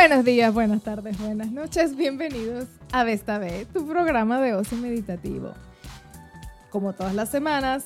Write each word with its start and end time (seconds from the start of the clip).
Buenos 0.00 0.24
días, 0.24 0.52
buenas 0.54 0.82
tardes, 0.82 1.18
buenas 1.18 1.50
noches. 1.52 1.94
Bienvenidos 1.94 2.64
a 2.90 3.04
Vesta 3.04 3.38
B, 3.38 3.66
tu 3.72 3.86
programa 3.86 4.40
de 4.40 4.54
ocio 4.54 4.78
meditativo. 4.78 5.52
Como 6.70 6.94
todas 6.94 7.14
las 7.14 7.28
semanas, 7.28 7.84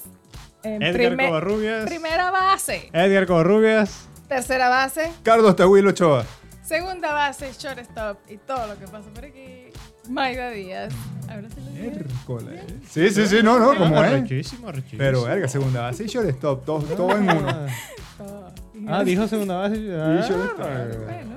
en 0.62 0.80
Edgar 0.82 1.08
prime- 1.16 1.26
Covarrubias. 1.26 1.84
primera 1.86 2.30
base, 2.30 2.88
Edgar 2.92 3.26
Covarrubias. 3.26 4.06
tercera 4.28 4.68
base, 4.68 5.10
Carlos 5.24 5.56
Tahuil 5.56 5.88
Ochoa. 5.88 6.24
segunda 6.62 7.12
base, 7.12 7.50
shortstop 7.58 8.18
y 8.30 8.36
todo 8.36 8.68
lo 8.68 8.78
que 8.78 8.86
pasa 8.86 9.10
por 9.12 9.24
aquí. 9.24 9.64
Maida 10.08 10.50
Díaz. 10.50 10.94
Ahora 11.28 11.48
sí 11.48 11.60
lo 11.60 11.70
dije. 11.72 11.90
Miércoles. 11.90 12.60
Sí, 12.90 13.10
sí, 13.10 13.26
sí, 13.26 13.38
no, 13.42 13.58
no, 13.58 13.76
como 13.76 13.96
es. 14.04 14.12
Arrechísimo, 14.12 14.68
arrechísimo. 14.68 14.98
Pero, 14.98 15.24
verga, 15.24 15.48
segunda 15.48 15.80
base 15.82 16.04
y 16.04 16.06
shortstop, 16.06 16.64
todo, 16.64 16.82
todo 16.94 17.10
en 17.16 17.22
uno. 17.24 17.48
Ah, 17.48 17.66
Todo. 18.18 18.52
Ah, 18.86 19.02
dijo 19.02 19.26
segunda 19.26 19.56
base. 19.56 19.74
Ah, 19.96 20.24
yo 20.28 20.36
lo- 20.36 20.54
Bueno, 20.56 21.34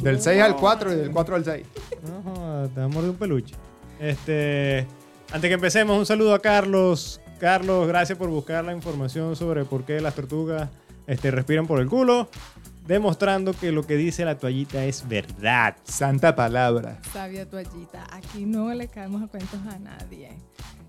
Del 0.00 0.20
6 0.20 0.42
al 0.42 0.56
4 0.56 0.92
y 0.92 0.96
del 0.96 1.10
4 1.10 1.36
al 1.36 1.44
6. 1.44 1.66
No, 2.08 2.22
joda, 2.34 2.68
te 2.68 2.80
amor 2.80 3.04
de 3.04 3.10
un 3.10 3.16
peluche. 3.16 3.54
Este, 3.98 4.86
antes 5.32 5.48
que 5.48 5.54
empecemos, 5.54 5.98
un 5.98 6.06
saludo 6.06 6.34
a 6.34 6.40
Carlos. 6.40 7.20
Carlos, 7.40 7.86
gracias 7.88 8.18
por 8.18 8.28
buscar 8.28 8.64
la 8.64 8.72
información 8.72 9.34
sobre 9.36 9.64
por 9.64 9.84
qué 9.84 10.00
las 10.00 10.14
tortugas 10.14 10.68
este, 11.06 11.30
respiran 11.30 11.66
por 11.66 11.80
el 11.80 11.88
culo, 11.88 12.28
demostrando 12.86 13.52
que 13.52 13.72
lo 13.72 13.82
que 13.86 13.96
dice 13.96 14.24
la 14.24 14.38
toallita 14.38 14.84
es 14.84 15.06
verdad. 15.08 15.76
Santa 15.84 16.34
palabra. 16.36 17.00
sabia 17.12 17.48
toallita. 17.48 18.06
Aquí 18.12 18.44
no 18.46 18.72
le 18.74 18.88
caemos 18.88 19.22
a 19.22 19.26
cuentos 19.26 19.60
a 19.68 19.78
nadie. 19.78 20.30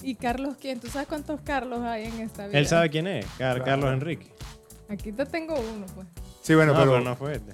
¿Y 0.03 0.15
Carlos 0.15 0.55
quién? 0.59 0.79
¿Tú 0.79 0.87
sabes 0.87 1.07
cuántos 1.07 1.41
Carlos 1.41 1.79
hay 1.81 2.05
en 2.05 2.19
esta 2.21 2.47
vida? 2.47 2.57
Él 2.59 2.67
sabe 2.67 2.89
quién 2.89 3.07
es, 3.07 3.25
Car- 3.25 3.55
Claro. 3.55 3.63
Carlos 3.65 3.93
Enrique. 3.93 4.31
Aquí 4.89 5.11
te 5.11 5.25
tengo 5.25 5.55
uno, 5.55 5.85
pues. 5.95 6.07
Sí, 6.43 6.53
bueno, 6.53 6.73
no, 6.73 6.79
pero. 6.79 6.91
pero 6.91 7.03
no 7.03 7.15
fue 7.15 7.33
este, 7.35 7.53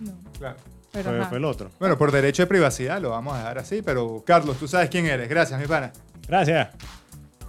No, 0.00 0.12
claro. 0.38 0.56
Pero 1.02 1.10
fue, 1.10 1.20
ajá. 1.20 1.28
fue 1.28 1.38
el 1.38 1.44
otro. 1.44 1.70
Bueno, 1.78 1.96
por 1.96 2.12
derecho 2.12 2.42
de 2.42 2.46
privacidad 2.46 3.00
lo 3.00 3.10
vamos 3.10 3.34
a 3.34 3.38
dejar 3.38 3.58
así, 3.58 3.82
pero 3.82 4.22
Carlos, 4.26 4.56
tú 4.58 4.68
sabes 4.68 4.90
quién 4.90 5.06
eres. 5.06 5.28
Gracias, 5.28 5.58
mi 5.60 5.66
pana. 5.66 5.92
Gracias. 6.26 6.68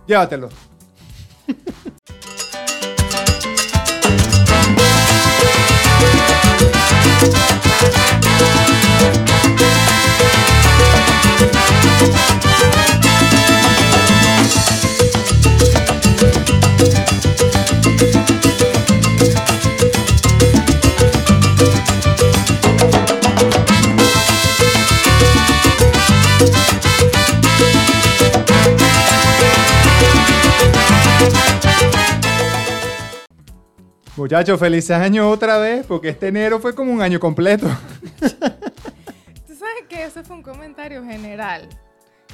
Llévatelo. 0.08 0.50
Muchachos, 34.30 34.60
feliz 34.60 34.92
año 34.92 35.28
otra 35.28 35.58
vez, 35.58 35.88
porque 35.88 36.10
este 36.10 36.28
enero 36.28 36.60
fue 36.60 36.76
como 36.76 36.94
un 36.94 37.02
año 37.02 37.20
completo. 37.20 37.66
Tú 38.20 39.56
sabes 39.56 39.88
que 39.90 40.04
eso 40.04 40.24
fue 40.24 40.36
un 40.36 40.44
comentario 40.44 41.04
general. 41.04 41.68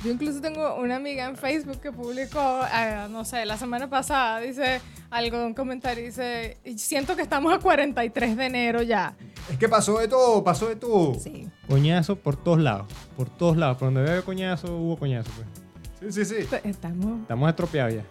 Yo 0.03 0.11
incluso 0.11 0.41
tengo 0.41 0.75
una 0.75 0.97
amiga 0.97 1.23
en 1.23 1.37
Facebook 1.37 1.79
que 1.79 1.93
publicó, 1.93 2.63
eh, 2.65 3.07
no 3.09 3.23
sé, 3.23 3.45
la 3.45 3.55
semana 3.55 3.89
pasada, 3.89 4.41
dice 4.41 4.81
algo, 5.09 5.45
un 5.45 5.53
comentario, 5.53 6.03
dice, 6.03 6.57
siento 6.75 7.15
que 7.15 7.21
estamos 7.21 7.53
a 7.53 7.59
43 7.59 8.35
de 8.35 8.45
enero 8.45 8.81
ya. 8.81 9.15
Es 9.49 9.57
que 9.57 9.69
pasó 9.69 9.97
de 9.99 10.09
todo, 10.09 10.43
pasó 10.43 10.67
de 10.67 10.75
todo. 10.75 11.13
Sí. 11.17 11.47
Coñazo 11.69 12.17
por 12.17 12.35
todos 12.35 12.59
lados. 12.59 12.87
Por 13.15 13.29
todos 13.29 13.55
lados. 13.55 13.77
Por 13.77 13.93
donde 13.93 14.11
veo 14.11 14.25
coñazo, 14.25 14.75
hubo 14.75 14.97
coñazo. 14.97 15.31
Pues. 15.31 16.13
Sí, 16.13 16.25
sí, 16.25 16.45
sí. 16.45 16.55
Estamos... 16.65 17.21
Estamos 17.21 17.47
estropeados 17.47 17.93
ya. 17.93 18.03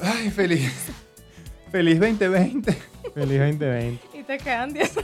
Ay, 0.00 0.30
feliz. 0.30 0.72
Feliz 1.76 2.00
2020. 2.00 2.72
Feliz 3.14 3.38
2020. 3.38 4.00
Y 4.18 4.22
te 4.22 4.38
quedan 4.38 4.72
10 4.72 4.94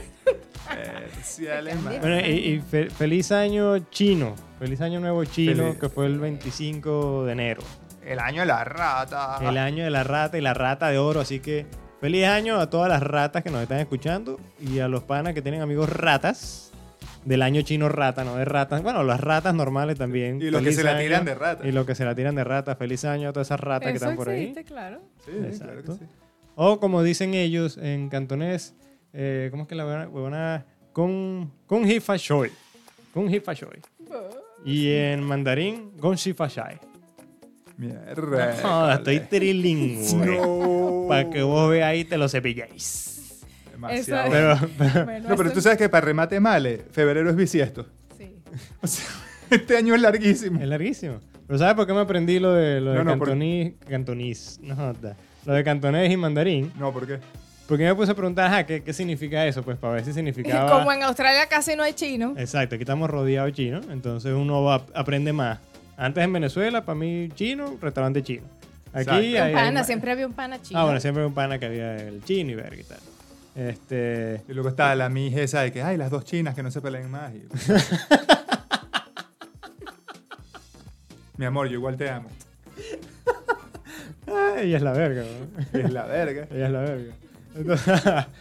Terciales, 1.13 1.75
Te 1.75 1.81
man. 1.81 1.97
Bueno, 2.01 2.19
y, 2.19 2.31
y 2.31 2.59
fe- 2.61 2.89
feliz 2.89 3.31
año 3.31 3.77
chino. 3.91 4.33
Feliz 4.57 4.81
año 4.81 4.99
nuevo 4.99 5.23
chino, 5.25 5.65
Feliz. 5.65 5.77
que 5.79 5.89
fue 5.89 6.07
el 6.07 6.17
25 6.19 7.25
de 7.25 7.31
enero. 7.33 7.61
El 8.03 8.17
año 8.19 8.41
de 8.41 8.47
la 8.47 8.63
rata. 8.63 9.37
El 9.41 9.57
año 9.59 9.83
de 9.83 9.91
la 9.91 10.03
rata 10.03 10.35
y 10.37 10.41
la 10.41 10.55
rata 10.55 10.89
de 10.89 10.97
oro. 10.97 11.19
Así 11.19 11.39
que 11.41 11.67
feliz 12.01 12.25
año 12.25 12.59
a 12.59 12.71
todas 12.71 12.89
las 12.89 13.03
ratas 13.03 13.43
que 13.43 13.51
nos 13.51 13.61
están 13.61 13.79
escuchando 13.79 14.39
y 14.59 14.79
a 14.79 14.87
los 14.87 15.03
panas 15.03 15.35
que 15.35 15.43
tienen 15.43 15.61
amigos 15.61 15.89
ratas. 15.89 16.71
Del 17.23 17.41
año 17.43 17.61
chino 17.61 17.87
rata, 17.87 18.23
no 18.25 18.35
de 18.35 18.45
ratas. 18.45 18.81
Bueno, 18.81 19.03
las 19.03 19.19
ratas 19.21 19.53
normales 19.53 19.97
también. 19.97 20.41
Y 20.41 20.49
los 20.49 20.61
que 20.63 20.73
se 20.73 20.83
la 20.83 20.97
tiran 20.99 21.23
de 21.23 21.35
rata. 21.35 21.67
Y 21.67 21.71
los 21.71 21.85
que 21.85 21.93
se 21.95 22.03
la 22.03 22.15
tiran 22.15 22.33
de 22.35 22.43
rata. 22.43 22.75
Feliz 22.75 23.05
año 23.05 23.29
a 23.29 23.31
todas 23.33 23.47
esas 23.47 23.59
ratas 23.59 23.89
que 23.91 23.95
están 23.97 24.15
por 24.15 24.27
ahí. 24.29 24.41
existe, 24.41 24.63
claro. 24.65 24.99
Sí, 25.23 25.31
claro 25.59 25.83
que 25.83 25.91
sí. 25.93 25.99
O 26.55 26.79
como 26.79 27.01
dicen 27.03 27.33
ellos 27.33 27.77
en 27.77 28.09
cantonés, 28.09 28.75
eh, 29.13 29.47
¿cómo 29.51 29.63
es 29.63 29.69
que 29.69 29.75
la 29.75 29.85
huevona-? 30.07 30.65
Con, 30.91 31.51
con 31.65 31.89
hifa 31.89 32.15
shoy. 32.17 32.51
Con 33.13 33.33
hifa 33.33 33.53
shoy. 33.53 33.79
Y 34.65 34.91
en 34.91 35.23
mandarín, 35.23 35.91
gon 35.97 36.15
shifa 36.15 36.47
shai. 36.47 36.79
Mierda. 37.77 38.55
Joda, 38.61 38.93
estoy 38.95 39.19
trilingüe. 39.21 40.37
No. 40.37 41.05
Para 41.07 41.29
que 41.29 41.41
vos 41.41 41.69
veáis 41.71 42.05
y 42.05 42.05
te 42.07 42.17
lo 42.17 42.29
cepilláis. 42.29 43.41
Demasiado. 43.71 44.29
Pero, 44.31 44.59
pero- 44.77 45.05
Bueno, 45.05 45.29
no, 45.29 45.35
pero 45.35 45.51
tú 45.51 45.59
sabes 45.61 45.77
que 45.79 45.89
para 45.89 46.05
remate 46.05 46.39
male, 46.39 46.85
febrero 46.91 47.29
es 47.29 47.35
bisiesto. 47.35 47.87
Sí. 48.17 48.35
O 48.81 48.87
sea, 48.87 49.05
este 49.49 49.75
año 49.75 49.95
es 49.95 50.01
larguísimo. 50.01 50.61
es 50.61 50.67
larguísimo. 50.67 51.19
Pero 51.47 51.59
¿sabes 51.59 51.73
por 51.75 51.85
qué 51.87 51.93
me 51.93 51.99
aprendí 52.01 52.39
lo 52.39 52.53
de, 52.53 52.79
lo 52.79 52.91
de 52.91 52.97
No, 52.99 53.03
no, 53.03 53.17
por- 53.17 53.27
cantonís? 53.29 53.73
Cantonís. 53.89 54.59
No. 54.61 54.93
Lo 55.45 55.53
de 55.53 55.63
cantonés 55.63 56.11
y 56.11 56.17
mandarín. 56.17 56.71
No, 56.77 56.91
¿por 56.93 57.07
qué? 57.07 57.19
Porque 57.67 57.85
me 57.85 57.95
puse 57.95 58.11
a 58.11 58.15
preguntar, 58.15 58.45
ajá, 58.47 58.65
¿qué, 58.65 58.83
qué 58.83 58.93
significa 58.93 59.45
eso? 59.47 59.63
Pues 59.63 59.77
para 59.77 59.93
ver 59.95 60.05
si 60.05 60.13
significaba... 60.13 60.69
Como 60.79 60.91
en 60.91 61.03
Australia 61.03 61.47
casi 61.47 61.75
no 61.75 61.83
hay 61.83 61.93
chino. 61.93 62.33
Exacto, 62.37 62.75
aquí 62.75 62.83
estamos 62.83 63.09
rodeados 63.09 63.47
de 63.47 63.53
chinos, 63.53 63.85
entonces 63.89 64.33
uno 64.33 64.63
va, 64.63 64.85
aprende 64.93 65.31
más. 65.33 65.59
Antes 65.95 66.23
en 66.23 66.33
Venezuela, 66.33 66.83
para 66.83 66.97
mí, 66.99 67.29
chino, 67.35 67.77
restaurante 67.81 68.21
chino. 68.23 68.43
Aquí 68.93 69.37
hay, 69.37 69.53
pana, 69.53 69.83
siempre 69.83 70.11
había 70.11 70.27
un 70.27 70.33
pana 70.33 70.61
chino. 70.61 70.79
Ah, 70.79 70.83
bueno, 70.83 70.99
siempre 70.99 71.25
un 71.25 71.33
pana 71.33 71.57
que 71.57 71.65
había 71.65 71.95
el 71.95 72.23
chino 72.23 72.51
y 72.51 72.55
verga 72.55 72.79
y 72.79 72.83
tal. 72.83 72.99
Este. 73.55 74.41
Y 74.47 74.53
luego 74.53 74.69
está 74.69 74.93
la 74.95 75.09
mija 75.09 75.41
esa 75.41 75.61
de 75.61 75.71
que, 75.71 75.81
ay, 75.81 75.97
las 75.97 76.11
dos 76.11 76.25
chinas 76.25 76.53
que 76.55 76.61
no 76.63 76.69
se 76.71 76.81
peleen 76.81 77.09
más. 77.09 77.31
y- 77.33 77.43
Mi 81.37 81.45
amor, 81.45 81.67
yo 81.67 81.73
igual 81.75 81.97
te 81.97 82.09
amo. 82.09 82.29
Ah, 84.33 84.61
ella 84.61 84.77
es 84.77 84.83
la 84.83 84.93
verga, 84.93 85.23
¿no? 85.23 85.79
Es 85.79 85.91
la 85.91 86.05
verga. 86.05 86.47
Ella 86.51 86.65
es 86.65 86.71
la 86.71 86.81
verga. 86.81 87.13
Entonces, 87.55 87.93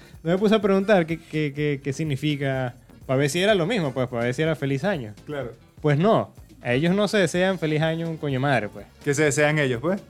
me 0.23 0.39
puse 0.39 0.55
a 0.55 0.61
preguntar 0.61 1.07
qué, 1.07 1.19
qué, 1.19 1.53
qué, 1.55 1.81
qué 1.83 1.93
significa. 1.93 2.75
Para 3.07 3.19
ver 3.19 3.31
si 3.31 3.41
era 3.41 3.55
lo 3.55 3.67
mismo, 3.67 3.93
pues, 3.93 4.09
para 4.09 4.25
ver 4.25 4.35
si 4.35 4.43
era 4.43 4.55
feliz 4.55 4.85
año. 4.85 5.13
Claro. 5.27 5.53
Pues 5.81 5.99
no, 5.99 6.33
a 6.63 6.73
ellos 6.73 6.95
no 6.95 7.09
se 7.09 7.19
desean 7.19 7.59
feliz 7.59 7.83
año 7.83 8.09
un 8.09 8.17
coño 8.17 8.39
madre, 8.39 8.69
pues. 8.69 8.87
Que 9.05 9.15
se 9.15 9.25
desean 9.25 9.59
ellos, 9.59 9.81
pues. 9.81 10.01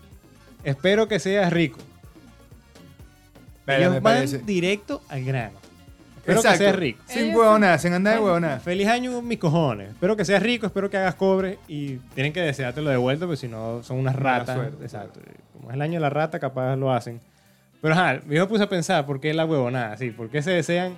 Espero 0.64 1.08
que 1.08 1.18
seas 1.18 1.52
rico. 1.52 1.78
Ellos 3.66 3.94
van 3.94 4.02
parece. 4.02 4.38
directo 4.38 5.02
al 5.08 5.24
grano. 5.24 5.58
Espero 6.22 6.38
Exacto. 6.38 6.58
que 6.58 6.64
seas 6.64 6.76
rico. 6.76 7.02
Sin 7.06 7.34
huevonadas, 7.34 7.82
sin 7.82 7.92
andar 7.92 8.14
de 8.14 8.20
huevonadas. 8.24 8.62
Feliz 8.62 8.86
año, 8.86 9.20
mis 9.22 9.38
cojones. 9.38 9.90
Espero 9.90 10.16
que 10.16 10.24
seas 10.24 10.42
rico, 10.42 10.66
espero 10.66 10.88
que 10.88 10.96
hagas 10.96 11.16
cobre 11.16 11.58
y 11.66 11.96
tienen 12.14 12.32
que 12.32 12.40
deseártelo 12.40 12.90
de 12.90 12.96
vuelta, 12.96 13.26
porque 13.26 13.36
si 13.38 13.48
no 13.48 13.82
son 13.82 13.98
unas 13.98 14.14
Mala 14.14 14.38
ratas. 14.38 14.54
suerte, 14.56 14.84
Exacto. 14.84 15.20
Como 15.52 15.70
es 15.70 15.74
el 15.74 15.82
año 15.82 15.94
de 15.94 16.00
la 16.00 16.10
rata, 16.10 16.38
capaz 16.38 16.76
lo 16.76 16.92
hacen. 16.92 17.20
Pero 17.80 17.94
ajá, 17.94 18.20
yo 18.28 18.42
me 18.42 18.46
puse 18.46 18.62
a 18.62 18.68
pensar, 18.68 19.04
¿por 19.04 19.20
qué 19.20 19.34
la 19.34 19.44
huevonada? 19.44 19.96
Sí, 19.96 20.10
¿por 20.10 20.30
qué 20.30 20.42
se 20.42 20.52
desean? 20.52 20.96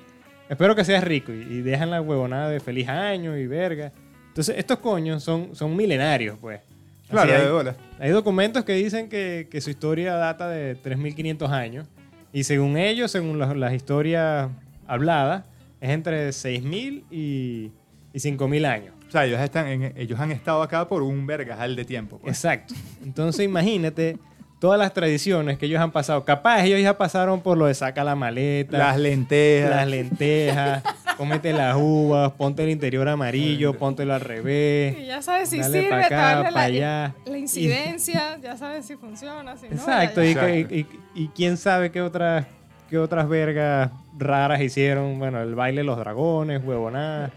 Espero 0.50 0.76
que 0.76 0.84
seas 0.84 1.02
rico 1.02 1.32
y, 1.32 1.36
y 1.40 1.62
dejan 1.62 1.90
la 1.90 2.02
huevonada 2.02 2.50
de 2.50 2.60
feliz 2.60 2.86
año 2.88 3.34
y 3.38 3.46
verga. 3.46 3.92
Entonces, 4.28 4.56
estos 4.58 4.78
coños 4.80 5.22
son, 5.22 5.54
son 5.56 5.74
milenarios, 5.74 6.36
pues. 6.38 6.60
Así 7.04 7.10
Claro, 7.10 7.32
hay- 7.34 7.40
de 7.46 7.50
bola. 7.50 7.76
hay 7.98 8.10
documentos 8.10 8.64
que 8.64 8.74
dicen 8.74 9.08
que, 9.08 9.48
que 9.50 9.62
su 9.62 9.70
historia 9.70 10.14
data 10.16 10.48
de 10.50 10.76
3.500 10.82 11.48
años. 11.50 11.86
Y 12.32 12.44
según 12.44 12.76
ellos, 12.76 13.10
según 13.10 13.38
las, 13.38 13.56
las 13.56 13.72
historias 13.72 14.48
habladas, 14.86 15.44
es 15.80 15.90
entre 15.90 16.28
6.000 16.30 17.04
y, 17.10 17.70
y 18.12 18.18
5.000 18.18 18.66
años. 18.66 18.94
O 19.08 19.10
sea, 19.10 19.24
ellos, 19.26 19.40
están 19.40 19.66
en- 19.68 19.92
ellos 19.96 20.18
han 20.18 20.32
estado 20.32 20.62
acá 20.62 20.88
por 20.88 21.02
un 21.02 21.26
vergajal 21.26 21.76
de 21.76 21.84
tiempo. 21.84 22.18
Pues. 22.18 22.36
Exacto. 22.36 22.74
Entonces 23.04 23.44
imagínate 23.44 24.18
todas 24.60 24.78
las 24.78 24.92
tradiciones 24.94 25.58
que 25.58 25.66
ellos 25.66 25.80
han 25.80 25.92
pasado. 25.92 26.24
Capaz 26.24 26.64
ellos 26.64 26.80
ya 26.80 26.96
pasaron 26.96 27.40
por 27.42 27.58
lo 27.58 27.66
de 27.66 27.74
saca 27.74 28.02
la 28.02 28.16
maleta, 28.16 28.78
Las 28.78 28.98
lentejas. 28.98 29.70
las 29.70 29.86
lentejas, 29.86 30.82
cómete 31.18 31.52
las 31.52 31.76
uvas, 31.76 32.32
ponte 32.32 32.64
el 32.64 32.70
interior 32.70 33.06
amarillo, 33.08 33.76
póntelo 33.76 34.14
al 34.14 34.22
revés. 34.22 34.96
Y 34.98 35.06
ya 35.06 35.20
sabes 35.22 35.50
si 35.50 35.58
Dale 35.58 35.80
sirve, 35.82 35.90
pa' 35.90 35.98
acá, 35.98 36.08
te 36.08 36.14
darle 36.16 36.44
pa' 36.44 36.50
la, 36.52 36.62
allá. 36.62 37.14
la 37.26 37.38
incidencia, 37.38 38.38
ya 38.42 38.56
sabes 38.56 38.86
si 38.86 38.96
funciona, 38.96 39.56
si 39.56 39.66
no. 39.68 39.74
Exacto, 39.74 40.22
ya- 40.24 40.30
y, 40.30 40.34
ya- 40.34 40.50
y- 40.50 40.80
y- 41.14 41.22
y 41.24 41.28
quién 41.28 41.56
sabe 41.58 41.90
qué 41.92 42.00
otras 42.00 42.46
qué 42.90 42.98
otras 42.98 43.28
vergas 43.28 43.90
raras 44.18 44.60
hicieron. 44.60 45.18
Bueno, 45.18 45.40
el 45.42 45.54
baile 45.54 45.80
de 45.80 45.84
los 45.84 45.98
dragones, 45.98 46.62
huevonadas. 46.64 47.30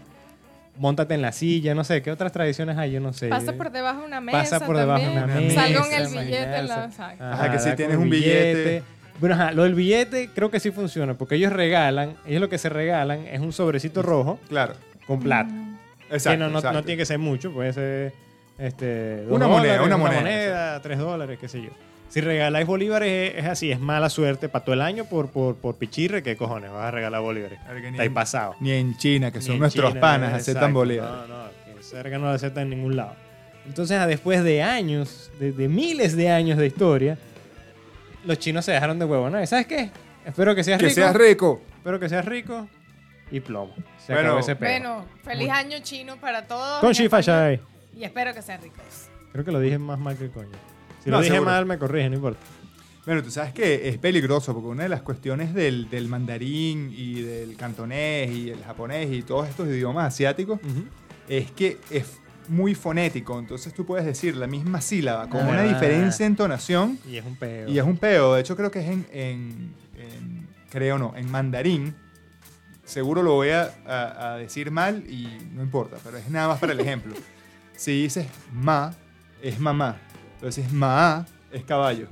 Móntate 0.76 1.14
en 1.14 1.22
la 1.22 1.32
silla, 1.32 1.74
no 1.74 1.82
sé, 1.82 2.02
¿qué 2.02 2.12
otras 2.12 2.30
tradiciones 2.30 2.78
hay? 2.78 2.92
Yo 2.92 3.00
no 3.00 3.12
sé. 3.12 3.28
Pasa 3.28 3.52
por 3.54 3.72
debajo 3.72 4.00
de 4.02 4.06
una 4.06 4.20
mesa. 4.20 4.38
Pasa 4.38 4.60
por 4.64 4.76
debajo 4.76 5.02
de 5.04 5.10
una 5.10 5.26
mesa. 5.26 5.62
Salga 5.62 5.80
con 5.80 5.92
el 5.92 6.06
billete. 6.06 6.56
en 6.56 6.68
la- 6.68 6.84
exacto. 6.84 7.24
Ajá, 7.24 7.50
que 7.50 7.58
si 7.58 7.72
tienes 7.74 7.96
un 7.96 8.08
billete. 8.08 8.82
Bueno, 9.18 9.34
ajá, 9.34 9.50
lo 9.50 9.64
del 9.64 9.74
billete 9.74 10.30
creo 10.32 10.48
que 10.52 10.60
sí 10.60 10.70
funciona, 10.70 11.14
porque 11.14 11.34
ellos 11.34 11.52
regalan, 11.52 12.14
ellos 12.24 12.40
lo 12.40 12.48
que 12.48 12.58
se 12.58 12.68
regalan 12.68 13.26
es 13.26 13.40
un 13.40 13.52
sobrecito 13.52 14.00
rojo 14.02 14.38
Claro. 14.48 14.74
con 15.08 15.18
plata. 15.18 15.50
Exacto. 16.10 16.30
que 16.30 16.36
no, 16.44 16.48
no, 16.50 16.58
exacto. 16.58 16.78
no 16.78 16.84
tiene 16.84 16.98
que 16.98 17.06
ser 17.06 17.18
mucho, 17.18 17.50
puede 17.52 17.72
ser 17.72 18.12
este, 18.58 19.24
Una 19.28 19.48
moneda, 19.48 19.78
dólares, 19.78 19.86
una 19.86 19.96
moneda, 19.96 20.80
tres 20.82 20.98
dólares, 20.98 21.36
qué 21.40 21.48
sé 21.48 21.60
yo. 21.62 21.70
Si 22.08 22.20
regaláis 22.20 22.66
bolívares 22.66 23.34
es, 23.34 23.44
es 23.44 23.50
así, 23.50 23.70
es 23.70 23.78
mala 23.80 24.08
suerte 24.08 24.48
para 24.48 24.64
todo 24.64 24.74
el 24.74 24.80
año 24.80 25.04
por, 25.04 25.30
por, 25.30 25.56
por 25.56 25.76
pichirre, 25.76 26.22
¿qué 26.22 26.36
cojones 26.36 26.70
vas 26.70 26.86
a 26.86 26.90
regalar 26.90 27.20
bolívares? 27.20 27.58
Que 27.60 27.88
Estáis 27.88 28.08
en- 28.08 28.14
pasado. 28.14 28.54
Ni 28.60 28.72
en 28.72 28.96
China, 28.96 29.30
que 29.30 29.38
Ni 29.40 29.44
son 29.44 29.58
nuestros 29.58 29.90
China, 29.90 30.00
panas, 30.00 30.28
exacto. 30.30 30.50
aceptan 30.52 30.72
bolívares. 30.74 31.28
No, 31.28 31.44
no, 31.44 31.50
que 31.76 31.82
cerca 31.82 32.18
no 32.18 32.24
lo 32.26 32.30
aceptan 32.30 32.64
en 32.64 32.70
ningún 32.70 32.96
lado. 32.96 33.14
Entonces, 33.66 34.06
después 34.06 34.42
de 34.42 34.62
años, 34.62 35.30
de, 35.38 35.52
de 35.52 35.68
miles 35.68 36.16
de 36.16 36.30
años 36.30 36.56
de 36.56 36.66
historia, 36.66 37.18
los 38.24 38.38
chinos 38.38 38.64
se 38.64 38.72
dejaron 38.72 38.98
de 38.98 39.04
huevonar. 39.04 39.46
¿Sabes 39.46 39.66
qué? 39.66 39.90
Espero 40.24 40.54
que 40.54 40.64
seas 40.64 40.78
Que 40.78 40.86
rico. 40.86 40.94
seas 40.94 41.14
rico. 41.14 41.62
Espero 41.76 42.00
que 42.00 42.08
seas 42.08 42.24
rico 42.24 42.66
y 43.30 43.40
plomo. 43.40 43.74
Se 43.98 44.14
Bueno, 44.14 44.28
acabó 44.28 44.40
ese 44.40 44.56
pedo. 44.56 44.70
Bueno, 44.70 45.04
feliz 45.22 45.50
año 45.50 45.78
chino 45.82 46.16
para 46.16 46.46
todos. 46.46 46.80
Con 46.80 46.92
Shifa. 46.92 47.20
Y 47.94 48.04
espero 48.04 48.32
que 48.32 48.40
sean 48.40 48.62
ricos. 48.62 49.08
Creo 49.32 49.44
que 49.44 49.52
lo 49.52 49.60
dije 49.60 49.76
más 49.78 49.98
mal 49.98 50.16
que 50.16 50.24
el 50.24 50.30
coño. 50.30 50.48
Si 51.02 51.10
No, 51.10 51.16
lo 51.16 51.22
dije 51.22 51.34
seguro. 51.34 51.50
mal, 51.50 51.66
me 51.66 51.78
corrige, 51.78 52.08
no 52.10 52.16
importa. 52.16 52.40
Bueno, 53.06 53.22
tú 53.22 53.30
sabes 53.30 53.52
que 53.54 53.88
es 53.88 53.96
peligroso 53.98 54.52
porque 54.52 54.68
una 54.68 54.82
de 54.82 54.88
las 54.90 55.00
cuestiones 55.02 55.54
del, 55.54 55.88
del 55.88 56.08
mandarín 56.08 56.92
y 56.94 57.22
del 57.22 57.56
cantonés 57.56 58.30
y 58.30 58.50
el 58.50 58.62
japonés 58.62 59.10
y 59.10 59.22
todos 59.22 59.48
estos 59.48 59.66
idiomas 59.68 60.06
asiáticos 60.12 60.60
es 61.28 61.50
que 61.52 61.78
es 61.90 62.18
muy 62.48 62.74
fonético. 62.74 63.38
Entonces 63.38 63.72
tú 63.72 63.86
puedes 63.86 64.04
decir 64.04 64.36
la 64.36 64.46
misma 64.46 64.80
sílaba 64.82 65.28
con 65.30 65.40
Ah. 65.40 65.48
una 65.50 65.62
diferencia 65.62 66.24
de 66.24 66.30
entonación 66.30 66.98
Y 67.08 67.16
es 67.16 67.24
un 67.24 67.36
pedo. 67.36 67.70
y 67.70 67.78
es 67.78 67.84
un 67.84 67.96
peo. 67.96 68.34
De 68.34 68.40
hecho, 68.42 68.56
creo 68.56 68.70
que 68.70 68.80
es 68.80 68.88
en, 68.88 69.06
en- 69.12 69.74
en- 69.96 70.48
creo 70.70 70.98
no, 70.98 71.14
en 71.16 71.30
mandarín. 71.30 71.94
Seguro 72.84 73.22
lo 73.22 73.34
voy 73.34 73.50
a, 73.50 73.70
a- 73.86 74.32
a 74.32 74.36
decir 74.36 74.70
mal 74.70 75.04
y 75.08 75.28
no 75.54 75.62
importa, 75.62 75.96
pero 76.04 76.16
es 76.18 76.28
nada 76.30 76.48
más 76.48 76.58
para 76.58 76.72
el 76.72 76.80
ejemplo. 76.80 77.14
Si 77.76 78.02
dices 78.02 78.26
ma, 78.52 78.92
es 79.40 79.60
mamá. 79.60 79.98
Pero 80.40 80.52
si 80.52 80.60
es 80.60 80.72
ma, 80.72 81.26
es 81.52 81.64
caballo. 81.64 82.06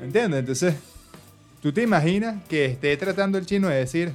¿Entiendes? 0.00 0.40
Entonces, 0.40 0.74
tú 1.60 1.72
te 1.72 1.82
imaginas 1.82 2.42
que 2.48 2.66
esté 2.66 2.96
tratando 2.96 3.38
el 3.38 3.46
chino 3.46 3.68
de 3.68 3.76
decir, 3.76 4.12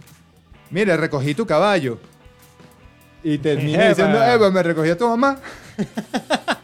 mira, 0.70 0.96
recogí 0.98 1.34
tu 1.34 1.46
caballo. 1.46 2.00
Y 3.24 3.38
termina 3.40 3.90
diciendo, 3.90 4.24
Eva, 4.24 4.50
me 4.50 4.64
recogí 4.64 4.90
a 4.90 4.98
tu 4.98 5.08
mamá. 5.08 5.40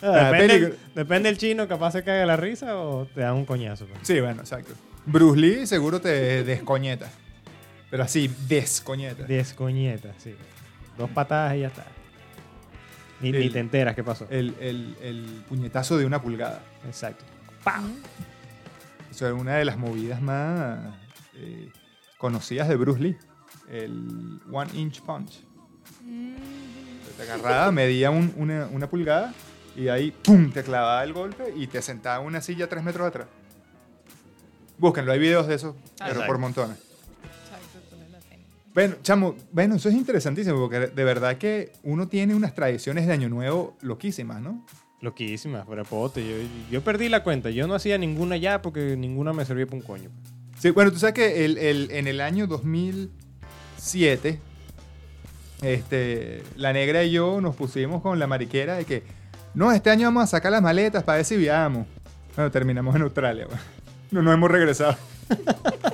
Ah, 0.00 0.30
depende, 0.30 0.78
depende 0.94 1.28
del 1.28 1.38
chino, 1.38 1.66
capaz 1.66 1.90
se 1.90 2.04
caga 2.04 2.24
la 2.24 2.36
risa 2.36 2.76
o 2.76 3.06
te 3.06 3.20
da 3.22 3.34
un 3.34 3.44
coñazo. 3.44 3.84
pues. 3.86 3.98
Sí, 4.04 4.20
bueno, 4.20 4.42
exacto. 4.42 4.72
Bruce 5.04 5.40
Lee 5.40 5.66
seguro 5.66 6.00
te 6.00 6.44
descoñeta. 6.44 7.10
Pero 7.90 8.04
así, 8.04 8.32
descoñeta. 8.46 9.24
Diez 9.24 9.54
coñetas, 9.54 10.14
sí. 10.22 10.36
Dos 10.96 11.10
patadas 11.10 11.56
y 11.56 11.60
ya 11.62 11.66
está. 11.66 11.84
Ni, 13.20 13.32
ni 13.32 13.50
te 13.50 13.58
enteras 13.58 13.94
qué 13.94 14.04
pasó. 14.04 14.26
El, 14.30 14.54
el- 14.60 14.96
el 15.02 15.44
puñetazo 15.48 15.96
de 15.98 16.06
una 16.06 16.22
pulgada. 16.22 16.62
Exacto. 16.86 17.24
Eso 19.10 19.26
es 19.26 19.32
una 19.32 19.56
de 19.56 19.64
las 19.64 19.76
movidas 19.76 20.22
más 20.22 20.78
eh, 21.34 21.70
conocidas 22.16 22.68
de 22.68 22.76
Bruce 22.76 23.00
Lee. 23.00 23.16
El 23.68 24.40
One 24.52 24.70
Inch 24.74 25.00
Punch. 25.02 25.40
Te 27.16 27.22
agarraba, 27.24 27.72
medía 27.72 28.10
un- 28.10 28.32
una, 28.36 28.66
una 28.66 28.88
pulgada 28.88 29.34
y 29.76 29.88
ahí, 29.88 30.10
¡pum!, 30.12 30.50
te 30.52 30.62
clavaba 30.62 31.02
el 31.04 31.12
golpe 31.12 31.52
y 31.56 31.66
te 31.66 31.82
sentaba 31.82 32.20
en 32.20 32.26
una 32.28 32.40
silla 32.40 32.68
tres 32.68 32.82
metros 32.84 33.06
atrás. 33.08 33.26
Búsquenlo, 34.78 35.10
hay 35.12 35.18
videos 35.18 35.46
de 35.48 35.54
eso, 35.56 35.76
pero 35.98 36.10
Exacto. 36.10 36.26
por 36.28 36.38
montones. 36.38 36.78
Bueno, 38.74 38.96
chamo, 39.02 39.34
bueno, 39.52 39.74
eso 39.76 39.88
es 39.88 39.94
interesantísimo 39.94 40.58
porque 40.58 40.78
de 40.88 41.04
verdad 41.04 41.36
que 41.38 41.72
uno 41.82 42.06
tiene 42.08 42.34
unas 42.34 42.54
tradiciones 42.54 43.06
de 43.06 43.12
Año 43.12 43.28
Nuevo 43.28 43.76
loquísimas, 43.80 44.40
¿no? 44.40 44.64
Loquísimas, 45.00 45.64
fuera 45.66 45.84
pote. 45.84 46.26
Yo, 46.26 46.34
yo 46.70 46.82
perdí 46.82 47.08
la 47.08 47.22
cuenta. 47.24 47.50
Yo 47.50 47.66
no 47.66 47.74
hacía 47.74 47.98
ninguna 47.98 48.36
ya 48.36 48.62
porque 48.62 48.96
ninguna 48.96 49.32
me 49.32 49.44
servía 49.44 49.66
para 49.66 49.76
un 49.76 49.82
coño. 49.82 50.10
Sí, 50.58 50.70
bueno, 50.70 50.90
tú 50.92 50.98
sabes 50.98 51.14
que 51.14 51.44
el- 51.44 51.56
el- 51.58 51.90
en 51.92 52.06
el 52.08 52.20
año 52.20 52.46
2007, 52.46 54.38
este, 55.62 56.42
la 56.56 56.72
negra 56.72 57.04
y 57.04 57.12
yo 57.12 57.40
nos 57.40 57.54
pusimos 57.56 58.02
con 58.02 58.18
la 58.18 58.26
mariquera 58.26 58.76
de 58.76 58.84
que, 58.84 59.02
no, 59.54 59.72
este 59.72 59.90
año 59.90 60.06
vamos 60.08 60.24
a 60.24 60.26
sacar 60.26 60.52
las 60.52 60.62
maletas 60.62 61.02
para 61.04 61.16
ver 61.16 61.24
si 61.24 61.36
viajamos. 61.36 61.86
Bueno, 62.36 62.50
terminamos 62.50 62.94
en 62.94 63.02
Australia, 63.02 63.46
bueno. 63.46 63.62
no 64.10 64.22
nos 64.22 64.34
hemos 64.34 64.50
regresado. 64.50 64.96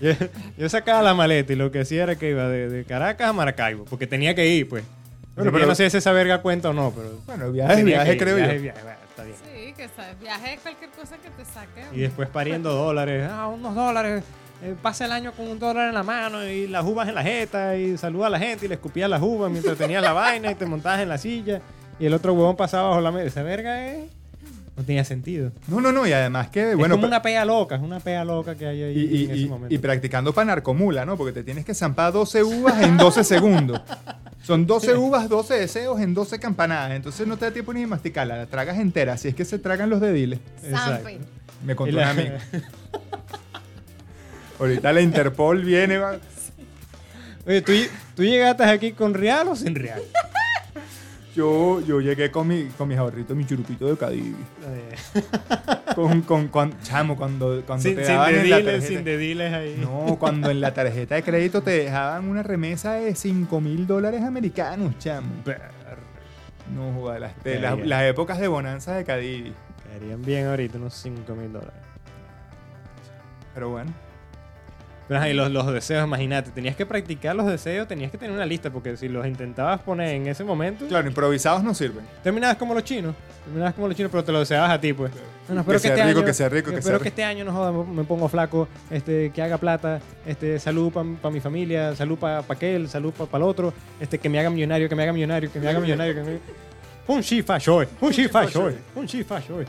Yo, 0.00 0.12
yo 0.56 0.68
sacaba 0.68 1.02
la 1.02 1.14
maleta 1.14 1.52
y 1.52 1.56
lo 1.56 1.70
que 1.70 1.80
hacía 1.80 2.04
era 2.04 2.16
que 2.16 2.30
iba 2.30 2.48
de, 2.48 2.68
de 2.68 2.84
Caracas 2.84 3.28
a 3.28 3.32
Maracaibo, 3.32 3.84
porque 3.84 4.06
tenía 4.06 4.34
que 4.34 4.46
ir, 4.46 4.68
pues. 4.68 4.84
Bueno, 5.36 5.52
pero- 5.52 5.62
yo 5.64 5.68
no 5.68 5.74
sé 5.74 5.88
si 5.90 5.96
esa 5.98 6.12
verga 6.12 6.38
cuenta 6.42 6.70
o 6.70 6.72
no, 6.72 6.92
pero. 6.94 7.20
Bueno, 7.26 7.52
viaje, 7.52 7.82
viaje, 7.84 8.12
ir, 8.12 8.18
creo 8.18 8.36
viaje, 8.36 8.56
yo. 8.56 8.62
viaje, 8.62 8.82
bueno, 8.82 8.98
está 9.08 9.24
bien. 9.24 9.36
Sí, 9.44 9.72
que 9.76 9.88
sabes, 9.88 10.18
viaje 10.20 10.54
es 10.54 10.60
cualquier 10.60 10.90
cosa 10.90 11.16
que 11.18 11.30
te 11.30 11.44
saque. 11.44 11.84
Y 11.92 12.00
después 12.00 12.28
pariendo 12.28 12.72
dólares. 12.72 13.28
Ah, 13.30 13.46
unos 13.48 13.74
dólares. 13.74 14.22
eh, 14.62 14.74
pasa 14.82 15.04
el 15.06 15.12
año 15.12 15.32
con 15.32 15.48
un 15.48 15.58
dólar 15.58 15.88
en 15.88 15.94
la 15.94 16.02
mano 16.02 16.44
y 16.46 16.66
las 16.66 16.84
uvas 16.84 17.08
en 17.08 17.14
la 17.14 17.22
jeta 17.22 17.76
y 17.76 17.96
saluda 17.96 18.26
a 18.26 18.30
la 18.30 18.38
gente 18.38 18.66
y 18.66 18.68
le 18.68 18.74
escupía 18.74 19.08
las 19.08 19.22
uvas 19.22 19.50
mientras 19.50 19.78
tenías 19.78 20.02
la 20.02 20.12
vaina 20.14 20.50
y 20.50 20.54
te 20.54 20.66
montabas 20.66 21.00
en 21.00 21.08
la 21.08 21.16
silla 21.18 21.60
y 21.98 22.06
el 22.06 22.12
otro 22.14 22.32
huevón 22.34 22.56
pasaba 22.56 22.88
bajo 22.90 23.00
la 23.00 23.10
mesa. 23.12 23.26
Esa 23.28 23.42
verga 23.42 23.86
es... 23.86 24.04
No 24.80 24.86
tenía 24.86 25.04
sentido. 25.04 25.52
No, 25.68 25.82
no, 25.82 25.92
no, 25.92 26.06
y 26.06 26.12
además 26.14 26.48
que, 26.48 26.70
es 26.70 26.76
bueno, 26.76 26.94
como 26.94 27.02
pa- 27.02 27.08
una 27.08 27.20
pea 27.22 27.44
loca, 27.44 27.74
es 27.76 27.82
una 27.82 28.00
pea 28.00 28.24
loca 28.24 28.54
que 28.54 28.66
hay 28.66 28.82
ahí 28.82 28.98
y, 28.98 29.00
y- 29.16 29.24
en 29.26 29.30
ese 29.32 29.40
y- 29.40 29.46
momento. 29.46 29.74
y 29.74 29.76
practicando 29.76 30.32
para 30.32 30.46
narcomula, 30.46 31.04
¿no? 31.04 31.18
Porque 31.18 31.34
te 31.34 31.44
tienes 31.44 31.66
que 31.66 31.74
zampar 31.74 32.14
12 32.14 32.42
uvas 32.42 32.80
en 32.82 32.96
12 32.96 33.22
segundos. 33.24 33.78
Son 34.42 34.66
12 34.66 34.94
uvas, 34.96 35.28
12 35.28 35.52
deseos 35.52 36.00
en 36.00 36.14
12 36.14 36.38
campanadas. 36.40 36.92
Entonces 36.92 37.26
no 37.26 37.36
te 37.36 37.44
da 37.44 37.50
tiempo 37.50 37.74
ni 37.74 37.80
de 37.82 37.88
masticarla, 37.88 38.38
la 38.38 38.46
tragas 38.46 38.78
entera. 38.78 39.12
Así 39.12 39.28
es 39.28 39.34
que 39.34 39.44
se 39.44 39.58
tragan 39.58 39.90
los 39.90 40.00
dediles. 40.00 40.38
Zampe. 40.70 41.18
Me 41.62 41.76
contó 41.76 41.92
Y 41.92 41.96
la- 41.96 42.12
un 42.12 42.18
amigo. 42.18 42.36
Ahorita 44.58 44.92
la 44.94 45.00
Interpol 45.02 45.62
viene. 45.62 45.98
va- 45.98 46.16
Oye, 47.46 47.60
¿tú, 47.62 47.72
¿tú 48.16 48.22
llegaste 48.24 48.64
aquí 48.64 48.92
con 48.92 49.12
real 49.12 49.48
o 49.48 49.56
sin 49.56 49.74
real? 49.74 50.00
Yo, 51.40 51.80
yo 51.80 52.00
llegué 52.02 52.30
con, 52.30 52.46
mi, 52.48 52.64
con 52.76 52.86
mis 52.86 52.98
ahorritos, 52.98 53.34
mi 53.34 53.46
churupito 53.46 53.86
de 53.86 53.96
Cadivi. 53.96 54.36
Con, 55.94 56.20
con, 56.20 56.48
con- 56.48 56.78
chamo, 56.82 57.16
cuando, 57.16 57.62
cuando 57.66 57.82
sin, 57.82 57.96
te 57.96 58.04
sin 58.04 58.14
daban 58.14 58.34
en 58.34 58.50
la 58.50 58.56
dediles, 58.56 58.74
tarjeta- 58.74 58.86
sin 58.88 59.04
dediles 59.04 59.52
ahí. 59.54 59.78
No, 59.80 60.16
cuando 60.18 60.50
en 60.50 60.60
la 60.60 60.74
tarjeta 60.74 61.14
de 61.14 61.22
crédito 61.22 61.62
te 61.62 61.70
dejaban 61.70 62.28
una 62.28 62.42
remesa 62.42 62.92
de 62.92 63.14
5 63.14 63.58
mil 63.62 63.86
dólares 63.86 64.22
americanos, 64.22 64.98
chamo. 64.98 65.28
No, 66.74 66.92
joda, 66.92 67.18
las, 67.18 67.32
las 67.88 68.02
épocas 68.04 68.38
de 68.38 68.46
bonanza 68.48 68.94
de 68.94 69.04
Cadivi. 69.04 69.54
Caerían 69.88 70.20
bien 70.22 70.46
ahorita 70.46 70.76
unos 70.76 70.92
5 70.94 71.34
mil 71.34 71.52
dólares. 71.52 71.74
Pero 73.54 73.70
bueno. 73.70 73.92
Pero 75.10 75.22
ahí 75.22 75.34
los, 75.34 75.50
los 75.50 75.66
deseos, 75.72 76.06
imagínate, 76.06 76.52
tenías 76.52 76.76
que 76.76 76.86
practicar 76.86 77.34
los 77.34 77.44
deseos, 77.44 77.88
tenías 77.88 78.12
que 78.12 78.16
tener 78.16 78.32
una 78.32 78.46
lista, 78.46 78.70
porque 78.70 78.96
si 78.96 79.08
los 79.08 79.26
intentabas 79.26 79.80
poner 79.80 80.14
en 80.14 80.28
ese 80.28 80.44
momento, 80.44 80.86
Claro, 80.86 81.08
improvisados 81.08 81.64
no 81.64 81.74
sirven. 81.74 82.04
terminabas 82.22 82.56
como 82.56 82.74
los 82.74 82.84
chinos. 82.84 83.16
Terminabas 83.42 83.74
como 83.74 83.88
los 83.88 83.96
chinos, 83.96 84.12
pero 84.12 84.22
te 84.22 84.30
lo 84.30 84.38
deseabas 84.38 84.70
a 84.70 84.80
ti, 84.80 84.92
pues. 84.92 85.10
Bueno, 85.48 85.62
espero 85.62 85.78
Que 85.78 85.82
sea 85.82 85.94
este 85.94 86.04
rico, 86.06 86.18
año- 86.20 86.26
que 86.26 86.32
sea 86.32 86.48
rico, 86.48 86.70
que 86.70 86.76
espero 86.78 86.98
sea 86.98 87.02
que 87.02 87.08
este 87.08 87.24
año 87.24 87.44
no 87.44 87.52
joda, 87.52 87.72
me, 87.72 88.04
pongo 88.04 88.28
flaco, 88.28 88.68
este, 88.88 89.30
que 89.34 89.42
haga 89.42 89.58
plata, 89.58 90.00
este, 90.24 90.60
salud 90.60 90.92
para 90.92 91.32
mi 91.34 91.40
familia, 91.40 91.96
salud 91.96 92.16
para 92.16 92.44
aquel, 92.48 92.88
salud 92.88 93.12
para 93.12 93.42
el 93.44 93.50
otro, 93.50 93.74
este, 93.98 94.16
que 94.20 94.28
me 94.28 94.38
haga 94.38 94.48
millonario, 94.48 94.88
que 94.88 94.94
me 94.94 95.02
haga 95.02 95.12
millonario, 95.12 95.50
que 95.52 95.58
me 95.58 95.66
haga 95.70 95.80
millonario, 95.80 96.14
que 96.14 96.22
me... 96.22 96.38
Un 97.08 97.20
shifa 97.20 97.58
shoy, 97.58 97.88
un 98.00 98.12
shifa 98.12 98.46
shoy, 98.46 98.76
un 98.94 99.06
shifa 99.06 99.40
shoy. 99.40 99.64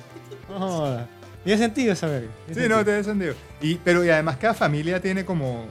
No 0.48 0.60
joda. 0.60 1.08
Tiene 1.44 1.58
sentido 1.60 1.94
esa 1.94 2.08
verga. 2.08 2.30
Sí, 2.48 2.54
sentido. 2.54 2.78
no, 2.78 2.86
tiene 2.86 3.04
sentido. 3.04 3.34
Y, 3.62 3.76
pero 3.76 4.06
y 4.06 4.10
además 4.10 4.38
cada 4.38 4.54
familia 4.54 5.02
tiene 5.02 5.26
como 5.26 5.66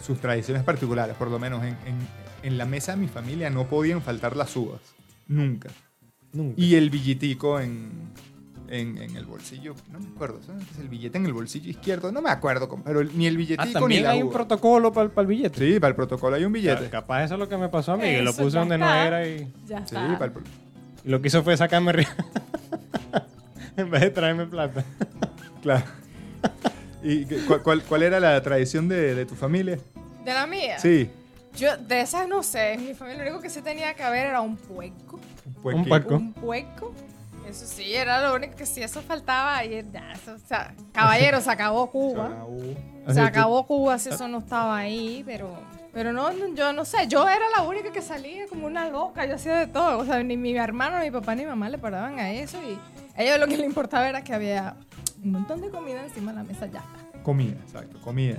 sus 0.00 0.18
tradiciones 0.20 0.62
particulares. 0.62 1.16
Por 1.16 1.28
lo 1.30 1.38
menos 1.38 1.62
en, 1.62 1.70
en- 1.86 2.28
en 2.44 2.56
la 2.56 2.64
mesa 2.66 2.92
de 2.92 2.98
mi 2.98 3.08
familia 3.08 3.50
no 3.50 3.66
podían 3.66 4.00
faltar 4.00 4.36
las 4.36 4.54
uvas. 4.54 4.80
Nunca. 5.26 5.68
Nunca. 6.32 6.54
Y 6.60 6.76
el 6.76 6.88
billetico 6.88 7.58
en, 7.58 7.90
en, 8.68 8.96
en 8.98 9.16
el 9.16 9.24
bolsillo. 9.26 9.74
No 9.90 9.98
me 9.98 10.06
acuerdo. 10.14 10.40
¿sabes? 10.46 10.62
El 10.80 10.88
billete 10.88 11.18
en 11.18 11.26
el 11.26 11.32
bolsillo 11.32 11.68
izquierdo. 11.68 12.12
No 12.12 12.22
me 12.22 12.30
acuerdo. 12.30 12.68
Pero 12.84 13.02
ni 13.02 13.26
el 13.26 13.34
Ah, 13.34 13.38
billetico 13.38 13.66
ni 13.66 13.72
también 13.72 14.02
la 14.04 14.10
hay 14.10 14.22
un 14.22 14.30
protocolo 14.30 14.92
para 14.92 15.10
el 15.16 15.26
billete. 15.26 15.58
Sí, 15.58 15.80
para 15.80 15.88
el 15.88 15.96
protocolo 15.96 16.36
hay 16.36 16.44
un 16.44 16.52
billete. 16.52 16.88
Capaz 16.90 17.24
eso 17.24 17.34
es 17.34 17.40
lo 17.40 17.48
que 17.48 17.56
me 17.56 17.68
pasó 17.68 17.94
a 17.94 17.96
mí, 17.96 18.04
que 18.04 18.22
lo 18.22 18.32
puse 18.32 18.56
donde 18.56 18.78
no 18.78 18.84
está. 18.86 19.06
era 19.08 19.26
y, 19.26 19.52
Ya 19.66 19.78
Sí, 19.78 19.96
está. 19.96 20.16
para 20.18 20.32
el 20.32 20.38
y 21.04 21.08
lo 21.10 21.20
que 21.20 21.26
hizo 21.28 21.42
fue 21.42 21.56
sacarme 21.56 21.92
río. 21.92 22.06
en 23.82 23.90
vez 23.90 24.00
de 24.02 24.10
traerme 24.10 24.46
plata. 24.46 24.84
Claro. 25.62 25.84
¿Y 27.02 27.24
cuál, 27.46 27.62
cuál- 27.62 27.82
cuál 27.82 28.02
era 28.04 28.20
la 28.20 28.40
tradición 28.40 28.88
de, 28.88 29.14
de 29.16 29.26
tu 29.26 29.34
familia? 29.34 29.76
¿De 30.24 30.32
la 30.32 30.46
mía? 30.46 30.78
Sí. 30.78 31.10
Yo, 31.56 31.76
de 31.76 32.00
esas 32.00 32.28
no 32.28 32.44
sé. 32.44 32.74
En 32.74 32.86
mi 32.86 32.94
familia 32.94 33.24
lo 33.24 33.30
único 33.30 33.42
que 33.42 33.50
sí 33.50 33.60
tenía 33.60 33.92
que 33.94 34.04
haber 34.04 34.26
era 34.26 34.40
un 34.40 34.56
puerco. 34.56 35.18
Un 35.64 35.84
puerco. 35.84 36.14
Un 36.14 36.32
puerco. 36.32 36.94
Eso 37.48 37.66
sí, 37.66 37.92
era 37.94 38.22
lo 38.28 38.36
único 38.36 38.54
que 38.54 38.66
si 38.66 38.82
eso 38.82 39.02
faltaba 39.02 39.56
ayer, 39.56 39.84
ya, 39.90 40.12
eso, 40.12 40.34
o 40.34 40.38
sea, 40.46 40.74
caballero, 40.92 41.40
se 41.40 41.50
acabó 41.50 41.90
Cuba. 41.90 42.46
Se 43.06 43.10
Así 43.12 43.20
acabó 43.20 43.66
Cuba 43.66 43.98
si 43.98 44.10
eso 44.10 44.28
no 44.28 44.38
estaba 44.38 44.76
ahí, 44.76 45.22
pero, 45.26 45.58
pero 45.94 46.12
no, 46.12 46.30
no, 46.32 46.54
yo 46.54 46.74
no 46.74 46.84
sé, 46.84 47.08
yo 47.08 47.26
era 47.26 47.46
la 47.56 47.62
única 47.62 47.90
que 47.90 48.02
salía 48.02 48.46
como 48.48 48.66
una 48.66 48.90
loca, 48.90 49.24
yo 49.24 49.36
hacía 49.36 49.56
de 49.56 49.66
todo, 49.66 49.98
o 50.00 50.04
sea, 50.04 50.22
ni 50.22 50.36
mi 50.36 50.54
hermano, 50.56 50.98
ni 50.98 51.06
mi 51.06 51.10
papá, 51.10 51.34
ni 51.34 51.42
mi 51.44 51.48
mamá 51.48 51.70
le 51.70 51.78
paraban 51.78 52.18
a 52.20 52.30
eso 52.32 52.58
y 52.62 52.78
a 53.18 53.22
ellos 53.22 53.38
lo 53.40 53.46
que 53.46 53.56
les 53.56 53.66
importaba 53.66 54.08
era 54.08 54.22
que 54.24 54.32
había 54.32 54.76
un 55.22 55.32
montón 55.32 55.60
de 55.60 55.68
comida 55.70 56.04
encima 56.04 56.32
de 56.32 56.38
la 56.38 56.44
mesa 56.44 56.66
ya. 56.66 56.84
Comida, 57.22 57.56
exacto, 57.66 58.00
comida. 58.00 58.36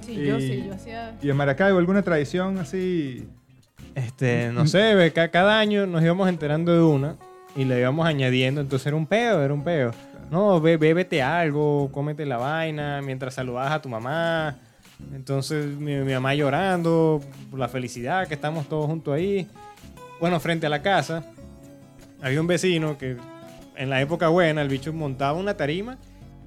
Sí, 0.00 0.14
yo 0.16 0.38
Y- 0.38 0.42
sí, 0.48 0.64
yo 0.66 0.74
hacía... 0.74 1.16
¿Y 1.22 1.30
en 1.30 1.36
Maracaibo 1.36 1.78
alguna 1.78 2.02
tradición 2.02 2.58
así? 2.58 3.28
Este, 3.94 4.50
no 4.52 4.66
sé, 4.66 4.94
ve, 4.94 5.12
ca- 5.12 5.28
cada 5.30 5.58
año 5.58 5.86
nos 5.86 6.02
íbamos 6.02 6.28
enterando 6.28 6.72
de 6.72 6.82
una 6.82 7.16
y 7.54 7.64
le 7.64 7.78
íbamos 7.80 8.06
añadiendo, 8.06 8.60
entonces 8.60 8.86
era 8.86 8.96
un 8.96 9.06
peo, 9.06 9.42
era 9.42 9.52
un 9.52 9.62
peo. 9.62 9.90
No, 10.30 10.60
bé- 10.60 10.78
bébete 10.78 11.22
algo, 11.22 11.90
cómete 11.92 12.24
la 12.24 12.38
vaina 12.38 13.02
mientras 13.02 13.34
saludabas 13.34 13.70
a 13.72 13.82
tu 13.82 13.88
mamá. 13.90 14.56
Entonces 15.14 15.66
mi, 15.66 15.96
mi 15.96 16.12
mamá 16.14 16.34
llorando 16.34 17.20
por 17.50 17.58
la 17.60 17.68
felicidad 17.68 18.26
que 18.26 18.34
estamos 18.34 18.66
todos 18.68 18.86
juntos 18.86 19.12
ahí. 19.14 19.46
Bueno, 20.20 20.40
frente 20.40 20.66
a 20.66 20.70
la 20.70 20.80
casa 20.80 21.22
había 22.22 22.40
un 22.40 22.46
vecino 22.46 22.96
que 22.96 23.16
en 23.76 23.90
la 23.90 24.00
época 24.00 24.28
buena 24.28 24.62
el 24.62 24.68
bicho 24.68 24.92
montaba 24.92 25.38
una 25.38 25.56
tarima 25.56 25.98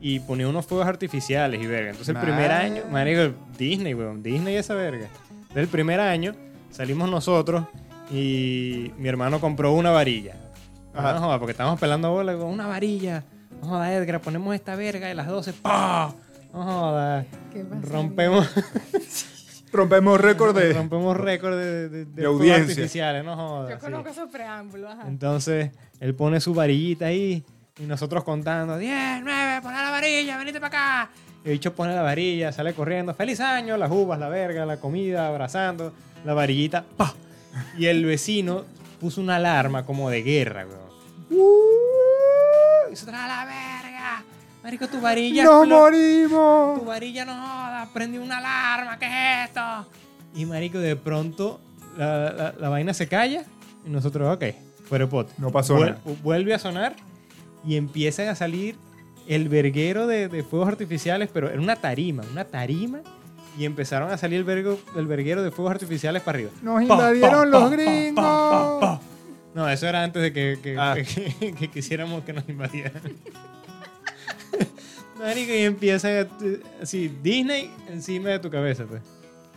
y 0.02 0.20
ponía 0.20 0.48
unos 0.48 0.66
fuegos 0.66 0.88
artificiales 0.88 1.62
y 1.62 1.66
verga. 1.68 1.90
Entonces 1.92 2.16
el 2.16 2.22
primer 2.22 2.50
Madre. 2.50 2.66
año, 2.66 2.84
marico, 2.92 3.34
Disney, 3.58 3.94
weón, 3.94 4.22
Disney 4.22 4.56
esa 4.56 4.74
verga. 4.76 5.08
Entonces 5.32 5.64
el 5.64 5.68
primer 5.68 6.00
año 6.00 6.34
salimos 6.72 7.10
nosotros 7.10 7.66
y 8.12 8.92
mi 8.98 9.08
hermano 9.10 9.40
compró 9.40 9.74
una 9.74 9.92
varilla. 9.92 10.36
Ajá. 10.94 11.14
No 11.14 11.22
joda, 11.22 11.40
porque 11.40 11.52
estábamos 11.52 11.80
pelando 11.80 12.12
bola 12.12 12.34
con 12.38 12.48
una 12.48 12.68
varilla. 12.68 13.24
No 13.62 13.68
joda, 13.70 13.94
Edgar, 13.94 14.22
ponemos 14.22 14.54
esta 14.54 14.76
verga 14.76 15.08
de 15.08 15.16
las 15.16 15.28
12. 15.28 15.54
¡Pah! 15.54 16.14
No 16.54 16.64
joda. 16.64 17.26
¿Qué 17.52 17.64
pasa? 17.64 17.82
Rompemos, 17.92 18.48
Rompemos 19.76 20.20
récord 20.20 20.56
de... 20.58 20.74
rompemos 20.74 21.18
récord 21.18 21.56
de, 21.58 21.90
de, 21.90 22.06
de 22.06 22.14
fuegos 22.24 22.40
audiencia. 22.42 22.74
artificiales, 22.74 23.24
no 23.26 23.36
joda. 23.36 23.70
Yo 23.70 23.76
sí. 23.76 23.82
conozco 23.82 24.10
esos 24.10 24.30
preámbulos, 24.30 24.92
ajá. 24.92 25.08
Entonces, 25.08 25.72
él 26.00 26.16
pone 26.16 26.40
su 26.40 26.54
varillita 26.54 27.08
ahí 27.08 27.44
y 27.78 27.84
nosotros 27.84 28.24
contando, 28.24 28.78
10, 28.78 29.22
9, 29.24 29.60
pon 29.62 29.74
la 29.74 29.92
varilla, 29.92 30.38
venite 30.38 30.60
para 30.60 31.04
acá. 31.04 31.12
Y 31.44 31.48
el 31.50 31.54
bicho 31.54 31.74
pone 31.76 31.94
la 31.94 32.02
varilla, 32.02 32.52
sale 32.52 32.74
corriendo, 32.74 33.14
feliz 33.14 33.40
año, 33.40 33.78
las 33.78 33.92
uvas, 33.92 34.18
la 34.20 34.30
verga, 34.30 34.66
la 34.66 34.78
comida, 34.78 35.28
abrazando, 35.28 35.94
la 36.24 36.34
varillita, 36.34 36.84
¡pah! 36.98 37.14
Y 37.78 37.86
el 37.88 38.04
vecino 38.06 38.64
puso 39.00 39.22
una 39.22 39.36
alarma 39.36 39.86
como 39.86 40.10
de 40.10 40.24
guerra, 40.24 40.66
weón. 40.66 40.86
Y 42.92 42.96
se 42.96 43.06
trae 43.06 43.28
la 43.28 43.46
verga. 43.46 43.75
Marico, 44.66 44.88
tu 44.88 45.00
varilla 45.00 45.44
¡Nos 45.44 45.68
explo- 45.68 45.80
morimos! 45.80 46.80
tu 46.80 46.86
varilla 46.86 47.24
no 47.24 47.34
joda, 47.34 47.88
prende 47.94 48.18
una 48.20 48.40
alarma, 48.40 48.98
¿qué 48.98 49.06
es 49.06 49.48
esto? 49.50 49.62
Y 50.34 50.46
marico, 50.46 50.80
de 50.80 50.96
pronto 50.96 51.62
la, 51.98 52.32
la- 52.34 52.56
la 52.60 52.70
vaina 52.70 52.94
se 52.96 53.08
calla 53.08 53.44
y 53.86 53.90
nosotros, 53.92 54.36
ok, 54.36 54.44
fuera 54.90 55.06
de 55.06 55.12
pote. 55.12 55.34
No 55.38 55.52
pasó 55.52 55.76
Vuel- 55.78 55.90
nada. 55.92 56.02
Vuelve 56.24 56.54
a 56.56 56.60
sonar 56.60 56.96
y 57.64 57.76
empiezan 57.76 58.28
a 58.28 58.34
salir 58.36 58.76
el 59.28 59.50
verguero 59.50 60.08
de, 60.08 60.30
de 60.30 60.44
fuegos 60.44 60.68
artificiales, 60.68 61.30
pero 61.32 61.48
era 61.50 61.62
una 61.62 61.76
tarima, 61.76 62.24
una 62.32 62.46
tarima. 62.46 63.02
Y 63.58 63.64
empezaron 63.66 64.12
a 64.12 64.18
salir 64.18 64.40
el, 64.40 64.44
vergo, 64.44 64.78
el 64.98 65.08
verguero 65.08 65.42
de 65.42 65.50
fuegos 65.52 65.72
artificiales 65.72 66.22
para 66.24 66.40
arriba. 66.40 66.52
¡Nos 66.62 66.82
invadieron 66.82 67.32
pa, 67.32 67.46
los 67.46 67.62
pa, 67.64 67.70
pa, 67.70 67.76
gringos! 67.76 68.26
pa, 68.26 68.80
pa. 68.82 69.02
No, 69.54 69.70
eso 69.70 69.88
era 69.88 70.04
antes 70.04 70.22
de 70.22 70.34
que, 70.34 70.60
que- 70.62 70.76
Ah. 70.78 70.96
que- 71.40 71.54
que 71.54 71.68
quisiéramos 71.70 72.24
que 72.26 72.34
nos 72.34 72.50
invadieran. 72.50 72.92
Marico, 75.20 75.54
y 75.54 75.62
empieza 75.62 76.28
así, 76.82 77.08
Disney 77.22 77.72
encima 77.88 78.30
de 78.30 78.40
tu 78.40 78.50
cabeza, 78.50 78.86
pues. 78.86 79.02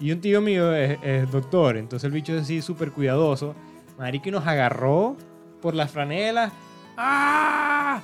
Y 0.01 0.13
un 0.13 0.21
tío 0.21 0.41
mío 0.41 0.73
es, 0.75 0.99
es 1.03 1.31
doctor, 1.31 1.77
entonces 1.77 2.07
el 2.07 2.13
bicho 2.13 2.35
es 2.35 2.43
así 2.43 2.63
súper 2.63 2.93
cuidadoso. 2.93 3.55
Marico, 3.99 4.29
y 4.29 4.33
nos 4.33 4.47
agarró 4.47 5.17
por 5.61 5.75
las 5.75 5.91
franelas. 5.91 6.53
¡Ah! 6.97 8.01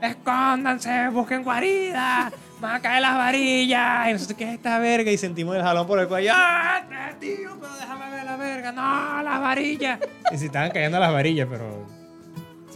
¡Escóndanse! 0.00 1.08
¡Busquen 1.08 1.42
guarida! 1.42 2.30
¡Van 2.60 2.76
a 2.76 2.80
caer 2.80 3.02
las 3.02 3.16
varillas! 3.16 4.08
Y 4.08 4.12
nosotros, 4.12 4.38
¿qué 4.38 4.44
es 4.44 4.54
esta 4.54 4.78
verga? 4.78 5.10
Y 5.10 5.18
sentimos 5.18 5.56
el 5.56 5.62
jalón 5.62 5.86
por 5.86 5.98
el 5.98 6.08
cuello. 6.08 6.32
¡Ah! 6.34 6.82
tío! 7.18 7.56
Pero 7.60 7.74
déjame 7.74 8.10
ver 8.10 8.24
la 8.24 8.36
verga. 8.36 8.72
¡No! 8.72 9.22
¡Las 9.22 9.40
varillas! 9.40 10.00
Y 10.32 10.38
se 10.38 10.46
estaban 10.46 10.70
cayendo 10.70 10.98
las 10.98 11.12
varillas, 11.12 11.48
pero 11.50 11.86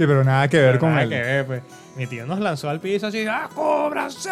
Sí, 0.02 0.06
pero 0.08 0.24
nada 0.24 0.48
que 0.48 0.56
ver 0.56 0.66
pero 0.70 0.80
con 0.80 0.90
nada 0.90 1.02
él. 1.04 1.10
que 1.10 1.20
ver, 1.20 1.46
pues. 1.46 1.62
Mi 1.96 2.08
tío 2.08 2.26
nos 2.26 2.40
lanzó 2.40 2.68
al 2.68 2.80
piso 2.80 3.06
así, 3.06 3.24
¡ah, 3.24 3.48
cóbranse! 3.54 4.30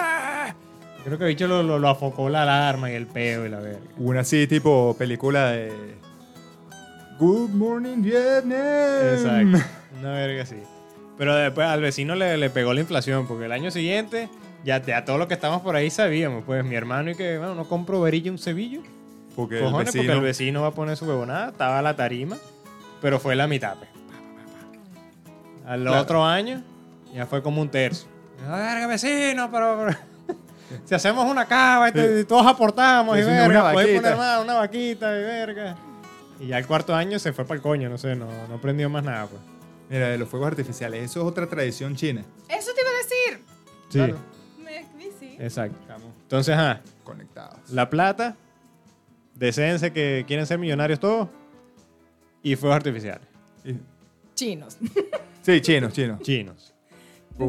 Creo 1.04 1.16
que 1.16 1.24
el 1.24 1.28
bicho 1.28 1.46
lo, 1.46 1.62
lo, 1.62 1.78
lo 1.78 1.88
afocó 1.88 2.28
la 2.28 2.42
alarma 2.42 2.90
y 2.90 2.94
el 2.94 3.06
peo 3.06 3.46
y 3.46 3.48
la 3.48 3.60
verga. 3.60 3.78
Una 3.98 4.20
así 4.20 4.48
tipo 4.48 4.96
película 4.98 5.52
de... 5.52 5.70
Good 7.20 7.50
Morning 7.50 8.02
Vietnam. 8.02 9.12
Exacto. 9.12 9.58
Una 10.00 10.12
verga 10.12 10.42
así. 10.42 10.56
Pero 11.16 11.36
después 11.36 11.68
al 11.68 11.80
vecino 11.82 12.16
le, 12.16 12.36
le 12.36 12.50
pegó 12.50 12.74
la 12.74 12.80
inflación, 12.80 13.28
porque 13.28 13.44
el 13.44 13.52
año 13.52 13.70
siguiente, 13.70 14.28
ya, 14.64 14.82
ya 14.84 15.04
todo 15.04 15.18
lo 15.18 15.28
que 15.28 15.34
estamos 15.34 15.62
por 15.62 15.76
ahí 15.76 15.88
sabíamos. 15.88 16.42
Pues 16.44 16.64
mi 16.64 16.74
hermano 16.74 17.12
y 17.12 17.14
que, 17.14 17.38
bueno, 17.38 17.54
no 17.54 17.68
compro 17.68 18.00
varilla 18.00 18.32
un 18.32 18.38
cebillo. 18.38 18.80
Porque 19.36 19.64
el 19.64 19.72
vecino... 19.72 20.02
porque 20.02 20.12
el 20.12 20.20
vecino 20.20 20.62
va 20.62 20.68
a 20.68 20.74
poner 20.74 20.96
su 20.96 21.06
huevonada, 21.06 21.50
estaba 21.50 21.80
la 21.80 21.94
tarima, 21.94 22.38
pero 23.00 23.20
fue 23.20 23.36
la 23.36 23.46
mitad. 23.46 23.76
pues. 23.76 23.99
Al 25.70 25.82
Claro. 25.82 26.00
otro 26.02 26.24
año, 26.24 26.62
ya 27.14 27.26
fue 27.26 27.42
como 27.42 27.60
un 27.62 27.68
tercio. 27.68 28.08
A 28.48 28.56
verga, 28.56 28.86
vecino, 28.88 29.48
pero. 29.50 29.84
pero- 29.86 29.98
si 30.84 30.94
hacemos 30.94 31.30
una 31.30 31.46
cava 31.46 31.88
y, 31.90 31.92
te- 31.92 32.14
Sí. 32.16 32.20
y 32.22 32.24
todos 32.24 32.46
aportamos 32.46 33.16
y 33.16 33.22
verga, 33.22 33.62
vaquita. 33.62 33.94
poner 34.00 34.16
más, 34.16 34.42
una 34.42 34.54
vaquita 34.54 35.16
y 35.16 35.22
verga. 35.22 35.76
Y 36.40 36.46
ya 36.48 36.58
el 36.58 36.66
cuarto 36.66 36.94
año 36.94 37.18
se 37.18 37.32
fue 37.32 37.44
para 37.44 37.56
el 37.56 37.62
coño, 37.62 37.88
no 37.88 37.98
sé, 37.98 38.16
no, 38.16 38.26
no 38.48 38.54
aprendió 38.56 38.90
más 38.90 39.04
nada, 39.04 39.26
pues. 39.26 39.40
Mira, 39.88 40.08
de 40.08 40.18
los 40.18 40.28
fuegos 40.28 40.48
artificiales. 40.48 41.04
Eso 41.04 41.20
es 41.20 41.26
otra 41.26 41.46
tradición 41.48 41.94
china. 41.96 42.24
Eso 42.48 42.72
te 42.74 42.80
iba 42.80 42.90
a 42.90 42.94
decir. 42.94 43.44
Sí, 43.90 43.98
Claro. 43.98 44.16
Me, 44.64 45.10
sí. 45.20 45.36
exacto. 45.38 45.76
Estamos 45.82 46.08
Entonces, 46.22 46.54
ajá, 46.56 46.80
conectados. 47.04 47.70
la 47.70 47.88
plata, 47.90 48.36
descense 49.34 49.92
que 49.92 50.24
quieren 50.26 50.46
ser 50.46 50.58
millonarios 50.58 50.98
todos, 50.98 51.28
y 52.42 52.56
fuegos 52.56 52.76
artificiales, 52.76 53.26
Y- 53.64 53.74
Chinos. 54.34 54.78
Sí, 55.42 55.60
chinos, 55.60 55.92
chinos. 55.92 56.20
chinos. 56.20 56.74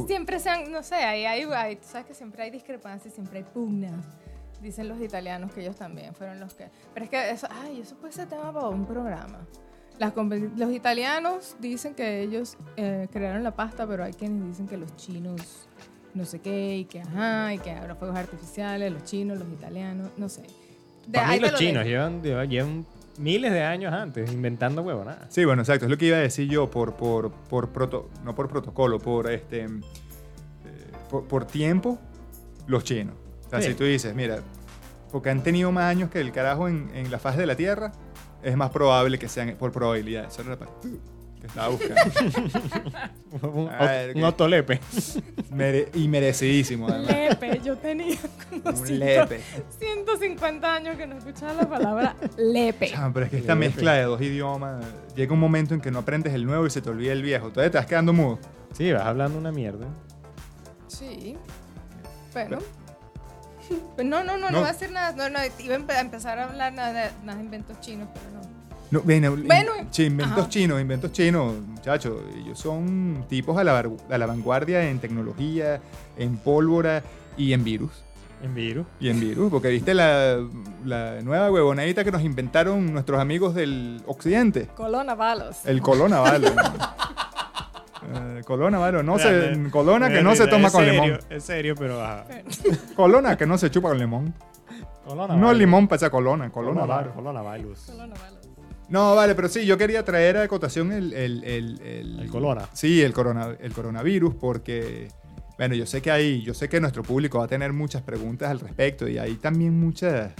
Siempre 0.08 0.40
se 0.40 0.50
han, 0.50 0.72
no 0.72 0.84
sé, 0.84 0.96
ahí 0.96 1.26
hay, 1.26 1.44
hay- 1.44 1.76
tú 1.76 1.84
sabes 1.86 2.08
que 2.08 2.14
siempre 2.14 2.44
hay 2.44 2.50
discrepancias, 2.52 3.14
siempre 3.14 3.40
hay 3.40 3.44
pugnas. 3.46 4.06
Dicen 4.62 4.88
los 4.88 5.02
italianos 5.02 5.52
que 5.54 5.62
ellos 5.62 5.76
también 5.76 6.14
fueron 6.14 6.40
los 6.40 6.54
que... 6.54 6.68
Pero 6.94 7.04
es 7.04 7.10
que 7.10 7.30
eso, 7.32 7.48
ay, 7.50 7.82
eso 7.82 7.96
puede 7.96 8.14
ser 8.14 8.28
tema 8.30 8.54
para 8.54 8.68
un 8.70 8.86
programa. 8.86 9.40
Las 9.98 10.14
los 10.16 10.72
italianos 10.72 11.56
dicen 11.60 11.94
que 11.94 12.22
ellos 12.22 12.58
eh, 12.78 13.08
crearon 13.12 13.44
la 13.44 13.56
pasta, 13.56 13.86
pero 13.88 14.04
hay 14.04 14.14
quienes 14.14 14.48
dicen 14.48 14.68
que 14.68 14.78
los 14.78 14.96
chinos 14.96 15.68
no 16.14 16.26
sé 16.26 16.40
qué, 16.40 16.78
y 16.78 16.86
que 16.86 17.02
ajá, 17.02 17.54
y 17.54 17.58
que 17.60 17.72
habrá 17.72 17.96
fuegos 17.96 18.18
artificiales, 18.18 18.92
los 18.92 19.04
chinos, 19.04 19.38
los 19.40 19.48
italianos, 19.50 20.10
no 20.18 20.28
sé. 20.30 20.42
De- 21.08 21.18
Para 21.20 21.28
mí 21.32 21.40
los 21.40 21.52
lo 21.54 21.58
chinos 21.58 21.86
llevan, 21.86 22.22
llevan 22.22 22.86
miles 23.18 23.52
de 23.52 23.64
años 23.64 23.94
antes 23.94 24.32
inventando 24.32 24.82
huevonadas. 24.82 25.26
Sí, 25.34 25.46
bueno, 25.46 25.62
exacto. 25.62 25.86
Es 25.86 25.92
lo 25.92 25.98
que 25.98 26.06
iba 26.08 26.18
a 26.18 26.22
decir 26.22 26.50
yo 26.50 26.70
por, 26.70 26.96
por, 26.96 27.32
por 27.32 27.70
proto, 27.70 28.10
no 28.24 28.34
por 28.36 28.48
protocolo, 28.50 29.00
por 29.00 29.30
este, 29.30 29.66
eh, 29.66 29.70
por, 31.10 31.26
por 31.28 31.46
tiempo, 31.46 32.00
los 32.68 32.84
chinos. 32.84 33.16
O 33.48 33.50
sea, 33.50 33.62
Sí. 33.62 33.70
si 33.70 33.74
tú 33.76 33.84
dices, 33.84 34.16
mira, 34.16 34.40
porque 35.12 35.30
han 35.30 35.44
tenido 35.44 35.72
más 35.72 35.84
años 35.86 36.10
que 36.10 36.22
el 36.22 36.32
carajo 36.32 36.68
en, 36.70 36.90
en 36.96 37.12
la 37.12 37.20
faz 37.20 37.36
de 37.38 37.46
la 37.46 37.56
Tierra, 37.56 37.92
es 38.44 38.56
más 38.56 38.72
probable 38.72 39.20
que 39.20 39.28
sean 39.28 39.56
por 39.60 39.72
probabilidad. 39.72 40.26
Eso 40.26 40.42
era 40.42 40.52
la 40.52 40.58
estaba 41.48 41.68
buscando. 41.70 42.02
Un, 43.54 43.70
A 43.70 43.86
ver, 43.86 44.16
un. 44.16 44.22
Mere- 45.52 45.90
y 45.94 46.08
merecidísimo, 46.08 46.88
además. 46.88 47.12
Lepe, 47.12 47.62
yo 47.64 47.78
tenía 47.78 48.18
como 48.50 48.70
Un 48.70 48.86
ciento- 48.86 49.06
lepe. 49.06 49.42
150 49.80 50.74
años 50.74 50.98
que 50.98 51.08
no 51.08 51.18
escuchaba 51.18 51.54
la 51.54 51.70
palabra 51.70 52.16
lepe. 52.38 52.90
Chamo, 52.90 53.14
pero 53.14 53.26
es 53.26 53.32
que 53.32 53.38
esta 53.38 53.56
Lepe. 53.56 53.68
mezcla 53.68 53.94
de 53.94 54.04
dos 54.04 54.22
idiomas, 54.22 54.86
llega 55.16 55.34
un 55.34 55.40
momento 55.40 55.74
en 55.74 55.82
que 55.82 55.92
no 55.92 56.00
aprendes 56.00 56.34
el 56.34 56.46
nuevo 56.46 56.66
y 56.66 56.70
se 56.70 56.82
te 56.82 56.90
olvida 56.90 57.14
el 57.14 57.22
viejo. 57.24 57.50
Todavía 57.50 57.72
te 57.72 57.78
vas 57.78 57.88
quedando 57.88 58.12
mudo. 58.14 58.40
Sí, 58.74 58.92
vas 58.92 59.04
hablando 59.04 59.38
una 59.38 59.52
mierda. 59.52 59.88
Sí. 60.88 61.38
Bueno. 62.34 62.60
Pues 63.96 64.06
no, 64.06 64.24
no, 64.24 64.34
no, 64.38 64.48
no, 64.48 64.52
No. 64.52 64.60
voy 64.60 64.70
a 64.70 64.74
decir 64.74 64.92
nada. 64.92 65.14
No, 65.14 65.30
no, 65.30 65.40
iba 65.60 65.76
a 65.76 65.80
empe- 65.80 65.94
a 65.96 66.02
empezar 66.02 66.38
a 66.40 66.44
hablar 66.50 66.74
nada 66.74 66.92
de 66.92 67.10
más 67.24 67.38
inventos 67.40 67.80
chinos, 67.80 68.10
pero 68.14 68.26
no. 68.32 68.61
No, 68.92 69.00
Bueno, 69.02 69.36
sí, 69.90 70.04
inventos 70.06 70.38
ajá. 70.40 70.50
chinos, 70.50 70.82
inventos 70.82 71.12
chinos, 71.14 71.54
muchachos. 71.66 72.20
Ellos 72.38 72.60
son 72.60 73.26
tipos 73.30 73.58
a 73.58 73.64
la, 73.64 73.72
var- 73.74 73.90
a 74.10 74.18
la 74.18 74.26
vanguardia 74.26 74.90
en 74.90 75.00
tecnología, 75.00 75.80
en 76.18 76.38
pólvora 76.38 77.02
y 77.38 77.54
en 77.54 77.64
virus. 77.64 78.04
En 78.44 78.56
virus. 78.56 78.88
y 79.00 79.10
en 79.10 79.20
virus, 79.20 79.52
porque 79.52 79.68
viste 79.70 79.94
la, 79.94 80.38
la 80.84 81.22
nueva 81.22 81.52
huevonadita 81.52 82.04
que 82.04 82.12
nos 82.12 82.24
inventaron 82.24 82.92
nuestros 82.92 83.20
amigos 83.22 83.54
del 83.54 84.02
occidente. 84.08 84.68
Coronavirus. 84.76 85.66
El 85.66 85.82
colonavalo. 85.82 86.48
Eh, 88.14 88.42
colonavalo, 88.46 89.04
no 89.04 89.20
se, 89.20 89.70
colona 89.72 90.10
que 90.10 90.24
no 90.24 90.36
se 90.36 90.48
toma 90.48 90.72
con 90.72 90.84
serio, 90.84 91.04
limón. 91.04 91.20
Es 91.30 91.44
serio, 91.44 91.76
pero 91.78 92.04
ajá. 92.04 92.26
Colona 92.96 93.38
que 93.38 93.46
no 93.46 93.58
se 93.60 93.70
chupa 93.70 93.90
con 93.90 94.00
limón. 94.00 94.34
Colona 95.06 95.36
No 95.36 95.54
limón 95.54 95.88
para 95.88 95.98
esa 95.98 96.10
colona, 96.10 96.50
Colona 96.50 96.82
colona 96.82 96.98
virus. 97.00 97.14
Colona 97.14 97.42
virus. 97.54 97.80
Coronavirus. 97.86 98.41
No, 98.92 99.16
vale, 99.16 99.36
pero 99.36 99.48
sí, 99.48 99.66
yo 99.66 99.78
quería 99.78 100.04
traer 100.04 100.36
a 100.36 100.48
cotación 100.50 100.92
el... 100.92 101.14
El, 101.14 101.44
el, 101.46 101.82
el, 101.82 102.20
El 102.20 102.30
corona. 102.30 102.68
Sí, 102.74 103.02
el, 103.02 103.14
corona, 103.14 103.56
el 103.62 103.72
coronavirus, 103.72 104.36
porque, 104.36 105.08
bueno, 105.58 105.76
yo 105.76 105.86
sé 105.86 106.02
que 106.02 106.12
hay, 106.12 106.42
yo 106.42 106.54
sé 106.54 106.68
que 106.68 106.82
nuestro 106.82 107.02
público 107.02 107.40
va 107.40 107.46
a 107.46 107.48
tener 107.48 107.72
muchas 107.72 108.02
preguntas 108.02 108.52
al 108.52 108.60
respecto 108.60 109.08
y 109.08 109.18
hay 109.18 109.36
también 109.36 109.80
muchas 109.80 110.34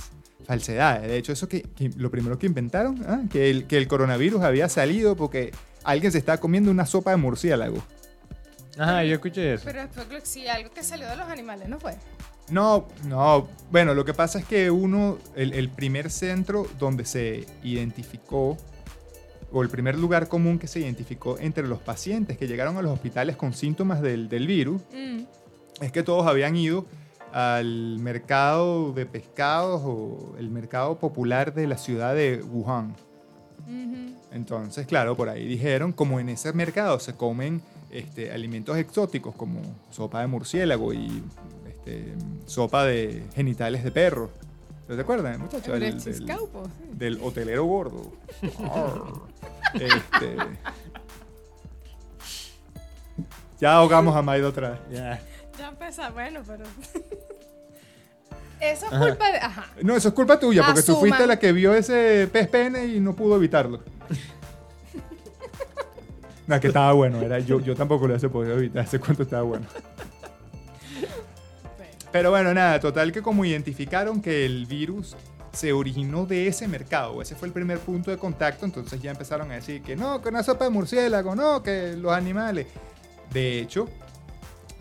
falsedades. 0.46 1.08
De 1.10 1.18
hecho, 1.18 1.32
eso 1.32 1.48
que, 1.48 1.62
que 1.62 1.92
lo 1.96 2.12
primero 2.12 2.38
que 2.38 2.46
inventaron, 2.46 3.02
¿ah? 3.08 3.22
que, 3.32 3.50
el, 3.50 3.68
que 3.68 3.78
el 3.78 3.88
coronavirus 3.88 4.42
había 4.42 4.68
salido 4.68 5.16
porque 5.16 5.52
alguien 5.86 6.12
se 6.12 6.18
estaba 6.18 6.38
comiendo 6.38 6.70
una 6.72 6.86
sopa 6.86 7.12
de 7.12 7.18
murciélago. 7.18 7.82
Ajá, 8.78 9.06
yo 9.06 9.14
escuché 9.14 9.54
eso. 9.54 9.64
Pero 9.64 9.88
fue 9.94 10.06
sí, 10.24 10.48
algo 10.50 10.72
que 10.72 10.84
salió 10.84 11.08
de 11.08 11.16
los 11.16 11.30
animales, 11.30 11.70
¿no 11.70 11.80
fue? 11.80 11.94
No, 12.52 12.86
no, 13.08 13.48
bueno, 13.72 13.94
lo 13.94 14.04
que 14.06 14.14
pasa 14.14 14.38
es 14.40 14.46
que 14.46 14.70
uno, 14.70 15.18
el, 15.36 15.54
el 15.54 15.70
primer 15.70 16.10
centro 16.12 16.68
donde 16.78 17.06
se 17.06 17.46
identificó, 17.64 18.58
o 19.54 19.64
el 19.64 19.70
primer 19.70 19.98
lugar 19.98 20.28
común 20.28 20.60
que 20.60 20.68
se 20.68 20.80
identificó 20.80 21.38
entre 21.40 21.68
los 21.68 21.80
pacientes 21.80 22.38
que 22.38 22.48
llegaron 22.48 22.78
a 22.78 22.82
los 22.82 22.92
hospitales 22.92 23.36
con 23.36 23.54
síntomas 23.54 24.02
del, 24.02 24.30
del 24.30 24.48
virus, 24.48 24.82
Mm. 24.94 25.24
es 25.82 25.92
que 25.92 26.04
todos 26.04 26.28
habían 26.28 26.56
ido 26.56 26.86
al 27.34 27.98
mercado 28.00 28.92
de 28.92 29.06
pescados 29.06 29.82
o 29.86 30.36
el 30.38 30.50
mercado 30.50 31.00
popular 31.00 31.54
de 31.54 31.66
la 31.68 31.78
ciudad 31.78 32.14
de 32.14 32.44
Wuhan. 32.44 32.96
Entonces, 34.32 34.86
claro, 34.88 35.16
por 35.16 35.30
ahí 35.30 35.46
dijeron, 35.48 35.92
como 35.92 36.20
en 36.20 36.30
ese 36.30 36.52
mercado 36.54 37.00
se 37.00 37.14
comen 37.16 37.62
este, 37.90 38.32
alimentos 38.32 38.78
exóticos 38.78 39.36
como 39.36 39.62
sopa 39.90 40.22
de 40.22 40.28
murciélago 40.28 40.94
y 40.94 41.24
este, 41.86 42.14
sopa 42.46 42.86
de 42.86 43.24
genitales 43.36 43.84
de 43.84 43.92
perro. 43.92 44.30
¿Te 44.88 45.00
acuerdas, 45.00 45.40
muchachos? 45.40 45.68
El 45.74 45.80
Del, 45.80 46.04
del- 46.04 46.16
chiscaupo, 46.16 46.66
sí. 46.66 46.90
del 46.98 47.20
hotelero 47.22 47.66
gordo. 47.66 48.12
Este, 49.74 50.36
ya 53.58 53.76
ahogamos 53.76 54.14
a 54.18 54.22
Maido 54.22 54.50
otra 54.50 54.72
vez. 54.72 54.80
Ya. 54.92 55.22
Ya 55.58 55.70
empezó, 55.70 56.12
bueno, 56.12 56.42
pero... 56.46 56.66
Eso 58.60 58.86
es 58.88 58.94
Ajá. 58.94 59.08
culpa 59.08 59.32
de... 59.32 59.38
Ajá. 59.38 59.66
No, 59.82 59.96
eso 59.96 60.10
es 60.10 60.14
culpa 60.14 60.38
tuya, 60.40 60.64
porque 60.66 60.82
tú 60.84 60.98
fuiste 60.98 61.26
la 61.26 61.40
que 61.40 61.54
vio 61.54 61.74
ese 61.74 62.28
pez 62.32 62.50
pene 62.50 62.86
y 62.86 63.00
no 63.00 63.16
pudo 63.16 63.38
evitarlo. 63.38 63.82
No, 66.48 66.60
que 66.60 66.68
estaba 66.68 66.92
bueno. 66.92 67.22
Era, 67.22 67.40
yo, 67.40 67.62
yo 67.62 67.76
tampoco 67.78 68.08
lo 68.08 68.14
hubiese 68.14 68.28
podido 68.28 68.58
evitar. 68.58 68.84
Hace 68.84 69.00
cuánto 69.00 69.24
estaba 69.24 69.44
bueno. 69.44 69.66
Pero 72.12 72.32
bueno, 72.32 72.54
nada, 72.54 72.80
total 72.80 73.12
que 73.12 73.22
como 73.22 73.46
identificaron 73.46 74.22
que 74.22 74.46
el 74.46 74.66
virus 74.66 75.16
se 75.54 75.74
originó 75.74 76.26
de 76.26 76.48
ese 76.48 76.68
mercado, 76.68 77.22
ese 77.22 77.36
fue 77.36 77.48
el 77.48 77.54
primer 77.54 77.80
punto 77.80 78.12
de 78.12 78.18
contacto, 78.18 78.66
entonces 78.66 79.02
ya 79.02 79.12
empezaron 79.12 79.52
a 79.52 79.56
decir 79.56 79.82
que 79.82 79.96
no, 79.96 80.22
que 80.22 80.30
una 80.30 80.44
sopa 80.44 80.66
de 80.66 80.72
murciélago, 80.72 81.36
no, 81.36 81.62
que 81.64 81.96
los 81.98 82.12
animales. 82.12 82.68
De 83.34 83.60
hecho, 83.60 83.88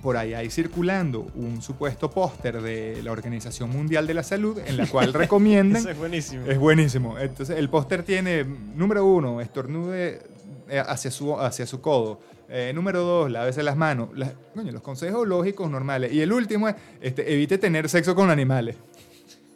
por 0.02 0.16
ahí 0.16 0.34
hay 0.34 0.50
circulando 0.50 1.26
un 1.34 1.62
supuesto 1.62 2.10
póster 2.10 2.60
de 2.62 3.02
la 3.02 3.12
Organización 3.12 3.70
Mundial 3.70 4.06
de 4.06 4.14
la 4.14 4.22
Salud 4.22 4.58
en 4.64 4.76
la 4.76 4.86
cual 4.86 5.12
recomiendan 5.12 5.82
Eso 5.82 5.90
es 5.90 5.98
buenísimo. 5.98 6.46
es 6.46 6.58
buenísimo. 6.58 7.18
Entonces, 7.18 7.58
el 7.58 7.68
póster 7.68 8.02
tiene, 8.02 8.44
número 8.44 9.04
uno, 9.04 9.40
estornude 9.40 10.22
eh, 10.68 10.82
hacia 10.86 11.10
su, 11.10 11.38
hacia 11.38 11.66
su 11.66 11.80
codo. 11.80 12.20
Eh, 12.52 12.72
número 12.74 13.00
dos, 13.02 13.30
lávese 13.30 13.62
las 13.62 13.76
manos. 13.76 14.08
Las- 14.14 14.32
coño, 14.54 14.72
los 14.72 14.82
consejos 14.82 15.26
lógicos 15.26 15.70
normales. 15.70 16.12
Y 16.12 16.20
el 16.20 16.32
último 16.32 16.68
es, 16.68 16.74
este, 17.00 17.32
evite 17.32 17.58
tener 17.58 17.88
sexo 17.88 18.14
con 18.16 18.28
animales. 18.28 18.76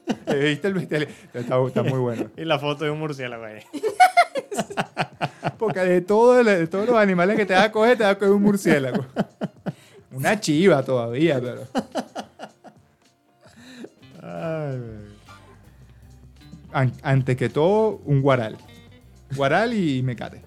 Evite 0.26 0.68
el 0.68 0.74
bestial. 0.74 1.08
Está, 1.32 1.60
está 1.66 1.82
muy 1.82 1.98
bueno. 1.98 2.30
Y 2.36 2.44
la 2.44 2.58
foto 2.58 2.84
de 2.84 2.90
un 2.90 2.98
murciélago 3.00 3.44
ahí. 3.44 3.60
Porque 5.58 5.80
de, 5.80 6.00
todo, 6.02 6.42
de 6.44 6.66
todos 6.66 6.86
los 6.86 6.96
animales 6.96 7.36
que 7.36 7.46
te 7.46 7.54
va 7.54 7.64
a 7.64 7.72
coger, 7.72 7.96
te 7.98 8.04
va 8.04 8.10
a 8.10 8.14
coger 8.18 8.32
un 8.32 8.42
murciélago. 8.42 9.04
Una 10.12 10.38
chiva 10.38 10.82
todavía, 10.84 11.40
pero... 11.40 11.62
Ay, 14.22 14.78
güey. 14.78 15.14
an- 16.72 16.92
antes 17.02 17.36
que 17.36 17.48
todo, 17.48 18.00
un 18.04 18.20
guaral. 18.22 18.56
Guaral 19.34 19.74
y 19.74 20.02
mecate. 20.02 20.42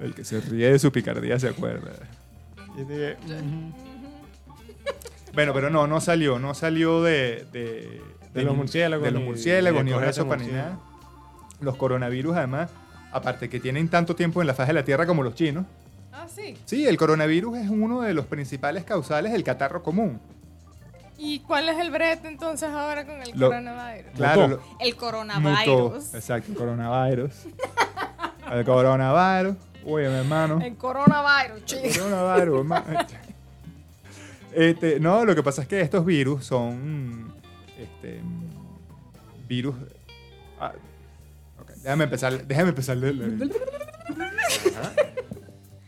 El 0.00 0.14
que 0.14 0.24
se 0.24 0.40
ríe 0.40 0.70
de 0.72 0.78
su 0.78 0.92
picardía 0.92 1.38
se 1.38 1.48
acuerda. 1.48 1.90
Y 2.76 2.80
dije, 2.84 3.16
ujú. 3.26 3.72
Bueno, 5.34 5.52
pero 5.52 5.70
no, 5.70 5.86
no 5.86 6.00
salió, 6.00 6.38
no 6.38 6.54
salió 6.54 7.02
de... 7.02 7.46
De, 7.52 8.00
De 8.34 8.42
los 8.42 8.56
murciélagos, 8.56 9.04
De 9.04 9.10
los 9.10 9.20
ni- 9.20 9.28
murciélagos, 9.28 9.84
ni 9.84 9.90
ni 9.90 9.94
cogerse 9.96 10.20
sopa, 10.20 10.36
ni 10.36 10.42
murciélago. 10.44 10.70
nada. 10.74 10.80
Los 11.60 11.76
coronavirus, 11.76 12.36
además, 12.36 12.70
aparte 13.12 13.48
que 13.48 13.60
tienen 13.60 13.88
tanto 13.88 14.14
tiempo 14.16 14.40
en 14.40 14.46
la 14.46 14.54
faz 14.54 14.68
de 14.68 14.72
la 14.74 14.84
Tierra 14.84 15.06
como 15.06 15.22
los 15.22 15.34
chinos. 15.34 15.64
Ah, 16.12 16.26
sí. 16.28 16.56
Sí, 16.64 16.86
el 16.86 16.96
coronavirus 16.96 17.58
es 17.58 17.68
uno 17.70 18.00
de 18.02 18.14
los 18.14 18.26
principales 18.26 18.84
causales 18.84 19.32
del 19.32 19.44
catarro 19.44 19.82
común. 19.82 20.20
¿Y 21.20 21.40
cuál 21.40 21.68
es 21.68 21.78
el 21.78 21.90
brete 21.90 22.28
entonces 22.28 22.68
ahora 22.70 23.04
con 23.04 23.20
el 23.20 23.30
Lo- 23.34 23.48
coronavirus? 23.48 24.12
Claro, 24.16 24.48
lo- 24.48 24.60
El 24.80 24.88
mutó. 24.94 24.98
coronavirus. 25.00 26.14
Exacto, 26.14 26.54
coronavirus. 26.54 27.32
el 28.52 28.64
coronavirus. 28.64 29.56
Oye, 29.90 30.08
mi 30.08 30.14
hermano. 30.16 30.60
El 30.62 30.76
coronavirus, 30.76 31.64
chicos. 31.64 31.96
Coronavirus, 31.98 32.58
hermano. 32.58 32.84
Este, 34.52 35.00
no, 35.00 35.24
lo 35.24 35.34
que 35.34 35.42
pasa 35.42 35.62
es 35.62 35.68
que 35.68 35.80
estos 35.80 36.04
virus 36.04 36.44
son 36.44 37.32
este, 37.78 38.20
virus. 39.48 39.74
ah, 40.60 40.72
déjame 41.82 42.04
empezar. 42.04 42.46
Déjame 42.46 42.68
empezar. 42.70 42.98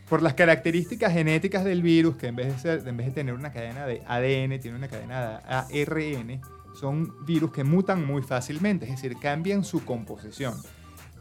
Por 0.09 0.21
las 0.21 0.33
características 0.33 1.13
genéticas 1.13 1.63
del 1.63 1.81
virus, 1.81 2.17
que 2.17 2.27
en 2.27 2.35
vez, 2.35 2.47
de 2.47 2.59
ser- 2.59 2.87
en 2.87 2.97
vez 2.97 3.07
de 3.07 3.13
tener 3.13 3.33
una 3.33 3.53
cadena 3.53 3.85
de 3.85 4.01
ADN, 4.05 4.59
tiene 4.59 4.75
una 4.77 4.89
cadena 4.89 5.39
de 5.39 5.83
ARN, 5.85 6.41
son 6.77 7.25
virus 7.25 7.51
que 7.53 7.63
mutan 7.63 8.05
muy 8.05 8.21
fácilmente, 8.21 8.85
es 8.85 8.91
decir, 8.91 9.15
cambian 9.21 9.63
su 9.63 9.85
composición. 9.85 10.53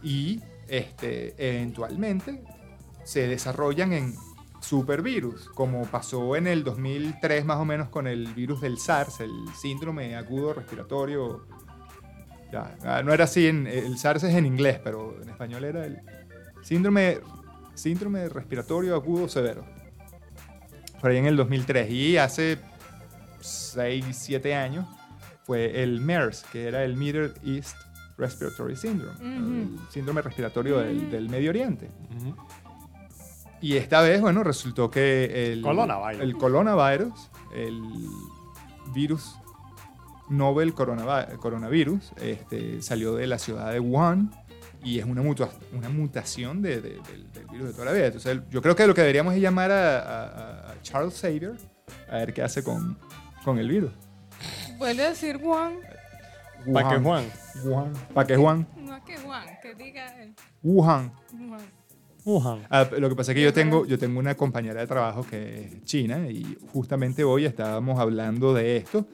Y 0.02 0.40
este, 0.66 1.34
eventualmente 1.38 2.42
se 3.04 3.26
desarrollan 3.26 3.92
en 3.92 4.14
supervirus, 4.60 5.48
como 5.50 5.82
pasó 5.86 6.36
en 6.36 6.46
el 6.46 6.64
2003 6.64 7.44
más 7.44 7.58
o 7.58 7.64
menos 7.64 7.88
con 7.88 8.06
el 8.06 8.26
virus 8.34 8.60
del 8.60 8.78
SARS, 8.78 9.20
el 9.20 9.32
síndrome 9.58 10.16
agudo 10.16 10.52
respiratorio. 10.52 11.46
Ya, 12.52 12.76
ah, 12.84 13.02
no 13.02 13.12
era 13.12 13.24
así, 13.24 13.46
en, 13.46 13.66
el 13.66 13.96
SARS 13.98 14.24
es 14.24 14.34
en 14.34 14.46
inglés, 14.46 14.80
pero 14.82 15.20
en 15.22 15.30
español 15.30 15.64
era 15.64 15.84
el 15.86 16.00
síndrome, 16.62 17.20
síndrome 17.74 18.28
respiratorio 18.28 18.94
agudo 18.94 19.28
severo. 19.28 19.64
Por 21.00 21.10
ahí 21.10 21.16
en 21.16 21.26
el 21.26 21.36
2003. 21.36 21.90
Y 21.90 22.18
hace 22.18 22.58
6, 23.40 24.04
7 24.10 24.54
años 24.54 24.86
fue 25.44 25.82
el 25.82 26.00
MERS, 26.00 26.44
que 26.52 26.68
era 26.68 26.84
el 26.84 26.96
Middle 26.96 27.32
East 27.44 27.76
Respiratory 28.18 28.76
Syndrome, 28.76 29.18
el 29.22 29.78
síndrome 29.88 30.20
respiratorio 30.20 30.78
del, 30.78 31.10
del 31.10 31.30
Medio 31.30 31.50
Oriente. 31.50 31.90
Ujú. 32.14 32.36
Y 33.60 33.76
esta 33.76 34.00
vez, 34.00 34.20
bueno, 34.20 34.42
resultó 34.42 34.90
que 34.90 35.52
el 35.52 35.62
Coronavirus. 35.62 36.22
el 36.22 36.36
coronavirus, 36.36 37.30
el 37.54 37.82
virus 38.94 39.36
novel 40.28 40.74
coronavi- 40.74 41.36
coronavirus, 41.38 42.12
este, 42.20 42.80
salió 42.82 43.14
de 43.16 43.26
la 43.26 43.38
ciudad 43.38 43.72
de 43.72 43.80
Wuhan 43.80 44.30
y 44.82 44.98
es 44.98 45.04
una, 45.04 45.22
mutua- 45.22 45.50
una 45.72 45.88
mutación 45.90 46.62
de- 46.62 46.80
de- 46.80 47.00
del, 47.10 47.32
del 47.32 47.46
virus 47.48 47.66
de 47.68 47.72
toda 47.72 47.86
la 47.86 47.92
vida. 47.92 48.06
Entonces, 48.06 48.40
yo 48.48 48.62
creo 48.62 48.74
que 48.76 48.86
lo 48.86 48.94
que 48.94 49.02
deberíamos 49.02 49.34
es 49.34 49.40
llamar 49.42 49.70
a, 49.72 49.98
a- 49.98 50.70
a 50.72 50.82
Charles 50.82 51.20
Xavier 51.20 51.52
a 52.10 52.16
ver 52.16 52.32
qué 52.32 52.42
hace 52.42 52.62
con, 52.64 52.96
con 53.44 53.58
el 53.58 53.68
virus. 53.68 53.92
Vuelve 54.78 55.04
a 55.04 55.08
decir 55.10 55.38
Juan. 55.42 55.74
Pa' 56.72 56.88
que 56.90 56.98
Juan. 56.98 57.24
Wuhan. 57.64 57.92
¿Para 58.14 58.26
qué 58.26 58.36
Juan? 58.36 58.66
No 58.78 58.96
es 58.96 59.02
que 59.04 59.16
Juan, 59.18 59.44
que 59.62 59.74
diga 59.74 60.22
el 60.22 60.34
Wuhan. 60.62 61.12
Juan. 61.30 61.60
Wuhan. 62.24 62.60
Ah, 62.70 62.88
lo 62.98 63.08
que 63.08 63.16
pasa 63.16 63.32
es 63.32 63.36
que 63.36 63.42
yo 63.42 63.52
tengo, 63.52 63.86
yo 63.86 63.98
tengo 63.98 64.18
una 64.18 64.34
compañera 64.36 64.80
de 64.80 64.86
trabajo 64.86 65.24
que 65.28 65.64
es 65.64 65.84
china 65.84 66.28
y 66.30 66.56
justamente 66.72 67.24
hoy 67.24 67.46
estábamos 67.46 67.98
hablando 67.98 68.52
de 68.54 68.76
esto. 68.76 69.06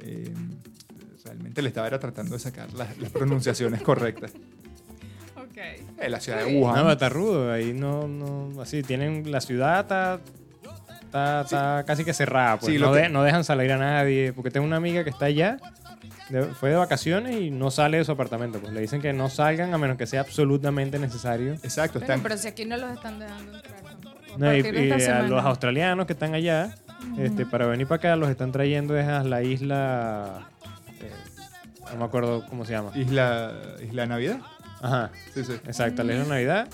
Eh, 0.00 0.32
realmente 1.24 1.60
le 1.62 1.68
estaba 1.68 1.86
era 1.88 1.98
tratando 1.98 2.34
de 2.34 2.38
sacar 2.40 2.72
las, 2.74 2.96
las 2.98 3.10
pronunciaciones 3.10 3.82
correctas. 3.82 4.32
Ok. 5.36 5.56
En 5.98 6.12
la 6.12 6.20
ciudad 6.20 6.44
de 6.44 6.52
No, 6.52 6.58
Wuhan. 6.60 6.88
está 6.90 7.08
rudo. 7.08 7.52
Ahí 7.52 7.72
no, 7.72 8.06
no. 8.06 8.60
Así, 8.62 8.82
tienen 8.82 9.30
la 9.32 9.40
ciudad, 9.40 9.80
está 9.80 10.20
está, 11.02 11.40
está 11.40 11.84
casi 11.86 12.04
que 12.04 12.12
cerrada. 12.12 12.58
Pues. 12.60 12.72
Sí, 12.72 12.78
no, 12.78 12.92
que- 12.92 13.00
de- 13.00 13.08
no 13.08 13.22
dejan 13.24 13.42
salir 13.44 13.72
a 13.72 13.78
nadie. 13.78 14.32
Porque 14.32 14.50
tengo 14.52 14.64
una 14.66 14.76
amiga 14.76 15.02
que 15.04 15.10
está 15.10 15.24
allá, 15.26 15.56
de- 16.28 16.44
fue 16.44 16.70
de 16.70 16.76
vacaciones 16.76 17.36
y 17.40 17.50
no 17.50 17.70
sale 17.70 17.98
de 17.98 18.04
su 18.04 18.12
apartamento. 18.12 18.58
Pues 18.60 18.72
le 18.72 18.80
dicen 18.80 19.00
que 19.00 19.12
no 19.12 19.28
salgan 19.28 19.72
a 19.74 19.78
menos 19.78 19.96
que 19.96 20.06
sea 20.06 20.20
absolutamente 20.20 20.98
necesario. 20.98 21.54
Exacto, 21.54 21.98
Bueno, 21.98 22.14
están... 22.14 22.22
pero 22.22 22.36
si 22.38 22.48
aquí 22.48 22.64
no 22.64 22.76
los 22.76 22.90
están 22.92 23.18
dejando 23.18 23.56
entrar. 23.56 23.78
A 24.34 24.36
No, 24.38 24.54
y, 24.54 24.92
a 25.08 25.22
los 25.22 25.44
australianos 25.44 26.06
que 26.06 26.12
están 26.12 26.34
allá, 26.34 26.74
este, 27.18 27.44
para 27.46 27.66
venir 27.66 27.86
para 27.86 27.96
acá, 27.96 28.16
los 28.16 28.28
están 28.30 28.52
trayendo 28.52 28.94
desde 28.94 29.24
la 29.28 29.42
isla. 29.42 30.48
eh, 31.00 31.10
no 31.92 31.98
me 31.98 32.04
acuerdo 32.04 32.44
cómo 32.48 32.64
se 32.64 32.72
llama. 32.72 32.92
Isla, 32.94 33.52
Isla 33.82 34.06
Navidad. 34.06 34.38
Ajá, 34.80 35.10
Sí, 35.34 35.44
sí. 35.44 35.52
exacto, 35.66 36.04
la 36.04 36.12
isla 36.12 36.24
de 36.24 36.30
Navidad. 36.30 36.68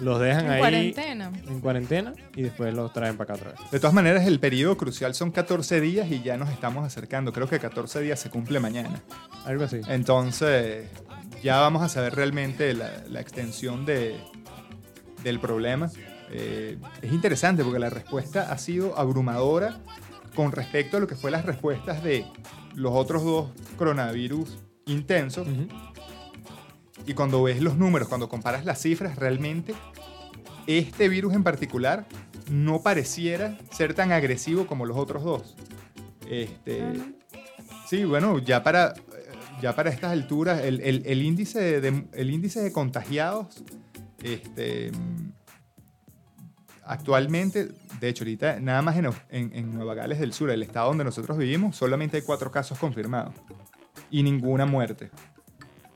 Los 0.00 0.20
dejan 0.20 0.46
En 0.46 0.50
ahí 0.52 0.58
cuarentena. 0.60 1.32
en 1.48 1.60
cuarentena 1.60 2.12
y 2.36 2.42
después 2.42 2.72
los 2.72 2.92
traen 2.92 3.16
para 3.16 3.34
acá 3.34 3.42
otra 3.48 3.60
vez. 3.60 3.70
De 3.70 3.80
todas 3.80 3.94
maneras, 3.94 4.26
el 4.26 4.38
periodo 4.38 4.76
crucial 4.76 5.14
son 5.14 5.30
14 5.32 5.80
días 5.80 6.10
y 6.10 6.22
ya 6.22 6.36
nos 6.36 6.50
estamos 6.50 6.84
acercando. 6.86 7.32
Creo 7.32 7.48
que 7.48 7.58
14 7.58 8.00
días 8.00 8.20
se 8.20 8.30
cumple 8.30 8.60
mañana. 8.60 9.02
Algo 9.44 9.64
así. 9.64 9.80
Entonces, 9.88 10.88
ya 11.42 11.58
vamos 11.58 11.82
a 11.82 11.88
saber 11.88 12.14
realmente 12.14 12.74
la, 12.74 12.90
la 13.08 13.20
extensión 13.20 13.84
de, 13.86 14.16
del 15.22 15.40
problema. 15.40 15.90
Eh, 16.30 16.78
es 17.02 17.12
interesante 17.12 17.64
porque 17.64 17.78
la 17.78 17.90
respuesta 17.90 18.52
ha 18.52 18.58
sido 18.58 18.98
abrumadora 18.98 19.78
con 20.34 20.52
respecto 20.52 20.96
a 20.98 21.00
lo 21.00 21.06
que 21.06 21.16
fue 21.16 21.30
las 21.30 21.44
respuestas 21.44 22.04
de 22.04 22.24
los 22.74 22.92
otros 22.94 23.24
dos 23.24 23.50
coronavirus 23.76 24.58
intensos. 24.86 25.48
Y 27.08 27.14
cuando 27.14 27.42
ves 27.42 27.62
los 27.62 27.76
números, 27.78 28.06
cuando 28.06 28.28
comparas 28.28 28.66
las 28.66 28.82
cifras, 28.82 29.16
realmente 29.16 29.74
este 30.66 31.08
virus 31.08 31.32
en 31.32 31.42
particular 31.42 32.04
no 32.50 32.82
pareciera 32.82 33.56
ser 33.72 33.94
tan 33.94 34.12
agresivo 34.12 34.66
como 34.66 34.84
los 34.84 34.96
otros 34.98 35.24
dos. 35.24 35.56
Este, 36.28 36.82
sí, 37.88 38.04
bueno, 38.04 38.38
ya 38.40 38.62
para, 38.62 38.92
ya 39.62 39.74
para 39.74 39.88
estas 39.88 40.12
alturas, 40.12 40.60
el, 40.60 40.82
el- 40.82 41.22
índice, 41.22 41.80
de, 41.80 42.04
el 42.12 42.30
índice 42.30 42.60
de 42.60 42.72
contagiados, 42.72 43.64
este, 44.22 44.92
actualmente, 46.84 47.68
de 48.00 48.08
hecho, 48.10 48.24
ahorita 48.24 48.60
nada 48.60 48.82
más 48.82 48.96
en, 48.98 49.06
en- 49.30 49.52
en 49.54 49.74
Nueva 49.74 49.94
Gales 49.94 50.18
del 50.18 50.34
Sur, 50.34 50.50
el 50.50 50.62
estado 50.62 50.88
donde 50.88 51.04
nosotros 51.04 51.38
vivimos, 51.38 51.74
solamente 51.74 52.18
hay 52.18 52.22
cuatro 52.22 52.50
casos 52.50 52.78
confirmados 52.78 53.34
y 54.10 54.22
ninguna 54.22 54.66
muerte. 54.66 55.10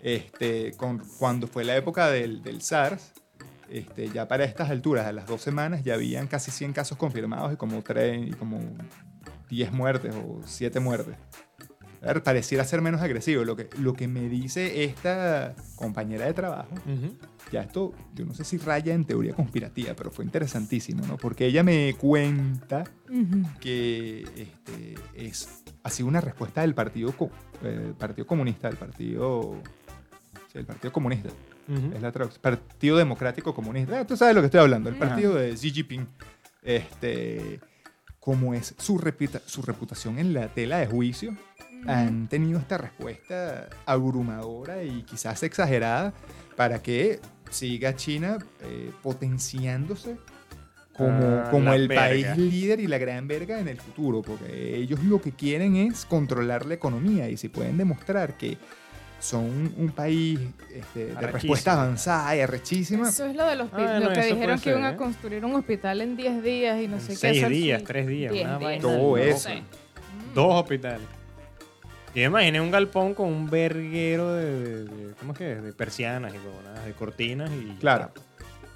Este, 0.02 0.72
con, 0.76 0.98
cuando 1.18 1.46
fue 1.46 1.64
la 1.64 1.76
época 1.76 2.10
del, 2.10 2.42
del 2.42 2.60
SARS, 2.60 3.12
este, 3.70 4.08
ya 4.10 4.26
para 4.28 4.44
estas 4.44 4.68
alturas, 4.68 5.06
a 5.06 5.12
las 5.12 5.26
dos 5.26 5.40
semanas, 5.40 5.84
ya 5.84 5.94
habían 5.94 6.26
casi 6.26 6.50
100 6.50 6.72
casos 6.72 6.98
confirmados 6.98 7.52
y 7.52 7.56
como, 7.56 7.80
tres, 7.82 8.28
y 8.28 8.32
como 8.32 8.58
10 9.48 9.72
muertes 9.72 10.14
o 10.14 10.40
7 10.44 10.80
muertes. 10.80 11.14
A 12.02 12.06
ver, 12.06 12.22
Pareciera 12.24 12.64
ser 12.64 12.82
menos 12.82 13.00
agresivo. 13.00 13.44
Lo 13.44 13.54
que, 13.54 13.70
lo 13.78 13.94
que 13.94 14.08
me 14.08 14.28
dice 14.28 14.82
esta 14.82 15.54
compañera 15.76 16.26
de 16.26 16.34
trabajo, 16.34 16.74
ya 17.52 17.60
esto, 17.62 17.92
yo 18.14 18.24
no 18.26 18.34
sé 18.34 18.42
si 18.44 18.58
raya 18.58 18.92
en 18.92 19.04
teoría 19.04 19.34
conspirativa, 19.34 19.94
pero 19.94 20.10
fue 20.10 20.24
interesantísimo, 20.24 21.06
¿no? 21.06 21.16
Porque 21.16 21.46
ella 21.46 21.62
me 21.62 21.94
cuenta 21.94 22.82
que 23.60 24.22
este, 24.36 24.94
es, 25.14 25.62
ha 25.84 25.90
sido 25.90 26.08
una 26.08 26.20
respuesta 26.20 26.62
del 26.62 26.74
Partido, 26.74 27.12
Co- 27.12 27.30
eh, 27.62 27.92
partido 27.96 28.26
Comunista, 28.26 28.68
del 28.68 28.78
Partido, 28.78 29.54
el 30.54 30.66
Partido 30.66 30.92
Comunista, 30.92 31.28
Ujú. 31.68 31.92
es 31.94 32.02
la 32.02 32.12
traducción, 32.12 32.40
Partido 32.42 32.96
Democrático 32.96 33.54
Comunista, 33.54 34.00
Ah, 34.00 34.06
tú 34.06 34.16
sabes 34.16 34.34
lo 34.34 34.40
que 34.40 34.46
estoy 34.46 34.60
hablando, 34.60 34.88
el 34.90 34.96
partido 34.96 35.34
de 35.34 35.54
Xi 35.54 35.70
Jinping, 35.70 36.06
este, 36.62 37.60
como 38.20 38.54
es 38.54 38.74
su, 38.78 38.98
reputa- 38.98 39.42
su 39.46 39.62
reputación 39.62 40.18
en 40.18 40.32
la 40.34 40.48
tela 40.48 40.78
de 40.78 40.86
juicio, 40.86 41.36
han 41.86 42.28
tenido 42.28 42.60
esta 42.60 42.78
respuesta 42.78 43.68
abrumadora 43.86 44.84
y 44.84 45.02
quizás 45.02 45.42
exagerada 45.42 46.14
para 46.56 46.80
que 46.80 47.18
siga 47.50 47.96
China 47.96 48.38
eh, 48.60 48.92
potenciándose 49.02 50.16
como, 50.96 51.40
Ah, 51.44 51.48
como 51.50 51.72
el 51.74 51.88
verga. 51.88 52.02
país 52.34 52.36
líder 52.36 52.78
y 52.80 52.86
la 52.86 52.98
gran 52.98 53.26
verga 53.26 53.58
en 53.58 53.66
el 53.66 53.80
futuro, 53.80 54.22
porque 54.22 54.76
ellos 54.76 55.02
lo 55.02 55.20
que 55.20 55.32
quieren 55.32 55.74
es 55.74 56.04
controlar 56.04 56.66
la 56.66 56.74
economía 56.74 57.28
y 57.30 57.36
si 57.36 57.48
pueden 57.48 57.76
demostrar 57.78 58.36
que 58.36 58.58
son 59.22 59.72
un 59.76 59.92
país 59.94 60.40
este, 60.74 61.06
de 61.14 61.26
respuesta 61.28 61.74
avanzada 61.74 62.34
y 62.36 62.40
arrechísima, 62.40 63.08
Eso 63.08 63.24
es 63.26 63.36
lo 63.36 63.46
de 63.46 63.54
los 63.54 63.68
Ah, 63.72 64.00
lo 64.00 64.08
no, 64.08 64.12
que 64.12 64.20
dijeron 64.26 64.58
que 64.58 64.70
iban 64.70 64.82
ser, 64.82 64.90
a 64.90 64.94
¿eh? 64.94 64.96
construir 64.96 65.44
un 65.44 65.54
hospital 65.54 66.00
en 66.00 66.16
10 66.16 66.42
días 66.42 66.80
y 66.82 66.88
no 66.88 66.98
sé 66.98 67.10
qué. 67.10 67.16
Seis 67.16 67.38
eso 67.38 67.48
días, 67.48 67.80
sí. 67.80 67.86
tres 67.86 68.06
días, 68.08 68.32
10 68.32 68.44
una 68.44 68.58
días, 68.58 68.68
vaina. 68.68 68.82
Todo 68.82 68.98
no 69.10 69.16
eso. 69.16 69.38
sé. 69.48 69.62
Dos 70.34 70.54
hospitales. 70.62 71.06
Y 72.14 72.18
me 72.18 72.24
imaginé 72.24 72.60
un 72.60 72.70
galpón 72.72 73.14
con 73.14 73.28
un 73.28 73.48
verguero 73.48 74.34
de, 74.34 74.60
de- 74.60 74.84
de- 74.86 75.14
¿cómo 75.14 75.32
es 75.32 75.38
que? 75.38 75.44
De 75.54 75.72
persianas 75.72 76.34
y 76.34 76.38
de 76.88 76.92
cortinas 76.94 77.48
y... 77.52 77.76
Claro. 77.78 78.10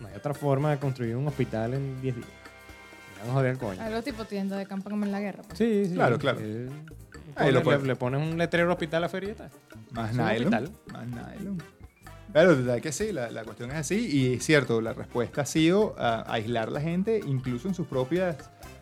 No 0.00 0.06
hay 0.08 0.14
otra 0.14 0.32
forma 0.32 0.70
de 0.70 0.78
construir 0.78 1.16
un 1.16 1.26
hospital 1.26 1.74
en 1.74 2.00
10 2.00 2.14
días. 2.16 2.28
Me 2.28 3.20
van 3.22 3.30
a 3.30 3.32
joder 3.34 3.50
el 3.52 3.58
coño. 3.58 3.82
Algo 3.82 4.00
tipo 4.02 4.24
tienda 4.26 4.56
de 4.56 4.66
campo 4.66 4.90
como 4.90 5.04
en 5.04 5.10
la 5.12 5.20
guerra. 5.20 5.42
pues. 5.42 5.58
Sí, 5.58 5.86
sí. 5.86 5.94
Claro, 5.94 6.18
claro. 6.18 6.38
Eh, 6.40 6.68
Ahí 7.36 7.52
lo 7.52 7.62
le, 7.62 7.78
le 7.82 7.96
pones 7.96 8.20
un 8.20 8.38
letrero 8.38 8.70
hospital 8.72 9.04
a 9.04 9.08
ferieta. 9.08 9.50
Más 9.92 10.14
nylon. 10.14 10.50
Más 10.92 11.06
nylon. 11.06 11.62
Pero 12.32 12.54
de 12.56 12.62
verdad 12.62 12.82
que 12.82 12.92
sí, 12.92 13.12
la, 13.12 13.30
la 13.30 13.44
cuestión 13.44 13.70
es 13.70 13.76
así. 13.76 14.06
Y 14.10 14.34
es 14.34 14.44
cierto, 14.44 14.80
la 14.80 14.92
respuesta 14.92 15.42
ha 15.42 15.46
sido 15.46 15.94
a, 15.98 16.30
aislar 16.32 16.70
la 16.72 16.80
gente 16.80 17.20
incluso 17.26 17.68
en 17.68 17.74
sus 17.74 17.86
propios 17.86 18.36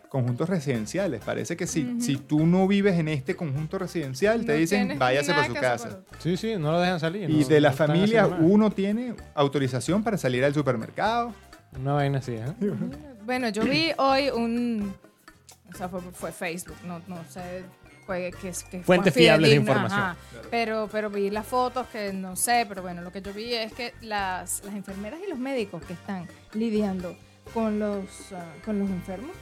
conjuntos 0.08 0.48
residenciales. 0.48 1.22
Parece 1.24 1.56
que 1.56 1.66
si, 1.66 1.84
Ujú. 1.84 2.00
si 2.00 2.16
tú 2.16 2.46
no 2.46 2.66
vives 2.68 2.98
en 2.98 3.08
este 3.08 3.34
conjunto 3.36 3.78
residencial, 3.78 4.44
te 4.46 4.52
No 4.52 4.58
dicen 4.58 4.78
tienes 4.80 4.98
váyase 4.98 5.32
para 5.32 5.46
su 5.46 5.54
casa. 5.54 5.88
otro. 5.88 6.04
Sí, 6.20 6.36
sí, 6.36 6.54
no 6.56 6.72
lo 6.72 6.80
dejan 6.80 7.00
salir. 7.00 7.28
Y 7.28 7.40
no- 7.42 7.48
de 7.48 7.60
la 7.60 7.70
no 7.70 7.76
familia, 7.76 8.26
uno 8.26 8.70
tiene 8.70 9.14
autorización 9.34 10.02
para 10.04 10.16
salir 10.16 10.44
al 10.44 10.54
supermercado. 10.54 11.32
Una 11.78 11.94
vaina 11.94 12.18
así, 12.18 12.32
¿eh? 12.32 12.44
Bueno, 13.24 13.48
yo 13.48 13.64
vi 13.64 13.90
hoy 13.98 14.30
un. 14.30 14.94
O 15.72 15.76
sea, 15.76 15.88
fue, 15.88 16.00
fue 16.00 16.30
Facebook, 16.30 16.76
no, 16.86 17.00
no 17.08 17.18
sé. 17.28 17.64
Fue, 18.06 18.32
que, 18.40 18.52
que 18.70 18.80
Fuentes 18.82 19.12
fue 19.14 19.22
fiables 19.22 19.50
de 19.50 19.56
información. 19.56 20.00
ajá. 20.00 20.16
Pero, 20.50 20.88
pero 20.92 21.10
vi 21.10 21.30
las 21.30 21.46
fotos 21.46 21.86
que 21.88 22.12
no 22.12 22.36
sé, 22.36 22.64
pero 22.68 22.82
bueno, 22.82 23.00
lo 23.02 23.10
que 23.10 23.22
yo 23.22 23.32
vi 23.32 23.54
es 23.54 23.72
que 23.72 23.94
las, 24.02 24.62
las 24.64 24.74
enfermeras 24.74 25.20
y 25.26 25.28
los 25.30 25.38
médicos 25.38 25.82
que 25.84 25.94
están 25.94 26.28
lidiando 26.52 27.16
con 27.52 27.78
los, 27.78 28.04
ah, 28.32 28.44
con 28.64 28.78
los 28.78 28.88
enfermos, 28.90 29.34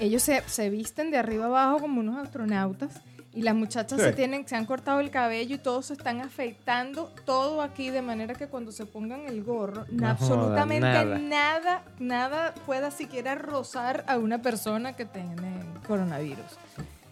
ellos 0.00 0.22
se, 0.22 0.42
se 0.46 0.70
visten 0.70 1.10
de 1.10 1.18
arriba 1.18 1.46
abajo 1.46 1.78
como 1.80 2.00
unos 2.00 2.16
astronautas 2.18 3.00
y 3.32 3.42
las 3.42 3.54
muchachas 3.56 3.98
Sí. 4.00 4.06
se 4.06 4.12
tienen 4.12 4.46
se 4.46 4.54
han 4.54 4.64
cortado 4.64 5.00
el 5.00 5.10
cabello 5.10 5.56
y 5.56 5.58
todos 5.58 5.86
se 5.86 5.92
están 5.94 6.20
afeitando 6.20 7.12
todo 7.24 7.62
aquí 7.62 7.90
de 7.90 8.00
manera 8.00 8.34
que 8.34 8.46
cuando 8.46 8.70
se 8.72 8.86
pongan 8.86 9.22
el 9.26 9.42
gorro 9.42 9.86
No 9.90 10.08
absolutamente 10.08 10.86
joda, 10.86 11.04
nada. 11.04 11.18
nada 11.18 11.82
nada 11.98 12.54
pueda 12.64 12.90
siquiera 12.92 13.34
rozar 13.34 14.04
a 14.06 14.18
una 14.18 14.38
persona 14.40 14.92
que 14.94 15.04
tiene 15.04 15.64
coronavirus 15.86 16.44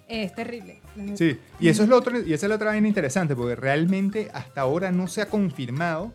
es 0.08 0.34
terrible 0.34 0.80
Sí, 1.16 1.38
y 1.60 1.68
eso 1.68 1.82
es 1.84 1.88
lo 1.88 1.96
otro, 1.96 2.20
y 2.20 2.32
esa 2.32 2.46
es 2.46 2.50
la 2.50 2.56
otra 2.56 2.68
vaina 2.68 2.86
interesante, 2.88 3.34
porque 3.34 3.56
realmente 3.56 4.30
hasta 4.34 4.60
ahora 4.60 4.92
no 4.92 5.06
se 5.08 5.22
ha 5.22 5.26
confirmado 5.26 6.12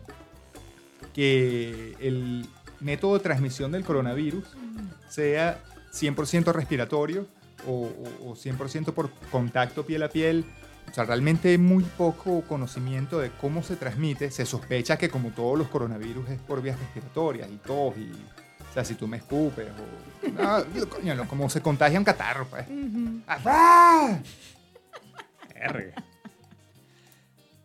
que 1.14 1.94
el 2.00 2.46
método 2.80 3.14
de 3.14 3.20
transmisión 3.20 3.72
del 3.72 3.84
coronavirus 3.84 4.44
sea 5.08 5.58
100% 5.92 6.52
respiratorio 6.52 7.26
o, 7.66 7.90
o- 8.22 8.30
o 8.30 8.36
100% 8.36 8.92
por 8.92 9.10
contacto 9.30 9.84
piel 9.84 10.02
a 10.04 10.08
piel. 10.08 10.44
O 10.90 10.94
sea, 10.94 11.04
realmente 11.04 11.50
hay 11.50 11.58
muy 11.58 11.82
poco 11.84 12.42
conocimiento 12.42 13.18
de 13.18 13.30
cómo 13.40 13.62
se 13.62 13.76
transmite. 13.76 14.30
Se 14.30 14.46
sospecha 14.46 14.96
que 14.96 15.10
como 15.10 15.30
todos 15.30 15.58
los 15.58 15.68
coronavirus 15.68 16.30
es 16.30 16.38
por 16.40 16.62
vías 16.62 16.78
respiratorias 16.78 17.48
y 17.50 17.56
tos 17.56 17.94
y... 17.98 18.10
O 18.70 18.72
sea, 18.74 18.84
si 18.84 18.94
tú 18.94 19.06
me 19.08 19.16
escupes 19.18 19.66
o... 19.68 20.38
Ah, 20.42 20.62
coño, 20.90 21.14
lo- 21.14 21.26
como 21.26 21.48
se 21.48 21.60
contagia 21.60 21.98
un 21.98 22.04
catarro, 22.04 22.46
pues. 22.46 22.64
¡Ah! 23.26 24.18
Verga. 25.54 25.94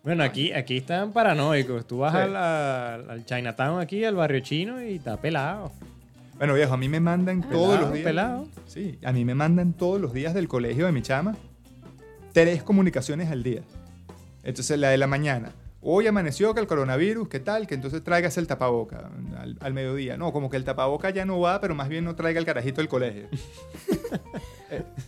Bueno, 0.03 0.23
aquí, 0.23 0.51
aquí 0.51 0.77
están 0.77 1.11
paranoicos. 1.13 1.87
Tú 1.87 1.99
vas 1.99 2.11
Sí. 2.13 2.17
al, 2.19 2.35
al, 2.35 3.09
al 3.09 3.25
Chinatown 3.25 3.79
aquí, 3.81 4.03
al 4.03 4.15
barrio 4.15 4.41
chino, 4.41 4.81
y 4.83 4.95
está 4.95 5.17
pelado. 5.17 5.71
Bueno, 6.37 6.53
viejo, 6.55 6.73
a 6.73 6.77
mí 6.77 6.89
me 6.89 6.99
mandan 6.99 7.41
todos 7.41 7.69
Pelado, 7.75 7.81
los 7.81 7.93
días. 7.93 8.05
pelado. 8.05 8.47
Sí, 8.67 8.99
a 9.05 9.11
mí 9.13 9.23
me 9.23 9.35
mandan 9.35 9.73
todos 9.73 10.01
los 10.01 10.13
días 10.13 10.33
del 10.33 10.47
colegio 10.47 10.85
de 10.87 10.91
mi 10.91 11.01
chama 11.01 11.35
tres 12.33 12.63
comunicaciones 12.63 13.29
al 13.31 13.43
día. 13.43 13.61
Entonces, 14.43 14.77
la 14.79 14.89
de 14.89 14.97
la 14.97 15.07
mañana. 15.07 15.51
Hoy 15.85 16.07
amaneció 16.07 16.53
que 16.53 16.61
el 16.61 16.67
coronavirus, 16.67 17.27
¿qué 17.27 17.41
tal? 17.41 17.67
Que 17.67 17.75
entonces 17.75 18.01
traigas 18.03 18.37
el 18.37 18.47
tapaboca 18.47 19.11
al, 19.37 19.57
al 19.59 19.73
mediodía. 19.73 20.15
No, 20.15 20.31
como 20.31 20.49
que 20.49 20.55
el 20.55 20.63
tapaboca 20.63 21.09
ya 21.09 21.25
no 21.25 21.41
va, 21.41 21.59
pero 21.59 21.75
más 21.75 21.89
bien 21.89 22.05
no 22.05 22.15
traiga 22.15 22.39
el 22.39 22.45
carajito 22.45 22.79
del 22.79 22.87
colegio. 22.87 23.27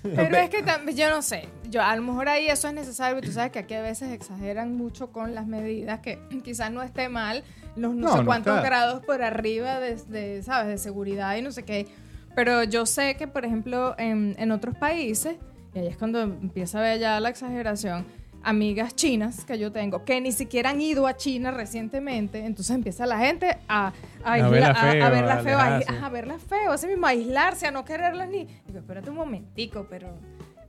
Pero 0.04 0.38
es 0.38 0.50
que 0.52 0.62
también, 0.62 0.96
yo 0.96 1.10
no 1.10 1.22
sé, 1.24 1.48
yo 1.72 1.82
a 1.82 1.96
lo 1.96 2.04
mejor 2.04 2.30
ahí 2.30 2.48
eso 2.48 2.68
es 2.68 2.74
necesario, 2.76 3.20
tú 3.22 3.32
sabes 3.32 3.52
que 3.52 3.60
aquí 3.60 3.74
a 3.74 3.82
veces 3.82 4.12
exageran 4.12 4.76
mucho 4.78 5.12
con 5.12 5.34
las 5.34 5.48
medidas, 5.48 6.02
que 6.02 6.20
quizás 6.44 6.72
no 6.72 6.84
esté 6.84 7.10
mal, 7.10 7.44
los 7.76 7.96
no, 7.96 8.10
No, 8.10 8.12
sé 8.14 8.20
no 8.20 8.26
cuántos 8.26 8.56
está. 8.56 8.68
grados 8.68 9.04
por 9.04 9.24
arriba 9.24 9.80
de, 9.80 9.96
de, 9.96 10.44
¿sabes?, 10.44 10.68
de 10.68 10.78
seguridad 10.78 11.36
y 11.36 11.42
no 11.42 11.52
sé 11.52 11.64
qué, 11.64 11.88
Pero 12.36 12.64
yo 12.64 12.86
sé 12.86 13.16
que, 13.18 13.28
por 13.28 13.44
ejemplo, 13.46 13.96
en, 13.98 14.36
en 14.38 14.52
otros 14.52 14.76
países, 14.78 15.38
y 15.74 15.80
ahí 15.80 15.88
es 15.88 15.98
cuando 15.98 16.22
empieza 16.22 16.78
a 16.78 16.82
ver 16.84 17.00
ya 17.00 17.20
la 17.20 17.30
exageración, 17.30 18.06
amigas 18.46 18.96
chinas 18.96 19.44
que 19.44 19.58
yo 19.60 19.72
tengo 19.72 20.06
que 20.06 20.22
ni 20.22 20.32
siquiera 20.32 20.70
han 20.70 20.80
ido 20.80 21.08
a 21.08 21.18
China 21.18 21.52
recientemente, 21.52 22.46
entonces 22.46 22.76
empieza 22.76 23.06
la 23.06 23.18
gente 23.20 23.58
a, 23.68 23.92
a, 24.24 24.34
A 24.34 24.50
verla 24.50 24.68
a- 24.68 24.72
a 24.72 24.76
feo, 24.92 25.10
verla 25.12 25.34
a 25.34 25.38
feo, 25.44 25.60
a, 25.60 26.10
verla 26.10 26.38
feo, 26.40 26.72
así 26.72 26.88
mismo, 26.88 27.06
a 27.08 27.10
aislarse, 27.10 27.68
a 27.68 27.72
no 27.72 27.84
quererlas 27.84 28.30
ni. 28.30 28.46
Digo, 28.68 28.80
espérate 28.80 29.10
un 29.10 29.16
momentico, 29.18 29.88
pero. 29.90 30.08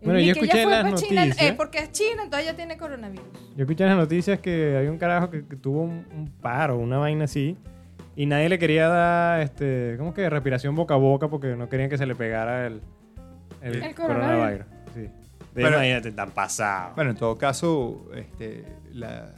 Bueno, 0.02 0.18
ni 0.20 0.26
yo 0.26 0.34
que 0.34 0.40
escuché 0.40 0.62
ella 0.62 0.80
fue 0.82 0.90
las 0.90 1.02
China, 1.02 1.24
noticias. 1.26 1.50
eh, 1.50 1.54
porque 1.56 1.78
es 1.78 1.92
China, 1.92 2.22
entonces 2.24 2.46
ella 2.48 2.56
tiene 2.56 2.76
coronavirus. 2.76 3.24
Yo 3.56 3.62
escuché 3.64 3.84
en 3.84 3.90
las 3.90 3.98
noticias 3.98 4.38
que 4.40 4.76
hay 4.76 4.86
un 4.88 4.98
carajo 4.98 5.30
que, 5.30 5.44
que 5.46 5.56
tuvo 5.56 5.82
un, 5.82 6.06
un 6.14 6.30
paro, 6.40 6.78
una 6.78 6.98
vaina 6.98 7.24
así, 7.24 7.56
y 8.14 8.26
nadie 8.26 8.48
le 8.48 8.58
quería 8.58 8.88
dar, 8.88 9.40
este, 9.40 9.96
¿cómo 9.98 10.14
que? 10.14 10.28
Respiración 10.30 10.74
boca 10.74 10.94
a 10.94 10.96
boca 10.98 11.28
porque 11.28 11.56
no 11.56 11.68
querían 11.68 11.90
que 11.90 11.98
se 11.98 12.06
le 12.06 12.14
pegara 12.14 12.66
el, 12.66 12.80
el, 13.62 13.82
El 13.82 13.94
coronavirus. 13.94 14.66
Sí. 14.94 15.08
De 15.56 15.62
Pero- 15.62 15.76
imagínate, 15.76 16.12
tan 16.12 16.30
pasado. 16.30 16.92
Bueno, 16.94 17.10
en 17.12 17.16
todo 17.16 17.36
caso, 17.36 18.08
este, 18.14 18.64
la- 18.92 19.34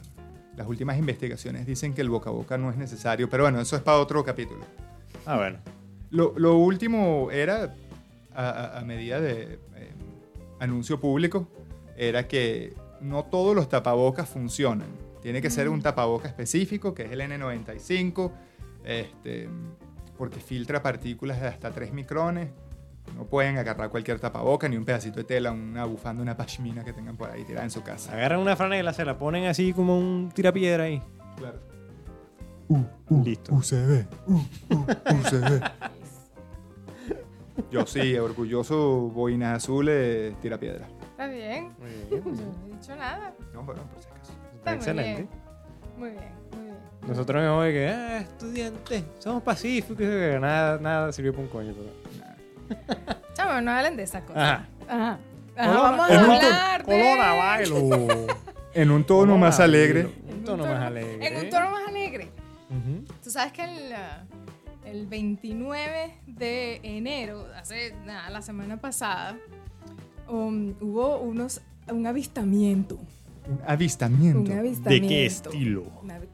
las 0.57 0.67
últimas 0.67 0.99
investigaciones 0.99 1.65
dicen 1.65 1.95
que 1.95 2.01
el 2.01 2.11
boca 2.11 2.31
a 2.31 2.33
boca 2.33 2.59
no 2.59 2.71
es 2.71 2.77
necesario, 2.77 3.31
pero 3.31 3.45
bueno, 3.45 3.61
eso 3.61 3.77
es 3.77 3.83
para 3.83 3.99
otro 3.99 4.25
capítulo. 4.25 4.65
Ah, 5.25 5.37
bueno. 5.37 5.59
Lo, 6.11 6.35
lo 6.37 6.57
último 6.57 7.31
era, 7.31 7.75
a, 8.35 8.49
a- 8.51 8.79
a 8.81 8.85
medida 8.85 9.21
de 9.21 9.61
eh, 9.77 9.93
anuncio 10.59 10.99
público, 10.99 11.49
era 11.97 12.27
que 12.27 12.75
no 13.01 13.25
todos 13.25 13.55
los 13.55 13.69
tapabocas 13.69 14.29
funcionan. 14.29 14.89
Tiene 15.23 15.41
que 15.41 15.51
ser 15.51 15.69
un 15.69 15.81
tapaboca 15.83 16.27
específico, 16.29 16.95
que 16.95 17.05
es 17.05 17.13
el 17.13 17.21
N95, 17.21 18.33
este, 18.85 19.49
porque 20.17 20.41
filtra 20.41 20.83
partículas 20.83 21.41
de 21.41 21.47
hasta 21.49 21.71
3 21.71 21.93
micrones. 21.93 22.49
No 23.17 23.25
pueden 23.25 23.59
agarrar 23.59 23.91
cualquier 23.91 24.21
tapaboca, 24.21 24.69
ni 24.69 24.77
un 24.77 24.85
pedacito 24.85 25.19
de 25.19 25.25
tela, 25.25 25.53
una 25.53 25.85
bufanda, 25.85 26.23
una 26.23 26.37
pashmina 26.37 26.85
que 26.85 26.93
tengan 26.93 27.17
por 27.17 27.31
ahí 27.31 27.45
tirada 27.45 27.65
en 27.65 27.71
su 27.71 27.83
casa. 27.83 28.13
Agarran 28.13 28.41
una 28.41 28.57
franela, 28.57 28.93
se 28.93 29.05
la 29.05 29.19
ponen 29.19 29.47
así 29.47 29.73
como 29.73 29.99
un 29.99 30.31
tirapiedra 30.35 30.85
ahí. 30.85 31.03
Claro. 31.37 31.59
Listo. 33.25 33.55
UCB. 33.55 34.07
UCB. 34.29 35.63
Yo 37.71 37.85
sí, 37.87 38.17
orgulloso, 38.17 39.11
boina 39.11 39.55
azul, 39.55 39.89
eh, 39.91 40.35
tira 40.41 40.59
piedra. 40.59 40.87
Está 41.11 41.27
bien. 41.27 41.73
Muy 41.79 41.91
Yo 42.11 42.23
bien. 42.23 42.37
no 42.37 42.75
he 42.75 42.79
dicho 42.79 42.97
nada. 42.97 43.35
No, 43.53 43.63
bueno, 43.65 43.83
por 43.83 44.01
si 44.03 44.09
acaso. 44.09 44.33
Está 44.55 44.71
muy 44.71 44.77
excelente. 44.77 45.23
bien. 45.23 45.29
Muy 45.99 46.11
bien, 46.11 46.31
muy 46.53 46.65
bien. 46.67 46.77
Nosotros 47.09 47.43
nos 47.43 47.65
de 47.65 47.73
que, 47.73 47.89
ah, 47.89 48.19
estudiantes, 48.19 49.03
somos 49.19 49.43
pacíficos. 49.43 50.07
Nada, 50.41 50.79
nada 50.79 51.13
sirvió 51.13 51.33
para 51.33 51.43
un 51.45 51.49
coño. 51.49 51.75
Pero... 51.77 51.91
Chamo, 53.35 53.61
no 53.61 53.71
hablen 53.71 53.97
de 53.97 54.03
esa 54.05 54.23
cosa. 54.25 54.55
Ajá. 54.55 54.69
Ajá. 54.89 55.19
Ajá, 55.57 55.71
Colona- 55.73 55.91
vamos 55.91 56.11
a 56.11 56.15
en 56.15 56.21
hablar 56.21 56.87
de... 56.87 56.93
Colona 56.93 57.33
bailo. 57.35 58.27
En 58.75 58.91
un 58.93 59.03
tono 59.05 59.37
más 59.39 59.59
alegre. 59.59 60.05
bailo. 60.05 60.19
Un 60.37 60.45
tono 60.45 60.65
más 60.67 60.81
alegre. 60.83 61.27
En 61.27 61.45
un 61.45 61.51
tono 61.51 61.71
más 61.71 61.89
alegre. 61.89 62.31
Tú 63.25 63.31
sabes 63.31 63.53
que 63.53 63.65
el, 63.65 63.93
ah, 63.93 64.25
el 64.85 65.07
29 65.07 66.15
de 66.27 66.81
enero, 66.85 67.47
hace 67.57 67.95
nada, 68.05 68.31
la 68.31 68.41
semana 68.43 68.77
pasada, 68.77 69.37
um, 70.29 70.75
hubo 70.81 71.19
unos, 71.19 71.61
un 71.91 72.07
avistamiento. 72.07 72.97
Un 73.49 73.61
avistamiento. 73.67 74.53
Un 74.53 74.59
avistamiento. 74.59 74.91
¿De 74.91 75.01
qué 75.09 75.27
estilo? 75.27 75.85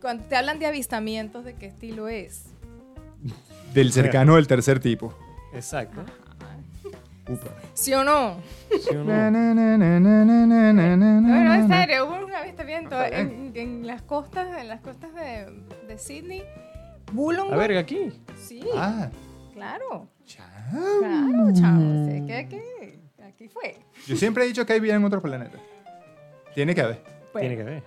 Cuando 0.01 0.25
te 0.25 0.37
hablan 0.37 0.59
de 0.59 0.67
avistamientos, 0.67 1.45
¿de 1.45 1.55
qué 1.55 1.67
estilo 1.67 2.09
es? 2.09 2.47
Del 3.73 3.93
cercano 3.93 4.37
del 4.37 4.47
tercer 4.47 4.81
tipo. 4.81 5.17
Exacto. 5.55 6.05
¿Sí 7.75 7.93
o 7.95 8.03
no? 8.05 8.37
No? 8.95 9.05
no, 9.05 9.27
en 11.55 11.69
serio, 11.69 12.07
hubo 12.07 12.27
un 12.27 12.35
avistamiento 12.35 12.97
en, 13.03 13.87
las 13.87 14.03
costas, 14.03 14.59
en 14.59 14.69
las 14.69 14.81
costas 14.81 15.15
de, 15.15 15.47
de 15.87 15.99
Sydney. 15.99 16.43
A 17.51 17.57
ver, 17.57 17.79
aquí. 17.79 18.13
Sí. 18.37 18.63
Ah. 18.77 19.09
Claro. 19.53 20.09
Chao. 20.27 20.47
Claro, 20.99 21.53
chao. 21.55 21.81
Sé 22.07 22.25
que 22.27 22.35
aquí, 22.35 22.59
aquí 23.23 23.49
fue. 23.49 23.77
Yo 24.07 24.17
siempre 24.17 24.43
he 24.45 24.49
dicho 24.49 24.67
que 24.67 24.73
hay 24.73 24.81
vida 24.81 24.95
en 24.95 25.05
otros 25.05 25.23
planetas. 25.23 25.61
Tiene 26.55 26.75
que 26.75 26.81
haber. 26.81 27.03
Pues, 27.33 27.43
Tiene 27.43 27.55
que 27.57 27.63
haber. 27.63 27.83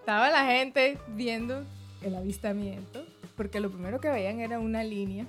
Estaba 0.00 0.30
la 0.30 0.46
gente 0.46 0.98
viendo 1.08 1.62
el 2.02 2.16
avistamiento, 2.16 3.04
porque 3.36 3.60
lo 3.60 3.70
primero 3.70 4.00
que 4.00 4.08
veían 4.10 4.40
era 4.40 4.58
una 4.58 4.82
línea 4.84 5.26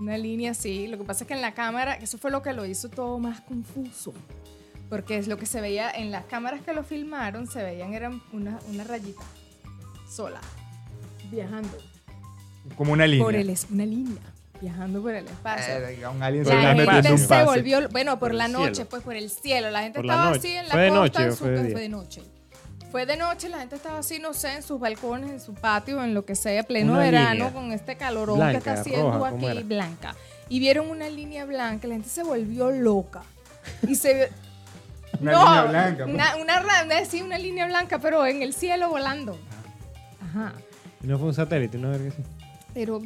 una 0.00 0.16
línea 0.18 0.52
así. 0.52 0.86
Lo 0.88 0.96
que 0.98 1.04
pasa 1.04 1.24
es 1.24 1.28
que 1.28 1.34
en 1.34 1.42
la 1.42 1.52
cámara, 1.54 1.94
eso 1.94 2.16
fue 2.18 2.30
lo 2.30 2.42
que 2.42 2.52
lo 2.52 2.64
hizo 2.66 2.88
todo 2.88 3.18
más 3.18 3.40
confuso. 3.42 4.12
Porque 4.88 5.18
es 5.18 5.28
lo 5.28 5.36
que 5.36 5.46
se 5.46 5.60
veía 5.60 5.90
en 5.90 6.10
las 6.10 6.24
cámaras 6.24 6.62
que 6.62 6.72
lo 6.72 6.82
filmaron, 6.82 7.46
se 7.46 7.62
veían 7.62 7.94
eran 7.94 8.20
una, 8.32 8.58
una 8.68 8.82
rayita 8.82 9.22
sola, 10.10 10.40
viajando. 11.30 11.76
Como 12.76 12.92
una 12.92 13.06
línea. 13.06 13.24
Por 13.24 13.34
el, 13.36 13.50
es- 13.50 13.68
una 13.70 13.86
línea, 13.86 14.20
viajando 14.60 15.00
por 15.00 15.14
el 15.14 15.26
espacio. 15.26 15.74
Verga, 15.80 16.10
un 16.10 16.22
alien 16.22 16.44
La 16.44 16.74
gente 16.74 17.12
un 17.12 17.18
se 17.18 17.44
volvió, 17.44 17.88
bueno, 17.90 18.18
por, 18.18 18.30
Por 18.30 18.34
la 18.34 18.48
noche, 18.48 18.74
cielo. 18.76 18.90
pues 18.90 19.02
por 19.02 19.14
el 19.14 19.30
cielo. 19.30 19.70
La 19.70 19.82
gente 19.82 19.98
Por 19.98 20.06
estaba 20.06 20.24
noche. 20.30 20.38
así 20.38 20.48
en 20.56 20.64
la 20.68 20.72
¿Fue 20.74 20.80
de 20.82 20.88
costa. 20.88 21.00
noche 21.04 21.22
en 21.22 21.28
o 21.28 21.32
su 21.32 21.38
fue 21.38 21.50
de 21.50 21.56
ca- 21.56 21.62
día? 21.62 21.72
fue 21.72 21.80
de 21.82 21.88
noche. 21.88 22.22
Fue 22.90 23.06
de 23.06 23.16
noche, 23.16 23.48
la 23.48 23.58
gente 23.60 23.76
estaba 23.76 23.98
así, 24.00 24.18
no 24.18 24.34
sé, 24.34 24.54
en 24.56 24.62
sus 24.62 24.80
balcones, 24.80 25.30
en 25.30 25.40
su 25.40 25.54
patio, 25.54 26.02
en 26.02 26.12
lo 26.12 26.24
que 26.24 26.34
sea, 26.34 26.62
pleno 26.64 26.92
Una 26.92 27.02
verano, 27.02 27.32
línea. 27.34 27.52
con 27.52 27.72
este 27.72 27.96
calorón 27.96 28.36
Blanca, 28.38 28.52
que 28.52 28.58
está 28.58 28.72
haciendo 28.80 29.12
roja, 29.12 29.30
¿cómo 29.30 29.46
aquí, 29.48 29.58
era? 29.58 29.66
blanca. 29.66 30.16
Y 30.48 30.58
vieron 30.58 30.90
una 30.90 31.08
línea 31.08 31.44
blanca, 31.44 31.86
la 31.86 31.94
gente 31.94 32.08
se 32.08 32.24
volvió 32.24 32.70
loca. 32.72 33.22
Y 33.86 33.94
se 33.94 34.30
Una 35.20 35.32
no, 35.32 35.44
línea 35.44 35.62
blanca. 35.64 36.04
pues. 36.04 36.14
Una, 36.14 36.36
una, 36.36 36.60
ra- 36.60 37.04
sí, 37.04 37.22
una 37.22 37.38
línea 37.38 37.66
blanca, 37.66 37.98
pero 38.00 38.26
en 38.26 38.42
el 38.42 38.54
cielo 38.54 38.88
volando. 38.88 39.38
Ajá. 40.22 40.52
Y 41.02 41.06
no 41.06 41.16
fue 41.18 41.28
un 41.28 41.34
satélite, 41.34 41.78
no 41.78 41.90
ver 41.90 42.00
que 42.02 42.10
sí. 42.10 42.22
Pero 42.74 43.00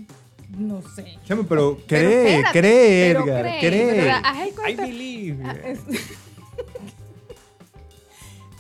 no 0.57 0.81
sé. 0.95 1.19
Chamo, 1.27 1.43
pero 1.45 1.77
Pero 1.87 2.09
cree, 2.09 2.35
espérate, 2.37 2.59
cree, 2.61 3.13
pero 3.15 3.25
Edgar, 3.25 3.43
cree, 3.43 3.59
cree. 3.61 4.15
pero 4.55 4.69
I 4.71 4.75
believe. 4.77 5.45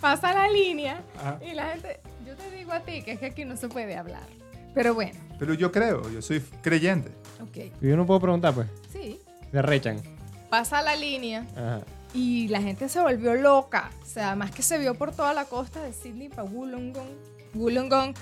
Pasa 0.05 0.35
la 0.35 0.51
línea 0.51 1.01
Ajá. 1.19 1.39
y 1.43 1.55
la 1.55 1.69
gente, 1.71 1.99
yo 2.27 2.37
te 2.37 2.51
digo 2.55 2.73
a 2.73 2.81
ti 2.81 3.01
que 3.03 3.13
es 3.13 3.19
que 3.19 3.25
aquí 3.25 3.47
no 3.47 3.57
se 3.57 3.71
puede 3.71 3.97
hablar. 3.97 4.27
Pero 4.75 4.93
bueno, 4.93 5.19
Pero 5.39 5.55
yo 5.55 5.73
creo, 5.73 6.11
yo 6.11 6.21
soy 6.21 6.41
creyente. 6.61 7.11
ok, 7.41 7.73
Yo 7.81 7.97
no 7.97 8.05
puedo 8.05 8.21
preguntar, 8.21 8.53
pues. 8.53 8.69
sí. 8.93 9.19
Se 9.51 9.63
rechan. 9.63 10.03
Pasa 10.51 10.83
la 10.83 10.95
línea 10.95 11.47
Ajá. 11.57 11.81
y 12.13 12.49
la 12.49 12.61
gente 12.61 12.91
se 12.91 13.01
volvió 13.01 13.33
loca. 13.35 13.91
O 14.03 14.05
sea, 14.07 14.27
además 14.29 14.51
que 14.51 14.63
se 14.63 14.77
vio 14.77 14.95
por 14.95 15.11
toda 15.13 15.33
la 15.33 15.47
costa 15.47 15.83
de 15.83 15.95
Sydney 15.95 16.29
para 16.29 16.45
Wollongong. 16.45 17.09
Wollongong 17.55 18.13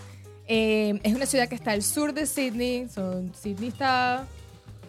eh, 0.47 1.01
es 1.03 1.15
una 1.17 1.27
ciudad 1.27 1.49
que 1.49 1.57
está 1.57 1.73
al 1.73 1.83
sur 1.83 2.15
de 2.15 2.27
Sydney. 2.27 2.89
Son, 2.91 3.35
Sydney 3.35 3.71
está 3.71 4.29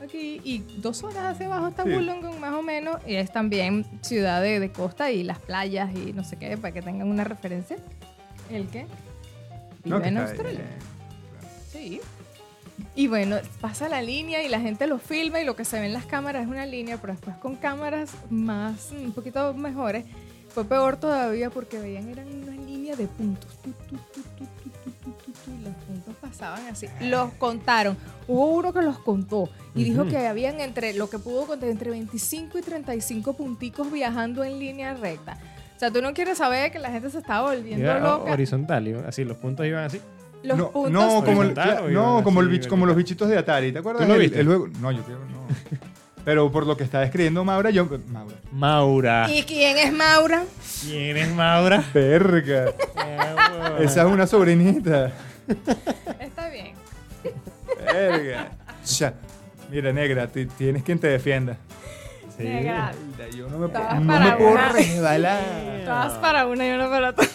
aquí 0.04 0.42
y 0.44 0.60
dos 0.78 1.04
horas 1.04 1.26
hacia 1.26 1.46
abajo 1.46 1.68
está 1.68 1.84
Sí. 1.84 1.92
Wollongong 1.92 2.40
más 2.40 2.54
o 2.54 2.62
menos. 2.62 2.98
Y 3.06 3.16
es 3.16 3.32
también 3.32 3.86
ciudad 4.02 4.42
de, 4.42 4.60
de 4.60 4.72
costa 4.72 5.12
y 5.12 5.24
las 5.24 5.40
playas 5.40 5.94
y 5.96 6.14
no 6.14 6.24
sé 6.24 6.38
qué, 6.38 6.58
para 6.58 6.74
que 6.74 6.82
tengan 6.82 7.08
una 7.10 7.24
referencia. 7.24 7.78
¿El 8.50 8.68
qué? 8.68 8.86
Vive 9.84 10.02
que 10.02 10.08
en 10.08 10.18
Australia. 10.18 10.66
Sí. 11.72 12.02
Y 12.96 13.08
bueno, 13.08 13.38
pasa 13.62 13.90
la 13.90 14.02
línea 14.02 14.44
y 14.44 14.50
la 14.50 14.60
gente 14.60 14.88
lo 14.88 15.00
filma 15.00 15.40
y 15.40 15.46
lo 15.46 15.56
que 15.56 15.66
se 15.66 15.80
ve 15.80 15.88
en 15.88 15.94
las 15.94 16.06
cámaras 16.06 16.44
es 16.44 16.48
una 16.48 16.66
línea, 16.66 16.98
pero 17.00 17.14
después 17.14 17.36
con 17.38 17.56
cámaras 17.56 18.12
más, 18.30 18.92
un 18.92 19.12
poquito 19.12 19.54
mejores, 19.54 20.06
fue 20.50 20.66
peor 20.66 20.98
todavía 20.98 21.50
porque 21.50 21.80
veían 21.80 22.10
eran 22.10 22.28
una 22.28 22.52
línea 22.52 22.96
de 22.96 23.08
puntos. 23.08 23.52
Tu, 23.62 23.72
tu, 23.72 23.98
pasaban 26.34 26.68
así. 26.68 26.88
Los 27.02 27.32
contaron. 27.34 27.96
Hubo 28.28 28.48
uno 28.48 28.74
que 28.74 28.82
los 28.82 29.00
contó 29.00 29.50
y 29.76 29.84
dijo 29.84 30.06
que 30.06 30.18
habían 30.28 30.60
entre, 30.62 30.94
lo 30.94 31.10
que 31.10 31.20
pudo 31.20 31.46
contar, 31.46 31.70
entre 31.70 31.90
25 31.92 32.58
y 32.58 32.62
35 32.62 33.34
punticos 33.34 33.92
viajando 33.92 34.44
en 34.44 34.60
línea 34.60 34.94
recta. 34.94 35.38
O 35.76 35.80
sea, 35.80 35.92
tú 35.92 36.02
no 36.02 36.14
quieres 36.14 36.38
saber 36.38 36.72
que 36.72 36.80
la 36.80 36.90
gente 36.90 37.10
se 37.10 37.18
estaba 37.18 37.50
volviendo 37.52 37.84
Era 37.84 38.00
loca. 38.00 38.32
horizontal, 38.32 38.88
iba 38.88 39.08
así, 39.08 39.24
los 39.26 39.38
puntos 39.38 39.66
iban 39.66 39.84
así. 39.84 40.00
Los 40.44 40.58
no, 40.58 40.72
puntos 40.72 40.92
no, 40.92 41.24
como, 41.26 41.44
el- 41.44 41.54
no, 41.94 42.22
como, 42.24 42.42
el 42.42 42.50
bich- 42.50 42.68
como 42.68 42.86
los 42.86 42.96
bichitos 42.96 43.28
de 43.30 43.38
Atari, 43.38 43.72
¿te 43.72 43.80
acuerdas? 43.80 44.06
¿Tú 44.06 44.14
lo 44.14 44.20
viste? 44.20 44.40
el 44.40 44.48
no, 44.48 44.92
yo 44.92 45.04
creo 45.04 45.20
no. 45.20 45.48
Pero 46.26 46.50
por 46.52 46.66
lo 46.66 46.78
que 46.78 46.86
está 46.86 47.02
describiendo 47.02 47.44
Maura, 47.44 47.70
yo... 47.70 47.86
Maura. 48.08 48.36
Maura. 48.54 49.28
¿Y 49.30 49.44
quién 49.44 49.78
es 49.78 49.92
Maura? 49.92 50.46
¿Quién 50.82 51.18
es 51.18 51.34
Maura? 51.34 51.84
Verga. 51.94 52.72
Esa 53.80 54.02
es 54.04 54.08
una 54.08 54.26
sobrinita. 54.26 55.12
Verga. 57.94 58.52
Ya. 58.86 59.14
Mira, 59.70 59.94
negra, 59.94 60.28
ti- 60.28 60.46
tienes 60.46 60.84
quien 60.84 61.00
te 61.00 61.08
defienda. 61.08 61.58
Sí. 62.38 62.44
Negra. 62.44 62.92
Yo 63.36 63.48
no 63.50 63.58
me, 63.60 63.68
no 63.68 63.72
para 63.74 64.00
me 64.00 64.32
puedo 64.34 64.52
una. 64.52 64.70
resbalar. 64.70 65.42
Todas 65.86 66.14
para 66.14 66.48
una 66.48 66.68
y 66.68 66.72
una 66.72 66.90
para 66.90 67.10
otra. 67.12 67.28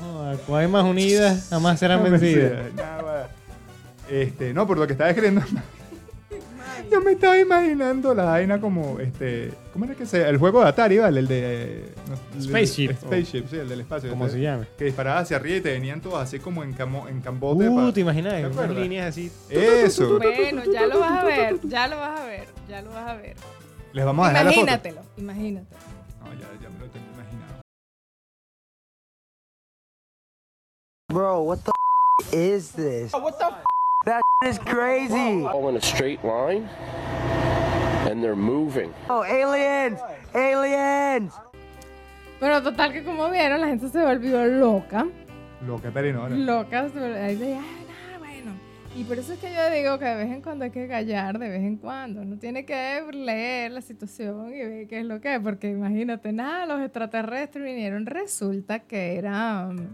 No, 0.00 0.36
cuando 0.46 0.56
hay 0.56 0.68
más 0.68 0.84
unidas, 0.84 1.46
jamás 1.50 1.78
serán 1.78 1.98
No, 2.04 2.10
vencidas. 2.10 2.72
nada. 2.74 3.28
Este, 4.10 4.54
no, 4.54 4.66
por 4.66 4.78
lo 4.78 4.86
que 4.86 4.94
está 4.94 5.06
describiendo. 5.06 5.42
Yo 6.90 7.00
me 7.00 7.12
estaba 7.12 7.38
imaginando 7.38 8.14
la 8.14 8.24
vaina 8.24 8.60
como, 8.60 8.98
este, 9.00 9.52
¿cómo 9.72 9.84
era 9.84 9.94
que 9.94 10.06
se 10.06 10.28
El 10.28 10.38
juego 10.38 10.60
de 10.62 10.68
Atari, 10.68 10.98
¿vale? 10.98 11.20
El 11.20 11.28
de... 11.28 11.40
eh, 11.82 11.94
el- 12.34 12.42
Spaceship, 12.42 12.92
Spaceship, 13.00 13.46
sí, 13.48 13.56
el 13.56 13.68
del 13.68 13.80
espacio. 13.80 14.10
Como 14.10 14.26
este, 14.26 14.38
se 14.38 14.42
llame. 14.42 14.66
Que 14.76 14.84
disparabas 14.86 15.22
hacia 15.24 15.36
arriba 15.36 15.56
y 15.56 15.60
te 15.60 15.72
venían 15.72 16.00
todos 16.00 16.20
así 16.20 16.38
como 16.38 16.62
en, 16.64 16.72
camo, 16.72 17.06
en 17.08 17.20
cambote. 17.20 17.68
Uh, 17.68 17.76
pa- 17.88 17.92
te 17.92 18.00
imaginas, 18.00 18.34
¿Te 18.34 18.46
unas 18.46 18.70
líneas 18.70 19.08
así. 19.08 19.30
Eso. 19.50 20.18
Bueno, 20.18 20.62
ya 20.72 20.86
lo 20.86 21.00
vas 21.00 21.22
a 21.22 21.24
ver, 21.24 21.60
ya 21.64 21.88
lo 21.88 21.98
vas 21.98 22.20
a 22.20 22.24
ver, 22.24 22.48
ya 22.68 22.82
lo 22.82 22.90
vas 22.90 23.08
a 23.08 23.14
ver. 23.16 23.36
Les 23.92 24.04
vamos 24.04 24.26
a 24.26 24.30
dejar 24.30 24.44
la 24.44 24.50
foto. 24.52 24.60
Imagínatelo, 24.62 25.00
imagínatelo. 25.16 25.80
No, 26.24 26.32
ya, 26.34 26.48
ya 26.62 26.68
me 26.70 26.78
lo 26.80 26.86
tengo 26.90 27.06
imaginado. 27.14 27.60
Bro, 31.10 31.40
what 31.42 31.58
the 31.64 32.36
is 32.36 32.72
this? 32.72 33.12
what 33.14 33.38
the 33.38 33.46
That 34.08 34.22
is 34.48 34.58
crazy. 34.58 35.44
all 35.44 35.68
in 35.68 35.76
a 35.76 35.80
straight 35.82 36.24
line 36.24 36.66
and 38.08 38.22
they're 38.22 38.34
moving. 38.34 38.90
Oh, 39.10 39.22
aliens! 39.22 40.00
Aliens! 40.34 41.34
Pero 42.40 42.62
total 42.62 42.92
que 42.94 43.02
como 43.04 43.28
vieron, 43.28 43.60
la 43.60 43.66
gente 43.66 43.88
se 43.90 43.98
volvió 44.02 44.46
loca. 44.46 45.06
Lo 45.66 45.76
que 45.82 45.90
perino, 45.90 46.26
Loca, 46.30 46.88
se 46.88 46.98
vol- 46.98 47.22
ahí 47.22 47.36
de, 47.36 47.56
"Ah, 47.56 48.18
bueno. 48.18 48.52
Y 48.96 49.04
por 49.04 49.18
eso 49.18 49.34
es 49.34 49.40
que 49.40 49.52
yo 49.52 49.68
digo 49.70 49.98
que 49.98 50.06
de 50.06 50.14
vez 50.14 50.30
en 50.32 50.40
cuando 50.40 50.64
hay 50.64 50.70
que 50.70 50.88
callar, 50.88 51.38
de 51.38 51.48
vez 51.50 51.60
en 51.62 51.76
cuando. 51.76 52.22
Uno 52.22 52.38
tiene 52.38 52.64
que 52.64 53.02
leer 53.12 53.72
la 53.72 53.82
situación 53.82 54.54
y 54.54 54.64
ver 54.64 54.86
qué 54.88 55.00
es 55.00 55.04
lo 55.04 55.20
que 55.20 55.34
es. 55.34 55.40
Porque 55.40 55.68
imagínate, 55.68 56.32
nada, 56.32 56.64
los 56.64 56.80
extraterrestres 56.80 57.62
vinieron. 57.62 58.06
Resulta 58.06 58.78
que 58.78 59.16
era 59.18 59.66
um, 59.68 59.88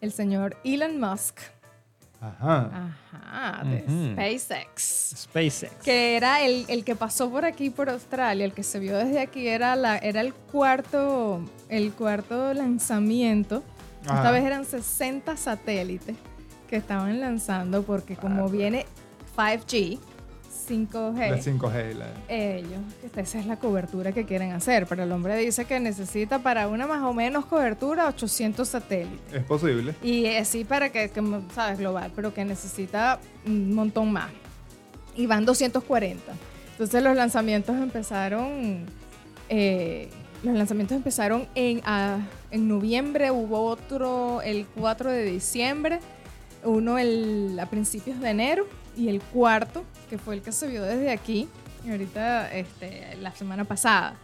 el 0.00 0.10
señor 0.10 0.56
Elon 0.64 0.98
Musk. 0.98 1.38
Ajá. 2.20 2.94
Ajá, 3.12 3.64
de 3.64 3.84
Ujú. 3.86 4.12
SpaceX. 4.12 4.82
SpaceX. 5.16 5.74
Que 5.84 6.16
era 6.16 6.40
el, 6.42 6.64
el 6.68 6.84
que 6.84 6.96
pasó 6.96 7.30
por 7.30 7.44
aquí, 7.44 7.70
por 7.70 7.90
Australia, 7.90 8.44
el 8.44 8.52
que 8.52 8.62
se 8.62 8.78
vio 8.78 8.96
desde 8.96 9.20
aquí, 9.20 9.46
era, 9.46 9.76
la, 9.76 9.98
era 9.98 10.20
el 10.20 10.32
cuarto 10.34 11.42
el 11.68 11.92
cuarto 11.92 12.54
lanzamiento. 12.54 13.62
Esta 14.02 14.20
Ajá. 14.20 14.30
vez 14.30 14.44
eran 14.44 14.64
60 14.64 15.36
satélites 15.36 16.16
que 16.68 16.76
estaban 16.76 17.20
lanzando 17.20 17.82
porque 17.82 18.16
como 18.16 18.48
viene 18.48 18.86
5G, 19.36 19.98
5G, 20.66 21.30
La 21.30 21.38
5G. 21.38 21.94
La... 21.94 22.06
ellos, 22.28 22.80
que 23.14 23.20
esa 23.20 23.38
es 23.38 23.46
la 23.46 23.56
cobertura 23.56 24.12
que 24.12 24.24
quieren 24.24 24.52
hacer. 24.52 24.86
Pero 24.86 25.02
el 25.04 25.12
hombre 25.12 25.36
dice 25.36 25.64
que 25.64 25.78
necesita 25.80 26.40
para 26.40 26.68
una 26.68 26.86
más 26.86 27.02
o 27.02 27.12
menos 27.12 27.46
cobertura 27.46 28.08
800 28.08 28.68
satélites. 28.68 29.32
Es 29.32 29.44
posible. 29.44 29.94
Y 30.02 30.26
así 30.26 30.64
para 30.64 30.90
que, 30.90 31.10
que, 31.10 31.22
sabes, 31.54 31.78
global, 31.78 32.12
pero 32.14 32.34
que 32.34 32.44
necesita 32.44 33.20
un 33.46 33.74
montón 33.74 34.12
más. 34.12 34.30
Y 35.14 35.26
van 35.26 35.44
240. 35.44 36.32
Entonces 36.72 37.02
los 37.02 37.16
lanzamientos 37.16 37.74
empezaron, 37.76 38.84
eh, 39.48 40.10
los 40.42 40.54
lanzamientos 40.54 40.96
empezaron 40.96 41.48
en, 41.54 41.80
ah, 41.86 42.18
en 42.50 42.68
noviembre, 42.68 43.30
hubo 43.30 43.62
otro 43.62 44.42
el 44.42 44.66
4 44.66 45.10
de 45.10 45.24
diciembre, 45.24 46.00
uno 46.64 46.98
el, 46.98 47.58
a 47.58 47.66
principios 47.70 48.20
de 48.20 48.28
enero 48.28 48.66
y 48.96 49.08
el 49.08 49.20
cuarto, 49.20 49.84
que 50.10 50.18
fue 50.18 50.34
el 50.34 50.42
que 50.42 50.52
se 50.52 50.66
vio 50.68 50.82
desde 50.82 51.10
aquí, 51.10 51.48
y 51.86 51.90
ahorita 51.90 52.52
este, 52.54 53.16
la 53.20 53.32
semana 53.32 53.64
pasada. 53.64 54.14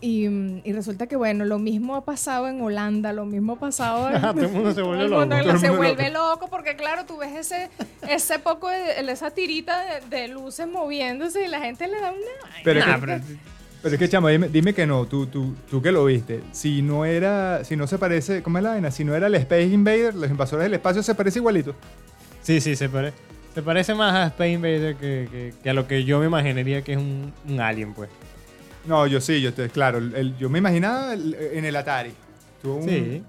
Y, 0.00 0.26
y 0.64 0.72
resulta 0.74 1.06
que, 1.06 1.16
bueno, 1.16 1.46
lo 1.46 1.58
mismo 1.58 1.96
ha 1.96 2.04
pasado 2.04 2.46
en 2.48 2.60
Holanda, 2.60 3.14
lo 3.14 3.24
mismo 3.24 3.54
ha 3.54 3.58
pasado 3.58 4.10
en... 4.14 4.20
Todo 4.20 4.40
el 4.42 4.48
mundo 4.48 4.74
se 4.74 4.82
vuelve 4.82 5.04
el 5.04 5.10
loco. 5.10 5.26
Todo 5.28 5.38
el 5.38 5.58
se 5.58 5.68
mundo 5.68 5.76
vuelve 5.78 6.10
loco 6.10 6.48
porque 6.50 6.76
claro, 6.76 7.06
tú 7.06 7.16
ves 7.16 7.34
ese, 7.34 7.70
ese 8.08 8.38
poco 8.38 8.68
de, 8.68 9.00
esa 9.10 9.30
tirita 9.30 9.80
de, 9.80 10.16
de 10.16 10.28
luces 10.28 10.68
moviéndose 10.68 11.44
y 11.46 11.48
la 11.48 11.60
gente 11.60 11.88
le 11.88 12.00
da 12.00 12.10
una... 12.10 12.20
Pero, 12.62 12.80
es 12.80 12.86
Nah, 12.86 12.94
que, 12.96 13.00
pero- 13.00 13.20
pero 13.82 13.94
es 13.94 13.98
que, 13.98 14.08
chamo, 14.08 14.28
dime, 14.28 14.48
dime 14.48 14.74
que 14.74 14.86
no. 14.86 15.06
Tú, 15.06 15.26
tú, 15.26 15.54
tú 15.70 15.80
que 15.80 15.90
lo 15.92 16.04
viste. 16.04 16.42
Si 16.52 16.82
no 16.82 17.06
era... 17.06 17.64
Si 17.64 17.74
no 17.76 17.86
se 17.86 17.96
parece... 17.96 18.42
¿Cómo 18.42 18.58
es 18.58 18.64
la 18.64 18.70
vaina? 18.70 18.90
Si 18.90 19.04
no 19.04 19.14
era 19.14 19.26
el 19.28 19.34
Space 19.36 19.62
Invader, 19.68 20.14
los 20.14 20.28
invasores 20.30 20.64
del 20.64 20.74
espacio 20.74 21.02
se 21.02 21.14
parece 21.14 21.38
igualito. 21.38 21.74
Sí, 22.42 22.60
sí, 22.60 22.76
se, 22.76 22.88
pare- 22.90 23.12
se 23.54 23.62
parece 23.62 23.94
más 23.94 24.14
a 24.14 24.26
Space 24.28 24.50
Invader 24.50 24.96
que, 24.96 25.28
que- 25.30 25.54
que 25.62 25.70
a 25.70 25.74
lo 25.74 25.86
que 25.86 26.04
yo 26.04 26.18
me 26.20 26.26
imaginaría 26.26 26.82
que 26.82 26.92
es 26.92 26.98
un, 26.98 27.32
un 27.48 27.60
alien, 27.60 27.94
pues. 27.94 28.10
No, 28.86 29.06
yo 29.06 29.20
sí, 29.20 29.40
yo 29.40 29.50
estoy 29.50 29.68
claro. 29.68 29.98
el- 29.98 30.14
el- 30.14 30.36
yo 30.38 30.48
me 30.50 30.58
imaginaba 30.58 31.14
el- 31.14 31.34
en 31.52 31.64
el 31.64 31.74
Atari. 31.76 32.12
Tuvo 32.62 32.76
un- 32.76 32.88
Sí. 32.88 33.22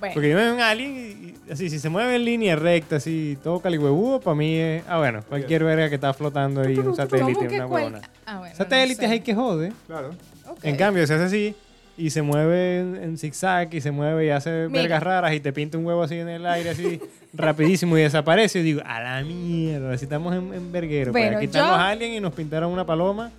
Bueno, 0.00 0.14
Porque 0.14 0.28
yo 0.30 0.36
me 0.36 0.42
veo 0.44 0.54
un 0.54 0.60
alien 0.60 0.96
y, 0.96 1.48
y 1.48 1.52
así, 1.52 1.68
si 1.68 1.80
se 1.80 1.88
mueve 1.88 2.14
en 2.14 2.24
línea 2.24 2.54
recta, 2.54 2.96
así, 2.96 3.36
todo 3.42 3.58
calihuevudo, 3.60 4.20
para 4.20 4.36
mí 4.36 4.54
es... 4.54 4.84
Ah, 4.86 4.98
bueno, 4.98 5.24
cualquier 5.28 5.64
verga 5.64 5.88
que 5.88 5.96
está 5.96 6.14
flotando 6.14 6.60
ahí, 6.60 6.76
un 6.78 6.84
¿cómo 6.84 6.94
satélite, 6.94 7.48
que 7.48 7.56
una 7.56 7.66
cual- 7.66 7.84
huevona. 7.86 8.08
Ah, 8.24 8.38
bueno, 8.38 8.54
Satélites 8.54 9.02
no 9.02 9.08
sé. 9.08 9.12
hay 9.14 9.20
que 9.20 9.34
joder. 9.34 9.72
Claro. 9.88 10.10
Ok. 10.46 10.58
En 10.62 10.76
cambio, 10.76 11.04
se 11.04 11.14
hace 11.14 11.24
así 11.24 11.54
y 11.96 12.10
se 12.10 12.22
mueve 12.22 12.78
en, 12.78 12.94
en 12.96 13.18
zigzag 13.18 13.74
y 13.74 13.80
se 13.80 13.90
mueve 13.90 14.26
y 14.26 14.30
hace 14.30 14.68
Mira. 14.68 14.82
vergas 14.82 15.02
raras 15.02 15.32
y 15.34 15.40
te 15.40 15.52
pinta 15.52 15.76
un 15.78 15.84
huevo 15.84 16.04
así 16.04 16.14
en 16.16 16.28
el 16.28 16.46
aire, 16.46 16.70
así 16.70 17.00
rapidísimo 17.32 17.96
y 17.98 18.02
desaparece. 18.02 18.60
Y 18.60 18.62
digo, 18.62 18.82
a 18.84 19.00
la 19.00 19.22
mierda, 19.22 19.96
si 19.98 20.04
estamos 20.04 20.34
en, 20.34 20.52
en 20.54 20.72
verguero. 20.72 21.12
Bueno, 21.12 21.26
Bueno, 21.26 21.36
aquí 21.38 21.46
están 21.46 21.64
yo- 21.66 21.70
los 21.70 21.78
aliens 21.80 22.16
y 22.16 22.20
nos 22.20 22.32
pintaron 22.34 22.72
una 22.72 22.84
paloma. 22.86 23.30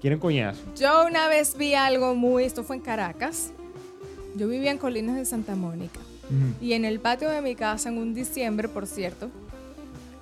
Quieren 0.00 0.18
coñazo. 0.18 0.60
Yo 0.76 1.06
una 1.06 1.28
vez 1.28 1.56
vi 1.56 1.74
algo 1.74 2.14
muy... 2.14 2.44
Esto 2.44 2.62
fue 2.62 2.76
en 2.76 2.82
Caracas. 2.82 3.52
Yo 4.36 4.48
vivía 4.48 4.70
en 4.70 4.78
Colinas 4.78 5.16
de 5.16 5.24
Santa 5.24 5.54
Mónica. 5.56 5.98
Ujú. 6.24 6.64
Y 6.64 6.74
en 6.74 6.84
el 6.84 7.00
patio 7.00 7.30
de 7.30 7.40
mi 7.40 7.54
casa, 7.54 7.88
en 7.88 7.96
un 7.98 8.12
diciembre, 8.14 8.68
por 8.68 8.86
cierto, 8.86 9.30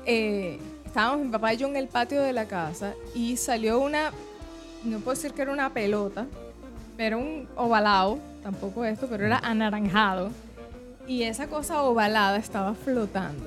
eh, 0.06 0.58
estábamos 0.85 1.24
mi 1.26 1.32
papá 1.32 1.54
y 1.54 1.56
yo 1.56 1.68
en 1.68 1.76
el 1.76 1.88
patio 1.88 2.20
de 2.22 2.32
la 2.32 2.46
casa 2.46 2.94
y 3.14 3.37
salió 3.37 3.78
una, 3.80 4.11
no 4.85 4.98
puedo 5.00 5.14
decir 5.16 5.32
que 5.32 5.42
era 5.42 5.52
una 5.52 5.70
pelota, 5.72 6.26
pero 6.96 7.18
un 7.18 7.48
ovalado, 7.56 8.18
tampoco 8.42 8.85
esto, 8.85 9.06
pero 9.11 9.24
era 9.26 9.38
anaranjado. 9.38 10.30
Y 11.12 11.25
esa 11.25 11.46
cosa 11.46 11.83
ovalada 11.83 12.38
estaba 12.38 12.72
flotando. 12.75 13.44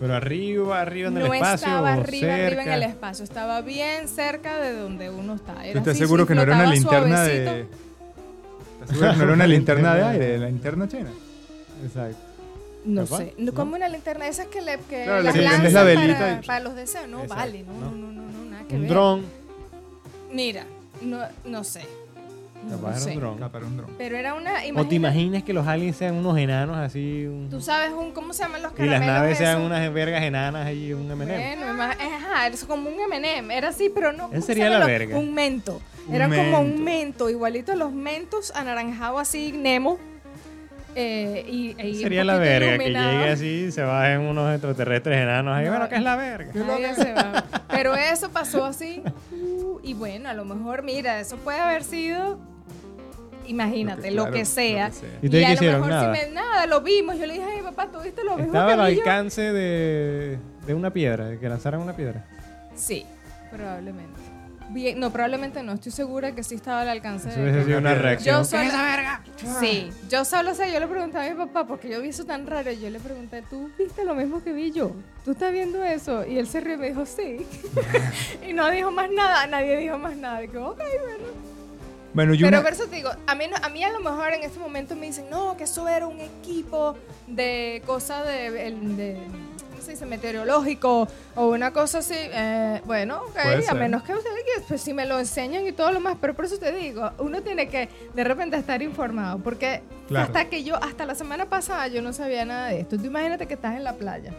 Pero 0.00 0.14
arriba, 0.14 0.80
arriba 0.80 1.08
en 1.10 1.16
el 1.16 1.26
No 1.28 1.34
espacio. 1.34 1.54
estaba 1.68 1.80
o 1.82 1.86
arriba, 1.86 2.34
arriba 2.34 2.48
en 2.48 2.56
cerca. 2.56 2.74
el 2.74 2.82
espacio, 2.82 3.24
estaba 3.24 3.60
bien 3.62 4.08
cerca 4.08 4.58
de 4.58 4.72
donde 4.72 5.10
uno 5.10 5.34
está. 5.36 5.64
Era 5.64 5.74
¿Tú 5.74 5.78
estás 5.78 5.92
así, 5.92 5.98
seguro 6.00 6.24
sí, 6.24 6.28
que 6.28 6.34
no 6.34 6.42
era 6.42 6.54
una 6.56 6.66
linterna 6.66 7.16
suavecito. 7.24 7.50
de... 7.52 7.60
¿Estás 8.80 8.88
seguro 8.96 9.10
que 9.12 9.16
no 9.18 9.22
era 9.24 9.32
una 9.34 9.46
linterna 9.54 9.94
de 9.94 10.02
aire? 10.10 10.38
La 10.38 10.46
linterna 10.48 10.88
china. 10.88 11.10
Exacto. 11.84 12.16
No 12.84 13.04
¿Capaz? 13.04 13.16
sé, 13.18 13.34
no, 13.38 13.52
como 13.54 13.74
una 13.76 13.88
linterna, 13.88 14.26
esas 14.26 14.46
que, 14.46 14.60
le, 14.60 14.78
que 14.88 15.04
Claro, 15.04 15.22
las 15.22 15.32
prendes 15.34 15.52
lanzan 15.62 15.74
la 15.74 15.82
velita 15.84 16.18
para, 16.18 16.32
y- 16.42 16.46
para 16.46 16.60
los 16.64 16.74
deseos. 16.74 17.08
No, 17.08 17.22
Exacto, 17.22 17.36
vale, 17.44 17.62
no, 17.64 17.72
¿no? 17.74 17.90
no, 17.90 17.96
no, 17.96 18.12
no, 18.12 18.22
no, 18.32 18.44
nada 18.50 18.64
que 18.66 18.74
Un 18.74 18.80
ver. 18.82 18.90
dron. 18.90 19.22
Mira, 20.32 20.64
no, 21.00 21.18
no 21.44 21.62
sé. 21.64 21.82
No 22.68 22.76
Capaz 22.76 22.90
era 22.90 22.98
sé. 23.00 23.10
un 23.12 23.16
dron. 23.20 23.50
Para 23.50 23.66
un 23.66 23.76
dron. 23.76 23.90
Pero 23.98 24.16
era 24.16 24.34
una. 24.34 24.52
O 24.52 24.56
te 24.56 24.66
imagina- 24.68 24.94
imaginas 24.96 25.42
que 25.42 25.52
los 25.52 25.66
aliens 25.66 25.96
sean 25.96 26.14
unos 26.16 26.36
enanos 26.38 26.76
así. 26.76 27.26
un- 27.26 27.48
Tú 27.50 27.60
sabes 27.60 27.90
un, 27.92 28.12
cómo 28.12 28.32
se 28.32 28.42
llaman 28.42 28.62
los 28.62 28.72
y 28.72 28.76
caramelos. 28.76 29.06
las 29.06 29.08
naves 29.20 29.38
sean 29.38 29.60
unas 29.62 29.92
vergas 29.92 30.22
enanas 30.22 30.66
ahí, 30.66 30.92
un 30.92 31.10
M&M. 31.10 31.56
Bueno, 31.66 31.82
ajá, 31.82 32.46
es 32.48 32.64
como 32.64 32.88
un 32.90 33.00
M&M, 33.00 33.56
era 33.56 33.68
así, 33.68 33.90
pero 33.94 34.12
no. 34.12 34.24
¿cómo 34.24 34.32
Ese 34.34 34.42
se 34.42 34.46
sería 34.54 34.68
la 34.70 34.84
verga. 34.86 35.16
Un 35.18 35.32
mento. 35.34 35.80
Un 36.06 36.14
Era 36.14 36.26
como 36.28 36.60
un 36.60 36.68
mento. 36.68 36.82
mento, 36.82 37.30
igualito 37.30 37.72
a 37.72 37.76
los 37.76 37.92
mentos 37.92 38.52
anaranjado 38.54 39.18
así, 39.18 39.52
Nemo. 39.52 39.98
Eh, 40.94 41.44
y, 41.46 41.80
y 41.80 41.94
Sería 42.02 42.24
la 42.24 42.38
verga 42.38 42.74
iluminado. 42.74 43.10
que 43.10 43.16
llegue 43.18 43.30
así 43.30 43.46
y 43.68 43.72
se 43.72 43.82
bajen 43.82 44.20
unos 44.22 44.52
extraterrestres 44.52 45.18
enanos 45.18 45.54
ahí. 45.56 45.66
No. 45.66 45.70
Bueno, 45.72 45.88
¿qué 45.88 45.94
es 45.96 46.02
la 46.02 46.16
verga? 46.16 46.50
Nadie 46.54 46.94
se 46.94 47.12
va. 47.12 47.44
Pero 47.68 47.94
eso 47.94 48.30
pasó 48.30 48.64
así. 48.64 49.02
uh, 49.30 49.78
y 49.82 49.94
bueno, 49.94 50.28
a 50.28 50.34
lo 50.34 50.44
mejor, 50.44 50.82
mira, 50.82 51.20
eso 51.20 51.36
puede 51.36 51.60
haber 51.60 51.84
sido, 51.84 52.40
imagínate, 53.48 54.10
lo 54.10 54.26
que, 54.26 54.30
claro, 54.30 54.44
sea. 54.46 54.88
lo 54.88 54.94
que 54.94 55.00
sea. 55.00 55.08
¿Y 55.40 55.44
a 55.44 55.48
lo 55.48 55.54
hicieron? 55.54 55.80
mejor 55.80 55.90
Nada. 55.90 56.14
si 56.14 56.26
me, 56.28 56.34
nada, 56.34 56.66
lo 56.66 56.80
vimos. 56.80 57.18
Yo 57.18 57.26
le 57.26 57.34
dije, 57.34 57.46
ay 57.46 57.62
papá, 57.62 57.88
¿tú 57.90 58.00
viste 58.00 58.22
lo 58.24 58.36
mismo 58.36 58.52
Estaba 58.52 58.72
al 58.74 58.80
que 58.80 58.90
vi 58.90 58.96
yo?" 58.96 59.02
alcance 59.02 59.52
de, 59.52 60.38
de 60.66 60.74
una 60.74 60.92
piedra, 60.92 61.26
de 61.26 61.38
que 61.38 61.48
lanzaran 61.48 61.80
una 61.80 61.94
piedra. 61.96 62.24
Sí, 62.74 63.04
probablemente. 63.50 64.20
Bien, 64.70 65.00
no, 65.00 65.10
probablemente 65.10 65.62
no. 65.62 65.72
Estoy 65.72 65.92
segura 65.92 66.34
que 66.34 66.42
sí 66.42 66.54
estaba 66.54 66.82
al 66.82 66.90
alcance. 66.90 67.30
Eso 67.30 67.38
de- 67.38 67.44
hubiese 67.50 67.64
sido 67.64 67.78
una 67.78 67.94
Yo 67.94 68.02
reacción. 68.02 68.36
Yo 68.36 68.44
solo, 68.44 68.70
Sí, 69.60 69.90
yo 70.10 70.24
solo 70.26 70.54
sé, 70.54 70.70
yo 70.70 70.78
le 70.78 70.86
pregunté 70.86 71.16
a 71.16 71.30
mi 71.30 71.34
papá 71.36 71.66
porque 71.66 71.88
yo 71.88 72.02
vi 72.02 72.08
eso 72.10 72.26
tan 72.26 72.46
raro. 72.46 72.70
Yo 72.72 72.90
le 72.90 73.00
pregunté, 73.00 73.42
¿tú 73.48 73.70
viste 73.78 74.04
lo 74.04 74.14
mismo 74.14 74.44
que 74.44 74.52
vi 74.52 74.70
yo? 74.72 74.92
¿Tú 75.24 75.30
estás 75.30 75.52
viendo 75.52 75.82
eso? 75.82 76.26
Y 76.26 76.38
él 76.38 76.46
se 76.46 76.60
rió 76.60 76.74
y 76.74 76.78
me 76.78 76.88
dijo, 76.88 77.06
sí. 77.06 77.46
y 78.46 78.52
no 78.52 78.70
dijo 78.70 78.90
más 78.90 79.10
nada, 79.10 79.46
nadie 79.46 79.78
dijo 79.78 79.96
más 79.96 80.16
nada. 80.16 80.44
Y 80.44 80.48
como, 80.48 80.68
ok, 80.68 80.78
bueno. 81.02 81.57
Bueno, 82.14 82.34
yo 82.34 82.46
Pero 82.46 82.58
una- 82.58 82.64
por 82.64 82.72
eso 82.72 82.86
te 82.88 82.96
digo, 82.96 83.10
a 83.26 83.34
mí, 83.34 83.44
a 83.62 83.68
mí 83.68 83.84
a 83.84 83.90
lo 83.90 84.00
mejor 84.00 84.32
en 84.32 84.42
este 84.42 84.58
momento 84.58 84.96
me 84.96 85.06
dicen, 85.06 85.26
no, 85.30 85.56
que 85.56 85.64
eso 85.64 85.86
era 85.88 86.06
un 86.06 86.20
equipo 86.20 86.96
de 87.26 87.82
cosas 87.86 88.26
de, 88.26 88.50
de 88.50 89.18
¿cómo 89.70 89.82
se 89.82 89.90
dice? 89.92 90.06
Meteorológico 90.06 91.06
o 91.36 91.48
una 91.48 91.72
cosa 91.72 91.98
así. 91.98 92.14
Eh, 92.16 92.80
bueno, 92.86 93.22
ok, 93.28 93.32
Puede 93.34 93.68
a 93.68 93.74
menos 93.74 94.02
que 94.02 94.14
ustedes, 94.14 94.34
pues 94.66 94.80
si 94.80 94.94
me 94.94 95.04
lo 95.06 95.18
enseñan 95.18 95.66
y 95.66 95.72
todo 95.72 95.92
lo 95.92 96.00
más, 96.00 96.16
pero 96.20 96.34
por 96.34 96.46
eso 96.46 96.58
te 96.58 96.72
digo, 96.72 97.10
uno 97.18 97.42
tiene 97.42 97.68
que 97.68 97.88
de 98.14 98.24
repente 98.24 98.56
estar 98.56 98.80
informado, 98.82 99.38
porque 99.38 99.82
Claro. 100.08 100.26
hasta 100.26 100.46
que 100.46 100.64
yo, 100.64 100.82
hasta 100.82 101.04
la 101.04 101.14
semana 101.14 101.44
pasada 101.46 101.86
yo 101.88 102.00
no 102.00 102.12
sabía 102.14 102.44
nada 102.46 102.68
de 102.68 102.80
esto. 102.80 102.96
Tú 102.96 103.04
imagínate 103.04 103.46
que 103.46 103.54
estás 103.54 103.76
en 103.76 103.84
la 103.84 103.92
playa 103.92 104.32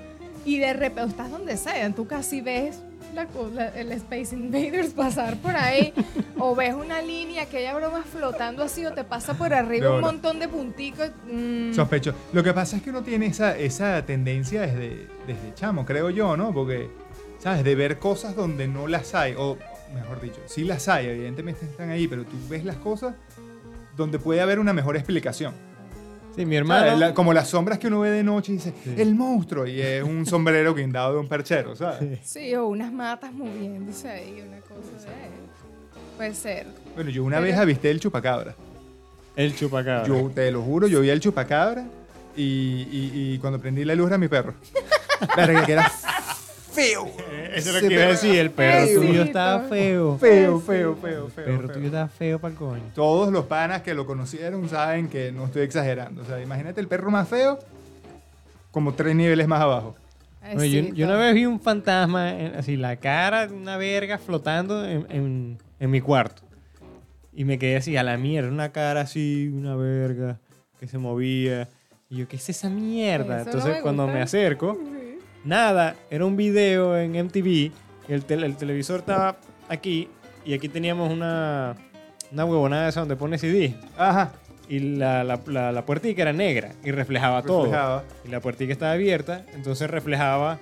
y 0.44 0.58
de 0.58 0.74
repente, 0.74 1.12
estás 1.12 1.30
donde 1.30 1.56
sea, 1.58 1.88
tú 1.92 2.08
casi 2.08 2.42
ves 2.42 2.80
la 3.14 3.28
la- 3.54 3.68
el 3.70 3.92
Space 3.94 4.36
Invaders 4.36 4.94
pasar 4.96 5.38
por 5.38 5.56
ahí, 5.56 5.94
o 6.38 6.56
ves 6.56 6.74
una 6.74 7.02
línea 7.02 7.46
que 7.48 7.58
haya 7.58 7.74
bromas 7.76 8.06
flotando 8.06 8.64
así, 8.64 8.86
o 8.86 8.94
te 8.94 9.04
pasa 9.04 9.34
por 9.34 9.54
arriba 9.54 9.96
un 9.96 10.02
montón 10.02 10.40
de 10.40 10.48
punticos. 10.48 11.10
mm, 11.32 11.74
Sospecho. 11.74 12.14
Lo 12.34 12.44
que 12.44 12.54
pasa 12.54 12.78
es 12.78 12.82
que 12.84 12.90
uno 12.90 13.02
tiene 13.04 13.28
esa, 13.28 13.58
esa 13.58 14.06
tendencia 14.06 14.62
desde, 14.62 15.08
desde 15.28 15.54
chamo, 15.56 15.86
creo 15.86 16.10
yo, 16.10 16.36
¿no? 16.38 16.54
Porque, 16.54 16.90
¿sabes? 17.40 17.64
De 17.64 17.76
ver 17.76 18.00
cosas 18.00 18.36
donde 18.36 18.68
no 18.68 18.88
las 18.88 19.16
hay, 19.16 19.34
o 19.38 19.58
mejor 19.94 20.22
dicho, 20.22 20.40
sí 20.46 20.64
las 20.64 20.88
hay, 20.88 21.08
evidentemente 21.08 21.66
están 21.66 21.90
ahí, 21.90 22.08
pero 22.08 22.24
tú 22.24 22.36
ves 22.50 22.64
las 22.64 22.76
cosas 22.78 23.16
donde 23.98 24.20
puede 24.20 24.42
haber 24.42 24.60
una 24.60 24.72
mejor 24.74 24.96
explicación. 24.96 25.54
Sí, 26.36 26.46
mi 26.46 26.56
¿Sabes? 26.56 26.58
hermano. 26.58 26.96
La- 26.98 27.14
como 27.14 27.34
las 27.34 27.50
sombras 27.50 27.80
que 27.80 27.88
uno 27.88 28.00
ve 28.02 28.12
de 28.12 28.24
noche 28.24 28.52
y 28.54 28.56
dice, 28.56 28.74
Sí. 28.84 28.94
el 28.98 29.16
monstruo, 29.16 29.66
y 29.68 29.82
es 29.82 30.04
un 30.04 30.26
sombrero 30.26 30.74
guindado 30.74 31.14
de 31.14 31.20
un 31.20 31.28
perchero, 31.28 31.76
¿sabes? 31.76 32.20
Sí, 32.24 32.54
o 32.56 32.68
unas 32.68 32.92
matas 32.94 33.34
moviéndose 33.34 34.10
ahí, 34.10 34.44
una 34.48 34.60
cosa 34.60 35.10
de... 35.10 35.50
Puede 36.18 36.34
ser. 36.36 36.68
Bueno, 36.96 37.10
yo 37.10 37.24
una 37.24 37.38
Pero- 37.38 37.48
vez 37.48 37.58
avisté 37.58 37.92
el 37.92 38.00
chupacabra. 38.00 38.56
El 39.36 39.56
chupacabra. 39.56 40.06
Yo 40.08 40.30
te 40.34 40.52
lo 40.52 40.62
juro, 40.62 40.88
yo 40.88 41.02
vi 41.02 41.10
el 41.10 41.20
chupacabra 41.20 41.86
y, 42.36 42.44
y- 42.44 43.12
y 43.14 43.38
cuando 43.40 43.60
prendí 43.60 43.86
la 43.86 43.96
luz 43.96 44.08
era 44.08 44.18
mi 44.18 44.28
perro. 44.28 44.54
Verga, 45.38 45.66
que 45.66 45.72
era 45.74 45.92
feo. 46.80 47.12
Eso 47.56 47.70
es 47.76 47.82
lo 47.84 47.88
que 47.90 47.94
iba 47.96 48.04
a 48.04 48.06
perro 48.08 48.12
decir. 48.12 48.36
El 48.40 48.52
perro 48.52 48.86
Feo. 48.88 49.02
tuyo 49.02 49.24
estaba 49.24 49.60
feo. 49.64 50.18
Feo, 50.18 50.60
feo, 50.60 50.96
feo, 50.96 51.26
El 51.26 51.32
feo. 51.32 51.46
perro 51.46 51.68
feo. 51.68 51.72
tuyo 51.76 51.86
estaba 51.88 52.08
feo 52.08 52.40
para 52.40 52.52
el 52.52 52.58
coño. 52.58 52.84
Todos 52.96 53.32
los 53.34 53.46
panas 53.46 53.82
que 53.82 53.94
lo 53.94 54.06
conocieron 54.06 54.68
saben 54.70 55.08
que 55.10 55.32
no 55.32 55.46
estoy 55.46 55.64
exagerando. 55.64 56.22
O 56.22 56.26
sea, 56.26 56.42
imagínate 56.42 56.80
el 56.82 56.88
perro 56.88 57.10
más 57.12 57.28
feo 57.28 57.60
como 58.72 58.94
tres 58.94 59.16
niveles 59.16 59.48
más 59.48 59.62
abajo. 59.62 59.96
Yo, 60.54 60.60
sí, 60.62 60.92
yo 60.96 61.06
una 61.06 61.18
vez 61.18 61.34
vi 61.36 61.46
un 61.46 61.60
fantasma, 61.60 62.32
en- 62.40 62.56
así 62.56 62.78
la 62.78 62.96
cara 62.96 63.48
de 63.48 63.54
una 63.54 63.76
verga 63.78 64.18
flotando 64.18 64.86
en, 64.86 65.06
en- 65.10 65.58
en 65.80 65.92
mi 65.92 66.00
cuarto. 66.02 66.44
Y 67.34 67.44
me 67.46 67.58
quedé 67.60 67.76
así, 67.78 67.98
a 67.98 68.04
la 68.04 68.18
mierda, 68.18 68.50
una 68.50 68.72
cara 68.72 69.02
así, 69.02 69.50
una 69.54 69.76
verga, 69.76 70.38
que 70.80 70.88
se 70.88 70.98
movía. 70.98 71.68
Y 72.10 72.18
yo, 72.18 72.28
¿qué 72.28 72.38
es 72.38 72.50
esa 72.50 72.70
mierda? 72.70 73.42
Eso 73.42 73.46
no 73.46 73.52
Entonces 73.52 73.76
me 73.76 73.82
cuando 73.82 74.08
me 74.08 74.22
acerco, 74.22 74.78
Sí. 74.80 74.99
Nada, 75.44 75.96
era 76.10 76.26
un 76.26 76.36
video 76.36 76.98
en 76.98 77.12
MTV. 77.12 77.72
el, 78.08 78.24
el 78.30 78.56
televisor 78.58 79.00
estaba 79.00 79.38
aquí 79.68 80.08
y 80.46 80.54
aquí 80.54 80.70
teníamos 80.70 81.12
una, 81.12 81.76
una 82.32 82.46
huevonada 82.46 82.90
esa 82.90 83.02
donde 83.02 83.16
pone 83.16 83.38
CD. 83.38 83.76
Ajá. 83.98 84.34
Y 84.68 84.80
la, 84.80 85.24
la, 85.24 85.40
la, 85.48 85.72
la 85.72 85.86
puertica 85.86 86.22
era 86.22 86.34
negra 86.34 86.74
y 86.84 86.92
reflejaba, 86.92 87.42
todo. 87.42 87.64
Reflejaba. 87.64 88.04
Y 88.24 88.30
la 88.30 88.40
puertica 88.40 88.72
estaba 88.72 88.92
abierta, 88.94 89.46
entonces 89.54 89.90
reflejaba 89.90 90.60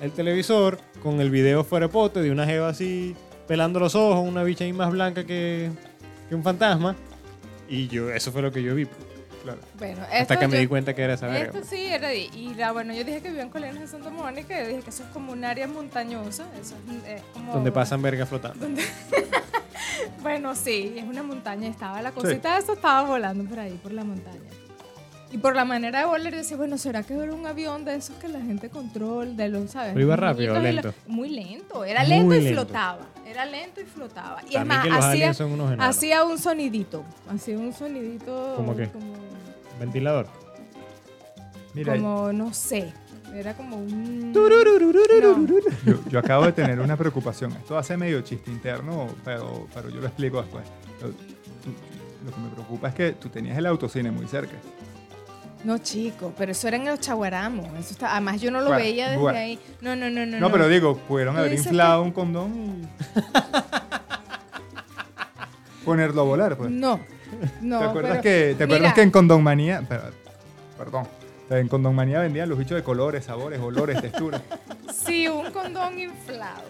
el 0.00 0.12
televisor 0.12 0.78
con 1.02 1.20
el 1.20 1.30
video 1.30 1.64
fuera 1.64 1.86
de 1.86 1.92
pote 1.92 2.20
de 2.22 2.30
una 2.30 2.46
jeva 2.46 2.68
así 2.68 3.16
pelando 3.48 3.80
los 3.80 3.94
ojos, 3.94 4.28
una 4.28 4.44
bicha 4.44 4.64
ahí 4.64 4.72
más 4.72 4.90
blanca 4.90 5.24
que, 5.24 5.70
que 6.28 6.34
un 6.34 6.42
fantasma. 6.44 6.94
Y 7.68 7.88
yo, 7.88 8.10
eso 8.10 8.30
fue 8.30 8.42
lo 8.42 8.52
que 8.52 8.62
yo 8.62 8.74
vi. 8.74 8.86
Claro. 9.54 9.60
Bueno, 9.78 10.02
Hasta 10.12 10.38
que 10.38 10.48
me 10.48 10.58
di 10.58 10.66
cuenta 10.66 10.94
que 10.94 11.02
era 11.02 11.14
esa 11.14 11.26
verga. 11.26 11.58
Esto 11.58 11.68
sí 11.68 11.86
era 11.86 12.08
de, 12.08 12.18
y 12.18 12.54
la, 12.54 12.72
bueno, 12.72 12.92
yo 12.92 13.04
dije 13.04 13.22
que 13.22 13.28
vivía 13.28 13.42
en 13.42 13.50
Colinas 13.50 13.80
de 13.80 13.88
Santa 13.88 14.10
Mónica, 14.10 14.60
y 14.62 14.66
dije 14.68 14.82
que 14.82 14.90
eso 14.90 15.04
es 15.04 15.08
como 15.10 15.32
un 15.32 15.44
área 15.44 15.66
montañosa, 15.66 16.46
eso 16.60 16.74
es, 17.06 17.16
es 17.16 17.22
como... 17.32 17.54
Donde 17.54 17.72
pasan 17.72 18.02
vergas 18.02 18.28
flotando. 18.28 18.66
Bueno, 20.22 20.54
sí, 20.54 20.94
es 20.96 21.04
una 21.04 21.22
montaña, 21.22 21.68
estaba 21.68 22.00
la 22.02 22.12
cosita 22.12 22.54
de 22.54 22.60
eso, 22.60 22.72
estaba 22.72 23.08
volando 23.08 23.44
por 23.44 23.58
ahí, 23.58 23.78
por 23.82 23.92
la 23.92 24.04
montaña. 24.04 24.38
Y 25.30 25.36
por 25.38 25.54
la 25.54 25.66
manera 25.66 25.98
de 26.00 26.04
volar, 26.06 26.32
yo 26.32 26.38
decía, 26.38 26.56
bueno, 26.56 26.78
¿será 26.78 27.02
que 27.02 27.12
era 27.14 27.34
un 27.34 27.46
avión 27.46 27.84
de 27.84 27.94
esos 27.96 28.16
que 28.16 28.28
la 28.28 28.40
gente 28.40 28.70
controla, 28.70 29.30
de 29.32 29.48
los, 29.50 29.70
¿sabes? 29.70 29.92
Pero 29.92 30.06
iba 30.06 30.16
rápido 30.16 30.58
lento. 30.58 30.94
muy 31.06 31.28
lento, 31.28 31.84
era 31.84 32.00
Muy 32.00 32.08
lento 32.08 32.34
y 32.34 32.40
lento. 32.40 32.62
flotaba, 32.62 33.00
era 33.26 33.44
lento 33.44 33.80
y 33.82 33.84
flotaba. 33.84 34.40
Y 34.44 34.46
es 34.46 34.52
También 34.54 34.68
más, 34.68 34.82
que 34.84 34.88
los 34.88 34.98
hacía, 34.98 35.10
aliens 35.10 35.36
son 35.36 35.52
unos 35.52 35.66
enanos. 35.72 35.96
hacía 35.96 36.24
un 36.24 36.38
sonidito, 36.38 37.04
hacía 37.28 37.58
un 37.58 37.74
sonidito 37.74 38.54
¿Cómo 38.56 38.74
qué? 38.74 38.88
como, 38.88 39.12
Ventilador. 39.78 40.26
Mira, 41.74 41.92
como, 41.94 42.32
no 42.32 42.54
sé, 42.54 42.92
era 43.34 43.54
como 43.54 43.76
un... 43.76 44.32
yo, 45.84 45.98
yo 46.08 46.18
acabo 46.18 46.46
de 46.46 46.52
tener 46.52 46.80
una 46.80 46.96
preocupación. 46.96 47.52
Esto 47.52 47.76
hace 47.76 47.96
medio 47.98 48.22
chiste 48.22 48.50
interno, 48.50 49.08
pero, 49.24 49.68
pero 49.74 49.90
yo 49.90 50.00
lo 50.00 50.06
explico 50.06 50.40
después. 50.40 50.64
Lo, 51.02 51.08
tú- 51.10 51.14
lo 52.24 52.32
que 52.32 52.40
me 52.40 52.48
preocupa 52.48 52.88
es 52.88 52.94
que 52.94 53.12
tú 53.12 53.28
tenías 53.28 53.56
el 53.58 53.66
autocine 53.66 54.10
muy 54.10 54.26
cerca. 54.26 54.54
No, 55.64 55.78
chico, 55.78 56.32
pero 56.38 56.52
eso 56.52 56.68
era 56.68 56.76
en 56.76 56.84
los 56.84 57.00
chaguaramos. 57.00 57.66
Eso 57.78 57.90
está, 57.92 58.12
además, 58.12 58.40
yo 58.40 58.50
no 58.50 58.60
lo 58.60 58.70
veía 58.70 59.10
desde 59.10 59.28
ahí. 59.36 59.58
No, 59.80 59.96
no, 59.96 60.08
no, 60.08 60.24
no. 60.24 60.38
No, 60.38 60.52
pero 60.52 60.68
digo, 60.68 60.96
pudieron 60.96 61.36
haber 61.36 61.52
inflado 61.52 62.02
un 62.02 62.12
condón 62.12 62.88
y 65.80 65.84
ponerlo 65.84 66.20
a 66.20 66.24
volar, 66.24 66.56
pues. 66.56 66.70
No, 66.70 67.00
no. 67.60 67.78
¿Te 67.80 67.84
acuerdas, 67.84 68.10
pero- 68.12 68.22
que, 68.22 68.54
¿te 68.56 68.64
acuerdas 68.64 68.80
mira, 68.80 68.94
que 68.94 69.02
en 69.02 69.10
Condón 69.10 69.42
Manía, 69.42 69.82
pero- 69.88 70.02
perdón, 70.76 71.08
en 71.50 71.68
Condón 71.68 71.94
Manía 71.94 72.20
vendían 72.20 72.48
los 72.48 72.58
bichos 72.58 72.76
de 72.76 72.84
colores, 72.84 73.24
sabores, 73.24 73.60
olores, 73.60 74.00
texturas? 74.00 74.40
Sí, 75.06 75.26
un 75.26 75.50
condón 75.52 75.98
inflado. 75.98 76.64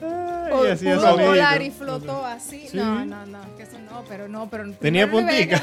Ay, 0.00 0.52
pudo 0.52 0.76
sonido. 1.00 1.28
volar 1.30 1.60
y 1.62 1.70
flotó 1.70 2.24
así. 2.24 2.68
Sí. 2.68 2.76
No, 2.76 3.04
no, 3.04 3.26
no, 3.26 3.40
que 3.56 3.64
eso 3.64 3.76
no, 3.90 4.04
pero 4.08 4.28
no, 4.28 4.48
pero 4.48 4.70
Tenía 4.74 5.10
puntica. 5.10 5.60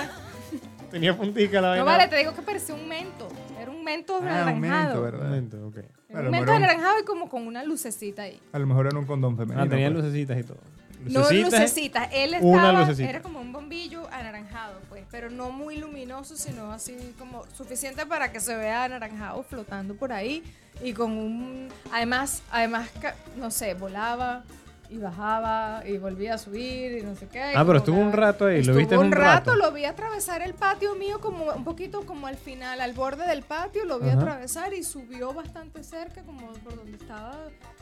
Tenía 0.92 1.16
puntica 1.16 1.62
la 1.62 1.70
vaina. 1.70 1.84
No 1.84 1.92
vale, 1.92 2.08
te 2.08 2.18
digo 2.18 2.34
que 2.34 2.42
parecía 2.42 2.76
un 2.76 2.88
mento. 2.88 3.28
Era 3.60 3.72
un 3.72 3.84
mento 3.84 4.16
Ah, 4.16 4.20
un 4.20 4.28
anaranjado. 4.28 4.60
mento, 4.62 4.98
Un 4.98 5.04
¿verdad? 5.04 5.24
momento, 5.28 5.68
ok. 5.68 5.78
Era 6.10 6.20
A 6.20 6.22
lo 6.24 6.30
un 6.30 6.32
mento 6.32 6.52
anaranjado 6.52 7.00
y 7.00 7.04
como 7.04 7.30
con 7.30 7.46
una 7.48 7.64
lucecita 7.64 8.24
ahí. 8.24 8.40
A 8.52 8.60
lo 8.60 8.68
mejor 8.68 8.88
era 8.88 8.98
un 8.98 9.06
condón 9.06 9.38
femenino. 9.38 9.62
Ah, 9.64 9.70
tenía 9.70 9.92
pues. 9.92 10.04
lucecitas 10.04 10.40
y 10.40 10.44
todo. 10.44 10.58
No 11.06 11.32
lucecitas, 11.32 12.10
él 12.12 12.36
una 12.42 12.58
estaba, 12.64 12.80
lucecita. 12.82 13.10
era 13.10 13.22
como 13.22 13.40
un 13.40 13.54
bombillo 13.54 14.06
anaranjado, 14.12 14.82
pues, 14.90 15.06
pero 15.10 15.30
no 15.30 15.50
muy 15.50 15.78
luminoso, 15.78 16.36
sino 16.36 16.74
así 16.74 17.14
como 17.18 17.46
suficiente 17.56 18.06
para 18.06 18.34
que 18.34 18.42
se 18.42 18.54
vea 18.58 18.84
anaranjado 18.84 19.42
flotando 19.44 19.96
por 19.96 20.12
ahí 20.12 20.44
y 20.84 20.92
con 20.92 21.12
un, 21.14 21.70
además, 21.94 22.44
además, 22.52 22.90
no 23.38 23.50
sé, 23.50 23.76
volaba 23.76 24.44
y 24.90 24.98
bajaba 24.98 25.84
y 25.86 25.98
volvía 26.00 26.34
a 26.34 26.38
subir 26.38 26.98
y 26.98 27.02
no 27.04 27.16
sé 27.16 27.28
qué. 27.28 27.54
Ah, 27.56 27.64
pero 27.66 27.78
estuvo 27.78 28.00
un 28.00 28.12
rato 28.12 28.48
ahí, 28.48 28.64
lo 28.64 28.74
viste 28.76 28.96
en 28.96 29.02
un 29.02 29.06
un 29.08 29.12
rato, 29.12 29.52
rato. 29.52 29.56
lo 29.56 29.72
vi 29.72 29.86
atravesar 29.86 30.42
el 30.42 30.54
patio 30.56 30.96
mío 30.96 31.20
como 31.22 31.46
un 31.54 31.64
poquito 31.64 32.06
como 32.06 32.26
al 32.28 32.38
final, 32.38 32.82
al 32.82 32.94
borde 32.94 33.28
del 33.28 33.44
patio, 33.44 33.86
lo 33.86 34.00
vi 34.00 34.10
Ajá. 34.10 34.18
atravesar 34.20 34.74
y 34.74 34.84
subió 34.84 35.32
bastante 35.34 35.84
cerca, 35.84 36.24
como 36.24 36.52
por 36.54 36.76
donde 36.76 36.98
estaba, 36.98 37.38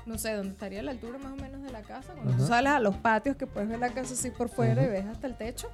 no 0.05 0.17
sé, 0.17 0.33
donde 0.33 0.51
estaría 0.53 0.83
la 0.83 0.91
altura 0.91 1.17
más 1.17 1.31
o 1.31 1.37
menos 1.37 1.63
de 1.63 1.71
la 1.71 1.81
casa. 1.81 2.13
Cuando 2.13 2.33
tú 2.33 2.43
Ajá. 2.43 2.47
sales 2.47 2.71
a 2.73 2.79
los 2.79 2.95
patios 2.97 3.37
que 3.37 3.47
puedes 3.47 3.69
ver 3.69 3.79
la 3.79 3.89
casa 3.89 4.13
así 4.13 4.29
por 4.29 4.49
fuera 4.49 4.83
y 4.83 4.87
ves 4.87 5.05
hasta 5.05 5.27
el 5.27 5.35
techo. 5.37 5.69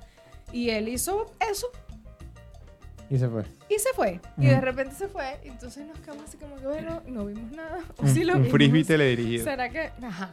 Y 0.51 0.69
él 0.69 0.87
hizo 0.87 1.31
eso 1.49 1.65
Y 3.09 3.17
se 3.17 3.27
fue. 3.27 3.43
y 3.69 3.79
se 3.79 3.89
fue. 3.95 4.19
Y 4.37 4.45
de 4.45 4.61
repente 4.61 4.93
se 4.93 5.07
fue. 5.07 5.39
Entonces 5.43 5.85
nos 5.87 5.97
quedamos 5.99 6.25
así 6.25 6.37
como 6.37 6.57
que, 6.57 6.67
bueno, 6.67 7.01
no 7.07 7.25
vimos 7.25 7.51
nada. 7.51 7.79
O 7.97 8.03
Un, 8.03 8.09
sí 8.13 8.23
lo 8.23 8.33
un 8.33 8.43
vimos. 8.43 8.51
frisbee 8.51 8.83
teledirigido. 8.83 9.45
¿Será 9.45 9.69
que? 9.69 9.91
Ajá. 10.03 10.29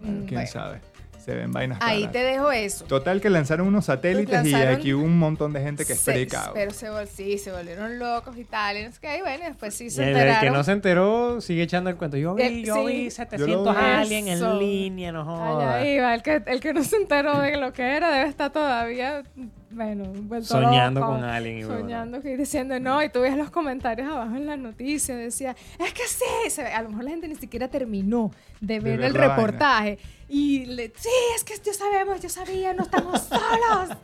Bueno, 0.00 0.20
Mm, 0.20 0.26
¿Quién 0.26 0.34
bueno. 0.40 0.50
sabe? 0.50 0.80
Se 1.24 1.34
ven 1.34 1.52
vainas 1.52 1.78
Ahí 1.82 2.06
te 2.06 2.20
dejo 2.20 2.50
eso. 2.50 2.86
Total 2.86 3.20
que 3.20 3.28
lanzaron 3.28 3.66
unos 3.66 3.84
satélites 3.84 4.32
Lanzaron- 4.34 4.70
y 4.70 4.74
aquí 4.74 4.94
hubo 4.94 5.04
un 5.04 5.18
montón 5.18 5.52
de 5.52 5.60
gente 5.60 5.84
que 5.84 5.92
es 5.92 5.98
Se- 6.00 6.12
predicado. 6.12 6.54
Pero 6.54 6.70
se, 6.70 6.88
vol- 6.90 7.06
sí, 7.06 7.36
se 7.36 7.52
volvieron 7.52 7.98
locos 7.98 8.34
y 8.38 8.44
tal. 8.44 8.78
Y 8.78 8.84
no 8.84 8.92
sé 8.92 8.98
qué. 8.98 9.18
Y 9.18 9.20
bueno, 9.20 9.44
después 9.44 9.74
sí 9.74 9.86
Y 9.86 9.90
se 9.90 10.04
el, 10.04 10.08
el 10.10 10.16
enteraron. 10.16 10.40
que 10.40 10.50
no 10.56 10.64
se 10.64 10.72
enteró 10.72 11.40
sigue 11.42 11.64
echando 11.64 11.90
el 11.90 11.96
cuento. 11.96 12.16
Yo 12.16 12.34
vi, 12.34 12.42
Eh, 12.44 12.62
yo 12.64 12.76
sí. 12.76 12.86
vi 12.86 13.04
Yo 13.04 13.10
700 13.10 13.46
lo 13.66 13.72
vi. 13.74 13.78
aliens 13.78 14.28
Eso. 14.28 14.52
en 14.52 14.58
línea, 14.58 15.12
no 15.12 15.20
Allá 15.20 15.36
jodas. 15.36 15.84
iba. 15.86 16.14
El 16.14 16.22
que, 16.22 16.42
el 16.46 16.60
que 16.60 16.72
no 16.72 16.82
se 16.82 16.96
enteró 16.96 17.38
de 17.40 17.56
lo 17.58 17.74
que 17.74 17.82
era 17.96 18.10
debe 18.10 18.28
estar 18.30 18.50
todavía, 18.50 19.22
bueno, 19.70 20.04
vuelto 20.14 20.46
Soñando 20.48 21.00
loco. 21.00 21.12
con 21.12 21.24
alguien. 21.24 21.58
y 21.58 21.64
bueno. 21.64 21.80
Soñando 21.80 22.18
y 22.24 22.36
diciendo 22.36 22.78
no, 22.80 23.02
y 23.02 23.08
tú 23.10 23.20
ves 23.20 23.36
los 23.36 23.50
comentarios 23.50 24.08
abajo 24.10 24.34
en 24.36 24.46
las 24.46 24.58
noticias, 24.58 25.16
decía, 25.18 25.54
es 25.78 25.92
que 25.92 26.02
sí, 26.06 26.50
se 26.50 26.62
ve- 26.62 26.72
a 26.72 26.82
lo 26.82 26.88
mejor 26.90 27.04
la 27.04 27.10
gente 27.10 27.28
ni 27.28 27.34
siquiera 27.36 27.68
terminó 27.68 28.30
de 28.60 28.80
ver, 28.80 28.98
ver 28.98 29.06
el 29.08 29.12
vaina. 29.12 29.36
reportaje. 29.36 29.98
Y 30.28 30.66
le, 30.66 30.92
sí, 30.96 31.08
es 31.36 31.44
que 31.44 31.54
ya 31.62 31.72
sabemos, 31.72 32.20
yo 32.20 32.28
sabía, 32.28 32.72
no 32.74 32.82
estamos 32.82 33.20
solos, 33.22 33.96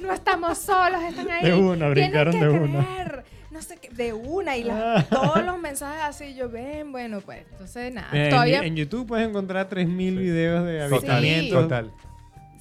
no 0.00 0.12
estamos 0.12 0.58
solos, 0.58 1.02
están 1.02 1.30
ahí. 1.30 1.44
De 1.46 1.54
una, 1.54 1.88
brincaron 1.88 2.32
que 2.34 2.40
de 2.44 2.48
una. 2.50 2.84
creer". 2.86 3.24
No 3.50 3.60
sé 3.60 3.76
qué, 3.76 3.90
de 3.90 4.14
una, 4.14 4.56
y 4.56 4.64
la- 4.64 5.04
todos 5.10 5.44
los 5.44 5.58
mensajes 5.60 6.02
así, 6.04 6.34
yo 6.34 6.48
ven, 6.48 6.90
bueno, 6.90 7.20
pues, 7.20 7.44
entonces 7.52 7.92
nada, 7.92 8.08
En, 8.12 8.30
todavía... 8.30 8.64
en 8.64 8.76
YouTube 8.76 9.06
puedes 9.06 9.28
encontrar 9.28 9.68
3.000 9.68 10.16
videos 10.16 10.64
de 10.64 10.78
Total, 10.78 10.92
avistamientos. 10.94 11.62
total. 11.62 11.92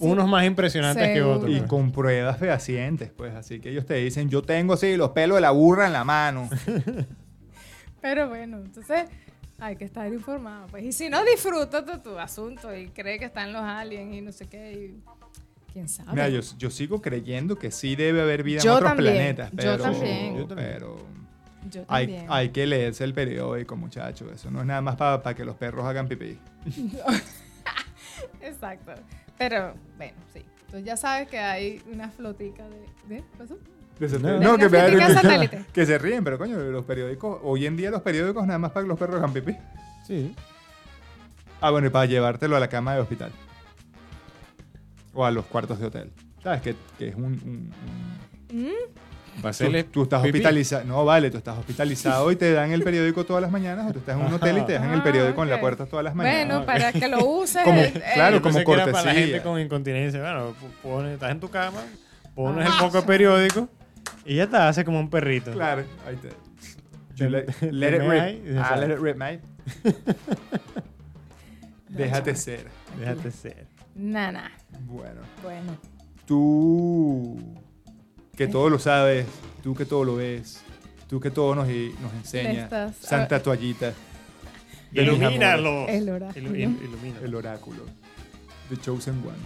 Unos 0.02 0.28
más 0.28 0.46
impresionantes 0.46 1.10
que 1.14 1.22
otros. 1.22 1.50
Y 1.52 1.58
pues. 1.58 1.70
con 1.70 1.92
pruebas 1.92 2.38
fehacientes, 2.38 3.10
pues. 3.12 3.34
Así 3.36 3.60
que 3.60 3.70
ellos 3.70 3.86
te 3.86 3.96
dicen, 3.96 4.30
yo 4.30 4.42
tengo 4.42 4.74
así 4.74 4.96
los 4.98 5.10
pelos 5.12 5.38
de 5.38 5.42
la 5.42 5.52
burra 5.52 5.88
en 5.88 5.94
la 5.94 6.04
mano. 6.04 6.50
Pero 8.02 8.30
bueno, 8.30 8.58
entonces 8.58 9.06
hay 9.60 9.76
que 9.76 9.86
estar 9.86 10.12
informado. 10.12 10.68
Pues. 10.68 10.84
Y 10.84 10.92
si 10.92 11.10
no, 11.10 11.24
disfruta 11.24 11.86
tu, 11.86 12.00
tu 12.00 12.18
asunto 12.18 12.76
y 12.76 12.88
cree 12.88 13.20
que 13.20 13.26
están 13.26 13.54
los 13.54 13.62
aliens 13.62 14.14
y 14.16 14.22
no 14.22 14.32
sé 14.32 14.48
qué. 14.48 14.74
y 14.74 15.02
quién 15.72 15.88
sabe. 15.88 16.12
Mira, 16.12 16.30
yo, 16.30 16.40
yo 16.58 16.70
sigo 16.70 17.02
creyendo 17.02 17.58
que 17.58 17.72
sí 17.72 17.96
debe 17.96 18.22
haber 18.22 18.44
vida 18.44 18.60
Yo 18.62 18.72
en 18.72 18.78
otros 18.78 18.90
también, 18.92 19.14
planetas. 19.36 19.52
yo 19.52 19.58
Pero, 19.58 19.84
también. 19.84 20.38
Yo 20.38 20.48
también. 20.48 20.70
Pero 20.74 20.98
Yo 21.70 21.86
Hay, 21.88 22.08
también. 22.08 22.26
hay 22.30 22.50
que 22.50 22.66
leerse 22.66 23.04
el 23.04 23.14
periódico, 23.14 23.76
muchachos. 23.76 24.32
Eso 24.34 24.50
no 24.52 24.62
es 24.62 24.66
nada 24.66 24.82
más 24.82 24.96
para 24.96 25.34
que 25.36 25.46
los 25.46 25.56
perros 25.56 25.86
hagan 25.86 26.08
pipí. 26.08 26.38
Exacto. 28.42 28.94
Pero, 29.50 29.74
bueno, 29.98 30.14
sí. 30.34 30.46
Entonces 30.66 30.84
ya 30.86 30.96
sabes 30.98 31.28
que 31.28 31.40
hay 31.40 31.82
una 31.92 32.10
flotica 32.10 32.64
de... 32.68 33.16
¿De? 33.16 33.22
¿Qué 33.24 33.38
pasó? 33.38 33.58
No. 34.20 34.40
No, 34.40 34.58
que, 34.58 34.70
que- 34.70 35.14
satélite. 35.14 35.66
que 35.74 35.86
se 35.86 35.98
ríen, 35.98 36.24
pero 36.24 36.38
coño, 36.38 36.58
los 36.58 36.86
periódicos, 36.86 37.40
hoy 37.44 37.66
en 37.66 37.76
día 37.78 37.92
los 37.92 38.02
periódicos 38.02 38.46
nada 38.48 38.58
más 38.60 38.72
para 38.72 38.84
que 38.84 38.88
los 38.90 38.98
perros 39.00 39.18
hagan 39.18 39.34
pipí. 39.34 39.56
Sí. 40.08 40.36
Ah, 41.60 41.70
bueno, 41.72 41.88
y 41.88 41.90
para 41.90 42.06
llevártelo 42.06 42.56
a 42.56 42.60
la 42.60 42.68
cama 42.70 42.94
de 42.96 43.02
hospital. 43.02 43.32
O 45.14 45.26
a 45.26 45.32
los 45.32 45.46
cuartos 45.46 45.80
de 45.80 45.86
hotel. 45.88 46.12
¿Sabes? 46.44 46.62
Que, 46.62 46.76
que 46.98 47.10
es 47.10 47.16
un... 47.16 47.24
un- 47.24 47.74
un- 48.52 48.72
Tú, 49.92 50.04
estás 50.04 50.24
hospitalizado. 50.24 50.84
No, 50.86 51.06
vale, 51.06 51.32
tú 51.32 51.38
estás 51.38 51.58
hospitalizado 51.58 52.32
y 52.32 52.36
te 52.36 52.52
dan 52.54 52.72
el 52.72 52.84
periódico 52.84 53.26
todas 53.26 53.42
las 53.42 53.50
mañanas 53.52 53.90
o 53.90 53.94
tú 53.94 54.00
estás 54.00 54.20
en 54.20 54.26
un 54.26 54.34
hotel 54.34 54.58
y 54.58 54.62
te 54.66 54.74
dejan 54.74 54.92
el 54.94 55.00
Ah, 55.00 55.04
periódico 55.04 55.42
en 55.44 55.50
la 55.50 55.60
puerta 55.60 55.86
todas 55.86 56.04
las 56.04 56.14
mañanas. 56.16 56.48
Bueno, 56.48 56.66
para 56.66 56.92
que 56.92 57.08
lo 57.08 57.26
uses. 57.26 57.64
Como- 57.64 57.80
eh, 57.80 57.94
claro, 58.14 58.38
Yo 58.38 58.42
como 58.42 58.60
era 58.60 58.66
para 58.68 58.86
la 58.86 58.92
cortesía. 58.92 59.14
gente 59.14 59.42
con 59.42 59.60
incontinencia. 59.60 60.20
Bueno, 60.20 60.52
p- 60.60 60.66
pones, 60.88 61.14
estás 61.14 61.32
en 61.32 61.40
tu 61.40 61.50
cama, 61.50 61.80
pones 62.36 62.68
el 62.68 62.74
poco 62.80 63.06
periódico 63.06 63.70
y 64.26 64.36
ya 64.36 64.48
te 64.48 64.58
hace 64.58 64.84
como 64.86 65.00
un 65.00 65.10
perrito. 65.10 65.52
Claro, 65.54 65.84
ahí 66.08 66.18
te... 66.18 66.30
Let, 67.72 67.96
it 67.96 68.02
rip. 68.02 68.58
Ah, 68.60 68.76
let 68.76 68.92
it 68.94 69.00
rip, 69.00 69.16
mate. 69.16 69.42
Déjate 71.90 72.36
ser. 72.36 72.68
Déjate 73.00 73.32
ser. 73.32 73.68
Nana. 73.96 74.52
Bueno. 74.86 75.22
Bueno. 75.44 75.78
Tú 76.26 77.38
que 78.46 78.52
todo 78.52 78.70
lo 78.70 78.80
sabes, 78.80 79.28
tú 79.62 79.76
que 79.76 79.86
todo 79.86 80.04
lo 80.04 80.16
ves, 80.16 80.62
tú 81.08 81.20
que 81.20 81.30
todo 81.30 81.54
nos, 81.54 81.68
nos 81.68 82.14
enseña. 82.16 82.64
estás- 82.64 82.96
Santa 82.98 83.42
toallita. 83.42 83.94
Ilumínalo. 84.94 85.88
El 85.88 86.10
oráculo. 86.10 86.50
Ilu- 86.50 86.56
il- 86.56 86.62
ilumínalo. 86.84 86.98
amores, 86.98 87.24
El 87.24 87.36
oráculo. 87.36 87.84
The 88.70 88.78
Chosen 88.78 89.16
One. 89.20 89.38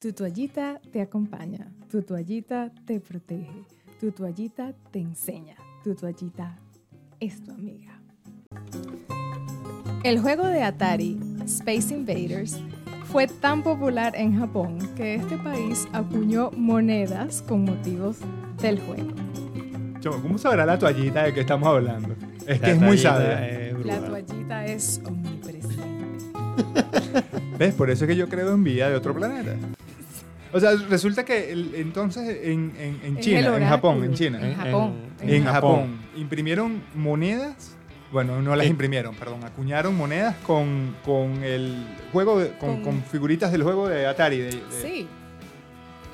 Tu 0.00 0.12
toallita 0.12 0.80
te 0.92 1.00
acompaña, 1.00 1.68
tu 1.90 2.02
toallita 2.02 2.72
te 2.86 2.98
protege, 3.00 3.64
tu 4.00 4.10
toallita 4.10 4.72
te 4.90 4.98
enseña, 4.98 5.54
tu 5.84 5.94
toallita 5.94 6.58
es 7.20 7.40
tu 7.42 7.52
amiga. 7.52 8.00
El 10.02 10.18
juego 10.20 10.46
de 10.46 10.62
Atari, 10.62 11.18
Space 11.46 11.94
Invaders, 11.94 12.58
fue 13.14 13.28
tan 13.28 13.62
popular 13.62 14.12
en 14.16 14.36
Japón 14.40 14.76
que 14.96 15.14
este 15.14 15.36
país 15.36 15.86
acuñó 15.92 16.50
monedas 16.56 17.42
con 17.46 17.62
motivos 17.64 18.16
del 18.60 18.80
juego. 18.80 19.12
¿cómo 20.20 20.36
sabrá 20.36 20.66
la 20.66 20.76
toallita 20.80 21.22
de 21.22 21.32
que 21.32 21.42
estamos 21.42 21.68
hablando? 21.68 22.16
Es 22.44 22.60
que 22.60 22.72
es 22.72 22.80
muy 22.80 22.98
sabia. 22.98 23.46
es 23.48 23.86
La 23.86 24.00
toallita 24.00 24.66
es 24.66 25.00
omnipresente. 25.06 25.84
¿Ves? 27.58 27.74
Por 27.74 27.88
eso 27.88 28.04
es 28.04 28.08
que 28.08 28.16
yo 28.16 28.28
creo 28.28 28.52
en 28.52 28.64
vida 28.64 28.90
de 28.90 28.96
otro 28.96 29.14
planeta. 29.14 29.54
O 30.52 30.58
sea, 30.58 30.72
resulta 30.90 31.24
que 31.24 31.52
el- 31.52 31.76
entonces 31.76 32.28
en, 32.42 32.72
en- 32.80 32.98
en 33.04 33.20
China, 33.20 33.38
el 33.56 33.62
en 33.62 33.68
Japón, 33.68 34.02
en 34.02 34.14
China, 34.14 34.40
En 34.42 34.56
Japón. 34.56 34.92
en 35.22 35.44
Japón, 35.44 35.98
imprimieron 36.16 36.82
monedas. 36.96 37.76
Bueno, 38.12 38.40
no 38.40 38.54
las 38.54 38.66
Eh. 38.66 38.70
imprimieron, 38.70 39.14
perdón, 39.16 39.42
acuñaron 39.44 39.96
monedas 39.96 40.36
con, 40.46 40.94
con 41.04 41.42
el 41.42 41.84
juego, 42.12 42.38
de- 42.38 42.50
con, 42.58 42.76
Con- 42.76 42.82
con 42.84 43.02
figuritas 43.04 43.50
del 43.50 43.62
juego 43.64 43.88
de 43.88 44.06
Atari. 44.06 44.38
De, 44.38 44.44
de- 44.50 44.62
Sí, 44.82 45.08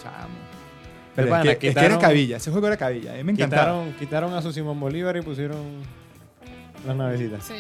Chamo. 0.02 0.28
Pero 1.14 1.26
Pero 1.26 1.30
pana, 1.30 1.52
es, 1.52 1.58
que, 1.58 1.68
es 1.68 1.74
que 1.74 1.84
era 1.84 1.98
cabilla, 1.98 2.36
ese 2.38 2.50
juego 2.50 2.68
era 2.68 2.76
cabilla. 2.78 3.12
A 3.12 3.16
mí 3.16 3.24
me 3.24 3.32
encantaba. 3.32 3.62
Quitaron, 3.64 3.92
quitaron 3.98 4.34
a 4.34 4.40
su 4.40 4.52
Simón 4.52 4.80
Bolívar 4.80 5.16
y 5.16 5.20
pusieron 5.22 5.82
las 6.86 6.96
navecitas. 6.96 7.44
sí. 7.44 7.54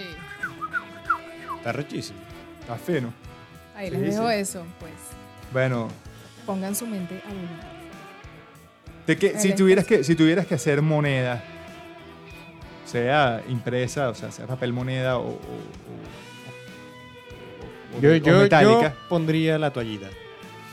Está 1.58 1.72
rechísimo. 1.72 2.18
Está 2.60 2.76
fino. 2.76 3.12
Ahí 3.76 3.90
Sí, 3.90 3.96
les 3.96 4.14
dejo 4.14 4.28
sí. 4.30 4.34
eso, 4.36 4.64
pues. 4.78 4.92
Bueno, 5.52 5.88
Pongan 6.46 6.74
su 6.74 6.86
mente 6.86 7.20
a 7.26 7.28
volar. 7.28 7.70
de 9.06 9.16
que, 9.18 9.38
si, 9.38 9.54
tuvieras 9.54 9.84
que, 9.84 10.02
si 10.04 10.14
tuvieras 10.14 10.46
que 10.46 10.54
hacer 10.54 10.80
moneda, 10.80 11.42
sea 12.90 13.42
impresa, 13.48 14.08
o 14.08 14.14
sea, 14.14 14.30
sea 14.32 14.46
papel 14.46 14.72
moneda 14.72 15.18
o, 15.18 15.22
o- 15.28 15.32
o- 15.32 15.34
o- 17.98 18.00
Yo, 18.00 18.10
o 18.12 18.16
yo, 18.16 18.38
metálica. 18.40 18.92
yo 18.94 19.08
pondría 19.08 19.58
la 19.58 19.72
toallita. 19.72 20.08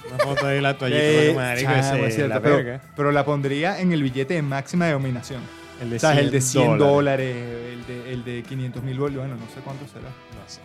Una 0.10 0.18
foto 0.24 0.48
de 0.48 0.62
la 0.62 0.78
toallita. 0.78 1.02
Eh, 1.04 1.34
marico, 1.36 1.72
chamo, 1.72 1.96
ese 1.96 2.08
es 2.08 2.16
cierto, 2.16 2.34
la 2.36 2.42
pero, 2.42 2.80
pero 2.96 3.12
la 3.12 3.26
pondría 3.26 3.80
en 3.80 3.92
el 3.92 4.04
billete 4.04 4.36
de 4.36 4.42
máxima 4.42 4.86
denominación. 4.88 5.42
El 5.82 5.90
de 5.92 5.98
O 5.98 6.00
sea, 6.00 6.20
el 6.20 6.32
de 6.32 6.42
100 6.42 6.78
dólares. 6.80 7.36
dólares, 7.36 7.36
el 7.74 7.86
de, 7.86 8.14
el 8.14 8.24
de 8.24 8.44
500 8.44 8.84
mil 8.84 8.98
bolívares, 9.00 9.30
bueno, 9.30 9.46
no 9.46 9.54
sé 9.54 9.62
cuánto 9.62 9.86
será. 9.88 10.10
No 10.10 10.48
sé. 10.48 10.60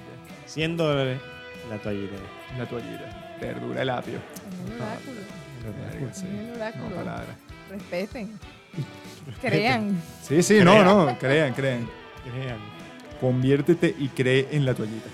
100 0.46 0.76
dólares 0.76 1.18
la 1.68 1.76
toallita. 1.78 2.14
La 2.59 2.66
toallita, 2.66 3.36
verdura, 3.40 3.82
el 3.82 3.90
apio. 3.90 4.14
Es 4.18 4.70
el 4.70 4.80
oráculo. 4.80 5.20
Verga, 6.00 6.14
sí. 6.14 6.24
Es 6.26 6.32
el 6.40 6.46
No, 6.48 6.55
oráculo. 6.55 6.96
palabra. 6.96 7.36
Respeten. 7.70 8.38
Crean. 9.40 10.00
Sí, 10.22 10.42
sí, 10.42 10.60
no, 10.62 10.84
no, 10.84 11.18
crean, 11.18 11.52
crean. 11.54 11.88
Crean. 12.24 12.58
Conviértete 13.20 13.94
y 13.98 14.08
cree 14.08 14.48
en 14.52 14.64
la 14.64 14.74
toallita. 14.74 15.08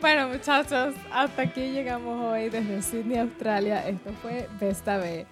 Bueno, 0.00 0.28
muchachos, 0.28 0.94
hasta 1.10 1.42
aquí 1.42 1.72
llegamos 1.72 2.22
hoy 2.22 2.50
desde 2.50 2.82
Sydney, 2.82 3.18
Australia. 3.18 3.88
Esto 3.88 4.10
fue 4.20 4.48
Besta 4.60 4.98
B. 4.98 5.24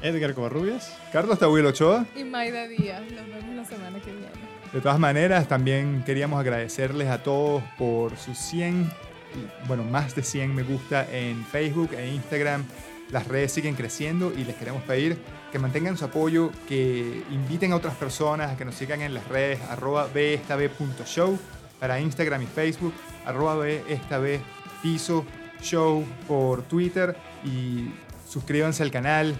Edgar 0.00 0.32
Covarrubias. 0.34 0.96
Carlos 1.12 1.40
Tabuelo 1.40 1.70
Ochoa. 1.70 2.06
Y 2.14 2.22
Maida 2.22 2.68
Díaz. 2.68 3.02
Nos 3.10 3.26
vemos 3.26 3.56
la 3.56 3.64
semana 3.64 3.98
que 3.98 4.12
viene. 4.12 4.28
De 4.72 4.80
todas 4.80 4.98
maneras, 5.00 5.48
también 5.48 6.04
queríamos 6.04 6.38
agradecerles 6.38 7.08
a 7.08 7.22
todos 7.22 7.64
por 7.76 8.16
sus 8.16 8.38
100, 8.38 8.82
y, 8.82 9.66
bueno, 9.66 9.82
más 9.82 10.14
de 10.14 10.22
100 10.22 10.54
me 10.54 10.62
gusta 10.62 11.06
en 11.10 11.44
Facebook 11.44 11.94
e 11.94 12.14
Instagram. 12.14 12.64
Las 13.10 13.28
redes 13.28 13.52
siguen 13.52 13.74
creciendo 13.74 14.32
y 14.36 14.44
les 14.44 14.56
queremos 14.56 14.82
pedir 14.82 15.18
que 15.52 15.58
mantengan 15.58 15.96
su 15.96 16.04
apoyo, 16.04 16.50
que 16.68 17.22
inviten 17.30 17.72
a 17.72 17.76
otras 17.76 17.94
personas 17.94 18.52
a 18.52 18.56
que 18.56 18.64
nos 18.64 18.74
sigan 18.74 19.02
en 19.02 19.14
las 19.14 19.28
redes 19.28 19.60
arroba 19.70 20.08
para 21.78 22.00
Instagram 22.00 22.42
y 22.42 22.46
Facebook, 22.46 22.94
arroba 23.24 23.64
piso 24.82 25.24
show 25.60 26.04
por 26.26 26.62
Twitter 26.62 27.16
y 27.44 27.90
suscríbanse 28.28 28.82
al 28.82 28.90
canal, 28.90 29.34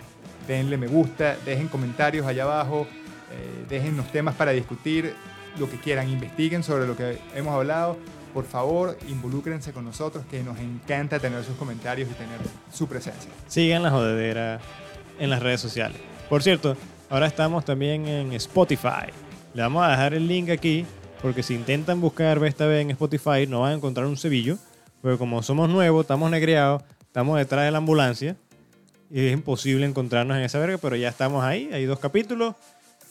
denle 0.47 0.77
me 0.77 0.87
gusta, 0.87 1.37
dejen 1.45 1.69
comentarios 1.69 2.27
allá 2.27 2.45
abajo, 2.45 2.87
eh, 3.33 3.65
dejen 3.69 3.97
los 3.97 4.11
temas 4.13 4.35
para 4.35 4.53
discutir, 4.53 5.15
lo 5.59 5.71
que 5.71 5.79
quieran, 5.79 6.09
investiguen 6.09 6.63
sobre 6.63 6.87
lo 6.87 6.97
que 6.97 7.19
hemos 7.35 7.55
hablado. 7.55 7.97
Por 8.35 8.45
favor, 8.45 8.99
involúcrense 9.09 9.73
con 9.73 9.85
nosotros, 9.85 10.25
que 10.29 10.43
nos 10.43 10.59
encanta 10.59 11.21
tener 11.21 11.45
sus 11.45 11.55
comentarios 11.55 12.11
y 12.11 12.15
tener 12.15 12.41
su 12.73 12.89
presencia. 12.89 13.31
Sigan 13.47 13.85
la 13.85 13.93
jodedera 13.93 14.61
en 15.21 15.31
las 15.31 15.41
redes 15.41 15.61
sociales. 15.61 15.99
Por 16.29 16.43
cierto, 16.43 16.77
ahora 17.09 17.29
estamos 17.29 17.65
también 17.65 18.09
en 18.09 18.33
Spotify. 18.33 19.13
Le 19.55 19.63
vamos 19.63 19.85
a 19.85 19.91
dejar 19.91 20.15
el 20.15 20.27
link 20.27 20.51
aquí, 20.51 20.85
porque 21.23 21.45
si 21.45 21.55
intentan 21.55 22.01
buscar 22.01 22.43
esta 22.45 22.67
vez 22.67 22.83
en 22.83 22.91
Spotify, 22.91 23.47
no 23.49 23.61
van 23.61 23.71
a 23.71 23.75
encontrar 23.77 24.07
un 24.07 24.17
cebillo. 24.17 24.59
Porque 25.01 25.17
como 25.17 25.41
somos 25.45 25.69
nuevos, 25.69 26.03
estamos 26.03 26.29
negreados, 26.29 26.83
estamos 27.03 27.39
detrás 27.39 27.65
de 27.67 27.71
la 27.71 27.79
ambulancia. 27.79 28.37
Y 29.13 29.27
es 29.27 29.33
imposible 29.33 29.87
encontrarnos 29.87 30.37
en 30.37 30.43
esa 30.43 30.59
verga, 30.59 30.79
pero 30.79 30.97
ya 30.97 31.09
estamos 31.09 31.45
ahí. 31.45 31.71
Hay 31.73 31.85
dos 31.85 32.01
capítulos. 32.01 32.57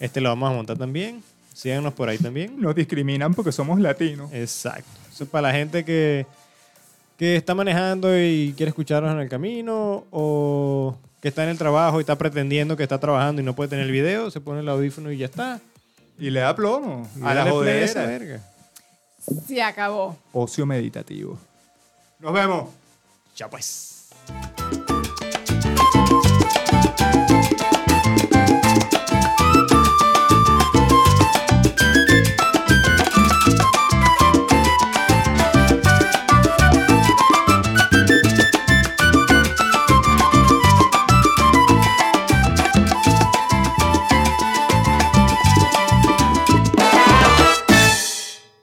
Este 0.01 0.19
lo 0.19 0.27
vamos 0.27 0.51
a 0.51 0.53
montar 0.53 0.77
también. 0.77 1.23
Síganos 1.53 1.93
por 1.93 2.09
ahí 2.09 2.17
también. 2.17 2.59
Nos 2.59 2.75
discriminan 2.75 3.33
porque 3.33 3.53
somos 3.53 3.79
latinos. 3.79 4.33
Exacto. 4.33 5.02
Eso 5.13 5.25
es 5.25 5.29
para 5.29 5.49
la 5.49 5.53
gente 5.53 5.85
que, 5.85 6.25
que 7.17 7.35
está 7.35 7.53
manejando 7.53 8.17
y 8.17 8.53
quiere 8.57 8.69
escucharnos 8.69 9.11
en 9.13 9.19
el 9.19 9.29
camino 9.29 10.05
o 10.09 10.95
que 11.21 11.27
está 11.27 11.43
en 11.43 11.49
el 11.49 11.57
trabajo 11.57 11.99
y 11.99 12.01
está 12.01 12.17
pretendiendo 12.17 12.75
que 12.75 12.83
está 12.83 12.99
trabajando 12.99 13.41
y 13.41 13.45
no 13.45 13.53
puede 13.55 13.69
tener 13.69 13.85
el 13.85 13.91
video, 13.91 14.31
se 14.31 14.41
pone 14.41 14.61
el 14.61 14.69
audífono 14.69 15.11
y 15.11 15.17
ya 15.17 15.25
está. 15.25 15.59
Y 16.17 16.29
le 16.29 16.39
da 16.39 16.55
plomo 16.55 17.07
Y 17.15 17.21
a 17.23 17.33
la 17.33 17.45
dale 17.45 17.51
play 17.59 17.81
a 17.81 17.83
esa 17.83 18.01
jodedera. 18.01 18.25
verga. 18.25 18.43
Se 19.47 19.61
acabó. 19.61 20.17
Ocio 20.31 20.65
meditativo. 20.65 21.37
Nos 22.19 22.33
vemos. 22.33 22.69
Ya 23.35 23.49
pues. 23.49 24.09